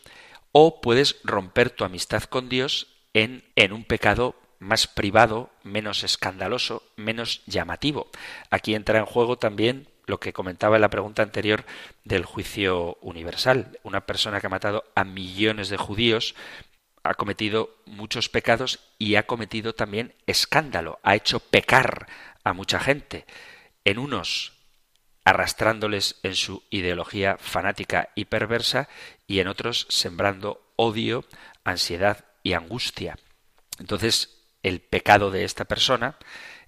o 0.52 0.82
puedes 0.82 1.18
romper 1.24 1.70
tu 1.70 1.84
amistad 1.84 2.24
con 2.24 2.50
Dios 2.50 2.88
en, 3.14 3.44
en 3.56 3.74
un 3.74 3.84
pecado 3.84 4.36
más 4.58 4.88
privado, 4.88 5.52
menos 5.62 6.04
escandaloso, 6.04 6.82
menos 6.96 7.44
llamativo. 7.46 8.10
Aquí 8.50 8.74
entra 8.74 8.98
en 8.98 9.06
juego 9.06 9.38
también 9.38 9.88
lo 10.08 10.20
que 10.20 10.34
comentaba 10.34 10.78
en 10.78 10.82
la 10.82 10.90
pregunta 10.90 11.22
anterior 11.22 11.64
del 12.04 12.26
juicio 12.26 12.98
universal. 13.02 13.78
Una 13.84 14.08
persona 14.08 14.42
que 14.42 14.48
ha 14.48 14.50
matado 14.50 14.84
a 14.96 15.04
millones 15.04 15.70
de 15.70 15.78
judíos 15.78 16.34
ha 17.04 17.14
cometido 17.14 17.78
muchos 17.86 18.30
pecados 18.30 18.80
y 18.98 19.16
ha 19.16 19.28
cometido 19.28 19.74
también 19.74 20.16
escándalo, 20.26 21.00
ha 21.04 21.16
hecho 21.16 21.40
pecar 21.40 22.08
a 22.44 22.54
mucha 22.54 22.80
gente. 22.80 23.26
En 23.86 24.00
unos 24.00 24.54
arrastrándoles 25.26 26.20
en 26.24 26.36
su 26.36 26.64
ideología 26.70 27.38
fanática 27.40 28.10
y 28.16 28.26
perversa 28.26 28.90
y 29.28 29.40
en 29.40 29.48
otros 29.48 29.88
sembrando 29.90 30.74
odio, 30.76 31.26
ansiedad 31.64 32.26
y 32.44 32.54
angustia. 32.54 33.18
Entonces, 33.80 34.42
el 34.64 34.82
pecado 34.82 35.32
de 35.32 35.44
esta 35.44 35.66
persona 35.66 36.18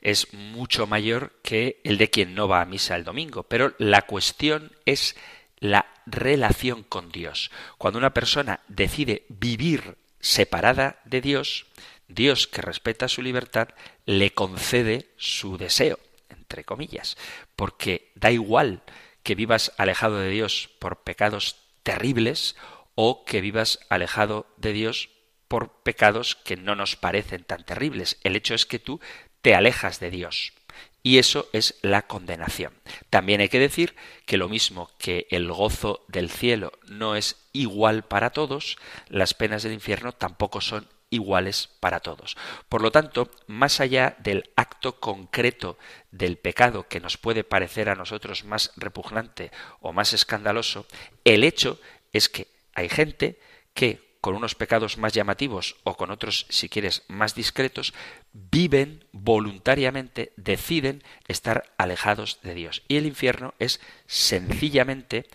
es 0.01 0.33
mucho 0.33 0.87
mayor 0.87 1.33
que 1.43 1.81
el 1.83 1.97
de 1.97 2.09
quien 2.09 2.35
no 2.35 2.47
va 2.47 2.61
a 2.61 2.65
misa 2.65 2.95
el 2.95 3.03
domingo, 3.03 3.43
pero 3.43 3.73
la 3.77 4.03
cuestión 4.03 4.71
es 4.85 5.15
la 5.59 5.87
relación 6.05 6.83
con 6.83 7.09
Dios. 7.09 7.51
Cuando 7.77 7.97
una 7.99 8.13
persona 8.13 8.61
decide 8.67 9.25
vivir 9.29 9.97
separada 10.19 10.99
de 11.05 11.21
Dios, 11.21 11.65
Dios 12.07 12.47
que 12.47 12.61
respeta 12.61 13.07
su 13.07 13.21
libertad 13.21 13.69
le 14.05 14.31
concede 14.33 15.09
su 15.17 15.57
deseo 15.57 15.99
entre 16.45 16.63
comillas, 16.63 17.17
porque 17.55 18.11
da 18.13 18.29
igual 18.29 18.83
que 19.23 19.33
vivas 19.33 19.73
alejado 19.77 20.19
de 20.19 20.29
Dios 20.29 20.69
por 20.77 21.01
pecados 21.01 21.55
terribles 21.81 22.55
o 22.93 23.25
que 23.25 23.41
vivas 23.41 23.79
alejado 23.89 24.45
de 24.57 24.71
Dios 24.71 25.09
por 25.47 25.81
pecados 25.81 26.35
que 26.35 26.55
no 26.55 26.75
nos 26.75 26.95
parecen 26.95 27.43
tan 27.43 27.63
terribles. 27.63 28.19
El 28.23 28.35
hecho 28.35 28.53
es 28.53 28.67
que 28.67 28.77
tú 28.77 29.01
te 29.41 29.55
alejas 29.55 29.99
de 29.99 30.11
Dios. 30.11 30.53
Y 31.01 31.17
eso 31.17 31.49
es 31.51 31.75
la 31.81 32.03
condenación. 32.03 32.73
También 33.09 33.41
hay 33.41 33.49
que 33.49 33.59
decir 33.59 33.95
que 34.25 34.37
lo 34.37 34.49
mismo 34.49 34.91
que 34.99 35.27
el 35.31 35.51
gozo 35.51 36.05
del 36.07 36.29
cielo 36.29 36.73
no 36.87 37.15
es 37.15 37.37
igual 37.53 38.03
para 38.03 38.29
todos, 38.31 38.77
las 39.09 39.33
penas 39.33 39.63
del 39.63 39.73
infierno 39.73 40.11
tampoco 40.11 40.61
son 40.61 40.87
iguales 41.09 41.69
para 41.79 41.99
todos. 41.99 42.35
Por 42.69 42.81
lo 42.81 42.91
tanto, 42.91 43.29
más 43.47 43.79
allá 43.79 44.15
del 44.19 44.51
acto 44.55 44.99
concreto 44.99 45.77
del 46.11 46.37
pecado 46.37 46.87
que 46.87 46.99
nos 46.99 47.17
puede 47.17 47.43
parecer 47.43 47.89
a 47.89 47.95
nosotros 47.95 48.43
más 48.43 48.71
repugnante 48.75 49.51
o 49.79 49.93
más 49.93 50.13
escandaloso, 50.13 50.85
el 51.23 51.43
hecho 51.43 51.79
es 52.11 52.29
que 52.29 52.47
hay 52.73 52.89
gente 52.89 53.39
que 53.73 54.05
con 54.25 54.35
unos 54.35 54.55
pecados 54.55 54.97
más 54.97 55.13
llamativos 55.13 55.75
o 55.83 55.95
con 55.95 56.09
otros, 56.09 56.47
si 56.49 56.67
quieres, 56.67 57.03
más 57.07 57.35
discretos, 57.35 57.93
viven 58.33 59.05
voluntariamente, 59.11 60.33
deciden 60.35 61.03
estar 61.27 61.75
alejados 61.77 62.39
de 62.41 62.55
Dios. 62.55 62.81
Y 62.87 62.97
el 62.97 63.05
infierno 63.05 63.53
es 63.59 63.79
sencillamente 64.07 65.27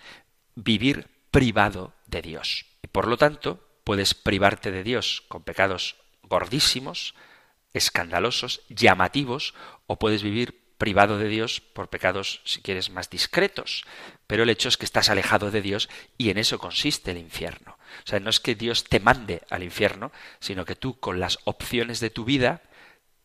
vivir 0.57 1.07
privado 1.31 1.95
de 2.07 2.21
Dios. 2.21 2.67
Y 2.83 2.89
por 2.89 3.07
lo 3.07 3.17
tanto, 3.17 3.70
puedes 3.91 4.15
privarte 4.15 4.71
de 4.71 4.85
Dios 4.85 5.25
con 5.27 5.43
pecados 5.43 5.97
gordísimos, 6.23 7.17
escandalosos, 7.73 8.61
llamativos, 8.69 9.53
o 9.89 9.99
puedes 9.99 10.23
vivir 10.23 10.77
privado 10.79 11.19
de 11.19 11.27
Dios 11.27 11.61
por 11.61 11.91
pecados, 11.91 12.41
si 12.45 12.63
quieres, 12.63 12.91
más 12.91 13.11
discretos. 13.11 13.83
Pero 14.29 14.45
el 14.45 14.51
hecho 14.51 14.69
es 14.69 14.77
que 14.77 14.85
estás 14.85 15.11
alejado 15.11 15.51
de 15.51 15.61
Dios 15.61 15.89
y 16.17 16.31
en 16.31 16.39
eso 16.39 16.61
consiste 16.61 17.11
el 17.11 17.19
infierno. 17.19 17.79
O 18.05 18.07
sea, 18.07 18.21
no 18.21 18.31
es 18.31 18.39
que 18.39 18.55
Dios 18.55 18.85
te 18.85 19.01
mande 19.01 19.43
al 19.51 19.65
infierno, 19.65 20.13
sino 20.39 20.65
que 20.65 20.77
tú 20.77 21.01
con 21.01 21.19
las 21.19 21.41
opciones 21.43 21.99
de 21.99 22.11
tu 22.11 22.25
vida 22.25 22.63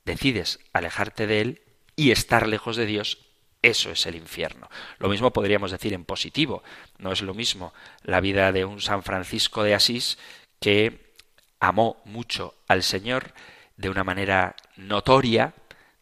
decides 0.04 0.62
alejarte 0.74 1.28
de 1.28 1.42
Él 1.42 1.62
y 1.96 2.10
estar 2.10 2.48
lejos 2.48 2.76
de 2.76 2.88
Dios. 2.88 3.20
Eso 3.62 3.90
es 3.92 4.06
el 4.06 4.16
infierno. 4.16 4.70
Lo 4.98 5.10
mismo 5.10 5.32
podríamos 5.32 5.70
decir 5.70 5.94
en 5.94 6.06
positivo. 6.06 6.64
No 6.98 7.12
es 7.12 7.22
lo 7.22 7.36
mismo 7.36 7.72
la 8.04 8.20
vida 8.20 8.52
de 8.52 8.66
un 8.66 8.80
San 8.80 9.02
Francisco 9.02 9.64
de 9.64 9.74
Asís 9.74 10.18
que 10.66 11.14
amó 11.60 12.02
mucho 12.06 12.56
al 12.68 12.82
Señor 12.82 13.36
de 13.78 13.92
una 13.92 14.04
manera 14.04 14.56
notoria, 14.78 15.54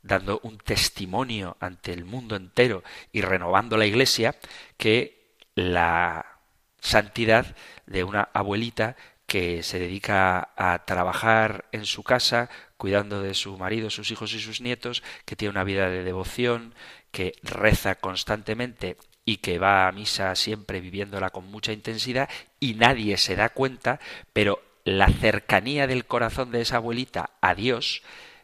dando 0.04 0.40
un 0.44 0.58
testimonio 0.58 1.58
ante 1.60 1.92
el 1.92 2.06
mundo 2.06 2.38
entero 2.38 2.82
y 3.12 3.20
renovando 3.20 3.76
la 3.76 3.86
Iglesia, 3.86 4.38
que 4.78 5.36
la 5.54 6.40
santidad 6.80 7.58
de 7.88 8.06
una 8.06 8.30
abuelita 8.32 8.96
que 9.26 9.64
se 9.64 9.80
dedica 9.80 10.54
a 10.56 10.86
trabajar 10.86 11.66
en 11.74 11.84
su 11.84 12.04
casa, 12.04 12.50
cuidando 12.78 13.22
de 13.22 13.34
su 13.34 13.58
marido, 13.58 13.90
sus 13.90 14.12
hijos 14.12 14.34
y 14.34 14.40
sus 14.40 14.62
nietos, 14.62 15.04
que 15.26 15.36
tiene 15.36 15.50
una 15.52 15.66
vida 15.66 15.90
de 15.90 16.06
devoción, 16.06 16.74
que 17.12 17.34
reza 17.44 17.96
constantemente 17.96 18.96
y 19.26 19.38
que 19.38 19.60
va 19.60 19.88
a 19.88 19.92
misa 19.92 20.36
siempre 20.36 20.82
viviéndola 20.82 21.30
con 21.30 21.46
mucha 21.50 21.72
intensidad 21.72 22.30
y 22.60 22.74
nadie 22.74 23.18
se 23.18 23.36
da 23.36 23.50
cuenta, 23.50 24.00
pero 24.34 24.62
la 24.86 25.08
cercanía 25.08 25.88
del 25.88 26.06
corazón 26.06 26.52
de 26.52 26.62
esa 26.62 26.78
abuelita 26.78 27.32
a 27.42 27.56
Dios 27.56 28.02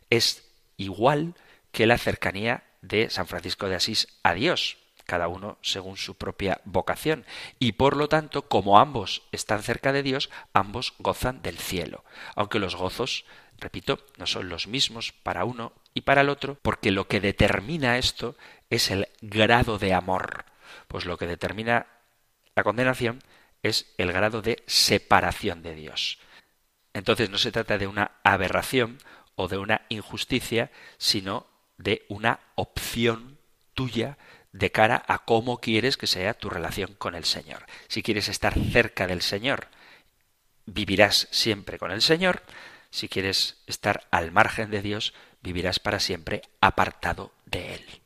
es 0.09 0.49
igual 0.77 1.35
que 1.71 1.85
la 1.85 1.97
cercanía 1.97 2.63
de 2.81 3.09
San 3.09 3.27
Francisco 3.27 3.67
de 3.67 3.75
Asís 3.75 4.07
a 4.23 4.33
Dios, 4.33 4.77
cada 5.05 5.27
uno 5.27 5.57
según 5.61 5.97
su 5.97 6.15
propia 6.15 6.61
vocación. 6.63 7.25
Y 7.59 7.73
por 7.73 7.97
lo 7.97 8.07
tanto, 8.07 8.43
como 8.43 8.79
ambos 8.79 9.23
están 9.31 9.63
cerca 9.63 9.91
de 9.91 10.03
Dios, 10.03 10.29
ambos 10.53 10.93
gozan 10.99 11.41
del 11.41 11.57
cielo. 11.57 12.05
Aunque 12.35 12.59
los 12.59 12.75
gozos, 12.75 13.25
repito, 13.57 13.99
no 14.17 14.27
son 14.27 14.49
los 14.49 14.67
mismos 14.67 15.11
para 15.11 15.43
uno 15.43 15.73
y 15.93 16.01
para 16.01 16.21
el 16.21 16.29
otro, 16.29 16.57
porque 16.61 16.91
lo 16.91 17.07
que 17.07 17.19
determina 17.19 17.97
esto 17.97 18.35
es 18.69 18.91
el 18.91 19.09
grado 19.21 19.77
de 19.77 19.93
amor 19.93 20.45
pues 20.89 21.05
lo 21.05 21.17
que 21.17 21.27
determina 21.27 21.85
la 22.55 22.63
condenación 22.63 23.19
es 23.61 23.93
el 23.97 24.11
grado 24.11 24.41
de 24.41 24.63
separación 24.65 25.61
de 25.61 25.75
Dios. 25.75 26.19
Entonces 26.93 27.29
no 27.29 27.37
se 27.37 27.51
trata 27.51 27.77
de 27.77 27.87
una 27.87 28.11
aberración 28.23 28.97
o 29.35 29.47
de 29.47 29.59
una 29.59 29.83
injusticia, 29.89 30.71
sino 30.97 31.45
de 31.77 32.05
una 32.09 32.39
opción 32.55 33.37
tuya 33.75 34.17
de 34.51 34.71
cara 34.71 35.03
a 35.07 35.19
cómo 35.19 35.59
quieres 35.59 35.95
que 35.95 36.07
sea 36.07 36.33
tu 36.33 36.49
relación 36.49 36.95
con 36.95 37.13
el 37.13 37.23
Señor. 37.23 37.67
Si 37.87 38.01
quieres 38.01 38.27
estar 38.27 38.55
cerca 38.71 39.05
del 39.05 39.21
Señor, 39.21 39.67
vivirás 40.65 41.27
siempre 41.29 41.77
con 41.77 41.91
el 41.91 42.01
Señor. 42.01 42.41
Si 42.89 43.07
quieres 43.07 43.61
estar 43.67 44.07
al 44.09 44.31
margen 44.31 44.71
de 44.71 44.81
Dios, 44.81 45.13
vivirás 45.41 45.79
para 45.79 45.99
siempre 45.99 46.41
apartado 46.61 47.31
de 47.45 47.75
Él. 47.75 48.01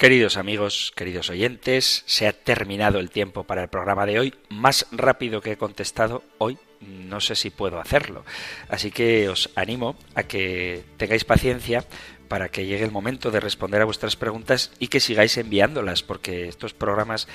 Queridos 0.00 0.38
amigos, 0.38 0.94
queridos 0.96 1.28
oyentes, 1.28 2.04
se 2.06 2.26
ha 2.26 2.32
terminado 2.32 3.00
el 3.00 3.10
tiempo 3.10 3.44
para 3.44 3.60
el 3.60 3.68
programa 3.68 4.06
de 4.06 4.18
hoy. 4.18 4.34
Más 4.48 4.86
rápido 4.92 5.42
que 5.42 5.52
he 5.52 5.56
contestado 5.58 6.24
hoy, 6.38 6.56
no 6.80 7.20
sé 7.20 7.34
si 7.36 7.50
puedo 7.50 7.78
hacerlo. 7.78 8.24
Así 8.70 8.90
que 8.90 9.28
os 9.28 9.50
animo 9.56 9.96
a 10.14 10.22
que 10.22 10.84
tengáis 10.96 11.26
paciencia 11.26 11.84
para 12.30 12.48
que 12.48 12.64
llegue 12.64 12.84
el 12.84 12.92
momento 12.92 13.32
de 13.32 13.40
responder 13.40 13.82
a 13.82 13.84
vuestras 13.84 14.14
preguntas 14.14 14.70
y 14.78 14.86
que 14.86 15.00
sigáis 15.00 15.36
enviándolas, 15.36 16.04
porque 16.04 16.46
estos 16.46 16.74
programas 16.74 17.26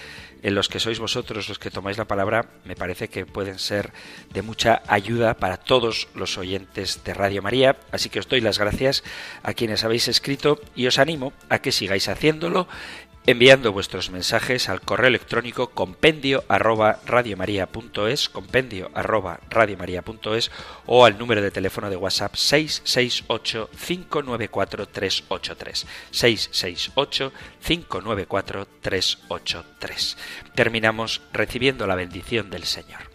en 0.42 0.56
los 0.56 0.70
que 0.70 0.80
sois 0.80 1.00
vosotros 1.00 1.50
los 1.50 1.60
que 1.60 1.70
tomáis 1.70 1.98
la 1.98 2.08
palabra 2.08 2.48
me 2.64 2.78
parece 2.78 3.10
que 3.10 3.26
pueden 3.26 3.60
ser 3.60 3.92
de 4.32 4.42
mucha 4.42 4.84
ayuda 4.88 5.34
para 5.34 5.58
todos 5.58 6.08
los 6.16 6.38
oyentes 6.38 7.04
de 7.04 7.14
Radio 7.14 7.42
María. 7.42 7.76
Así 7.92 8.08
que 8.08 8.20
os 8.20 8.30
doy 8.30 8.40
las 8.40 8.58
gracias 8.58 9.04
a 9.44 9.54
quienes 9.54 9.84
habéis 9.84 10.08
escrito 10.08 10.62
y 10.78 10.88
os 10.88 10.98
animo 10.98 11.34
a 11.50 11.60
que 11.60 11.74
sigáis 11.74 12.08
haciéndolo 12.08 12.70
enviando 13.28 13.72
vuestros 13.72 14.12
mensajes 14.12 14.70
al 14.70 14.82
correo 14.82 15.08
electrónico 15.08 15.72
compendio 15.72 16.44
arroba 16.48 17.00
radiomaria.es, 17.06 18.30
compendio 18.30 18.92
arroba 18.94 19.40
radiomaria.es 19.50 20.52
o 20.86 21.06
al 21.06 21.18
número 21.18 21.42
de 21.42 21.52
teléfono 21.52 21.90
de 21.90 21.96
WhatsApp 21.96 22.36
668 22.36 23.70
594 23.72 24.88
383 24.88 25.88
668 26.12 27.34
594 27.66 28.68
383. 28.82 30.18
Terminamos 30.54 31.22
recibiendo 31.34 31.88
la 31.88 31.96
bendición 31.96 32.50
del 32.50 32.64
Señor. 32.66 33.15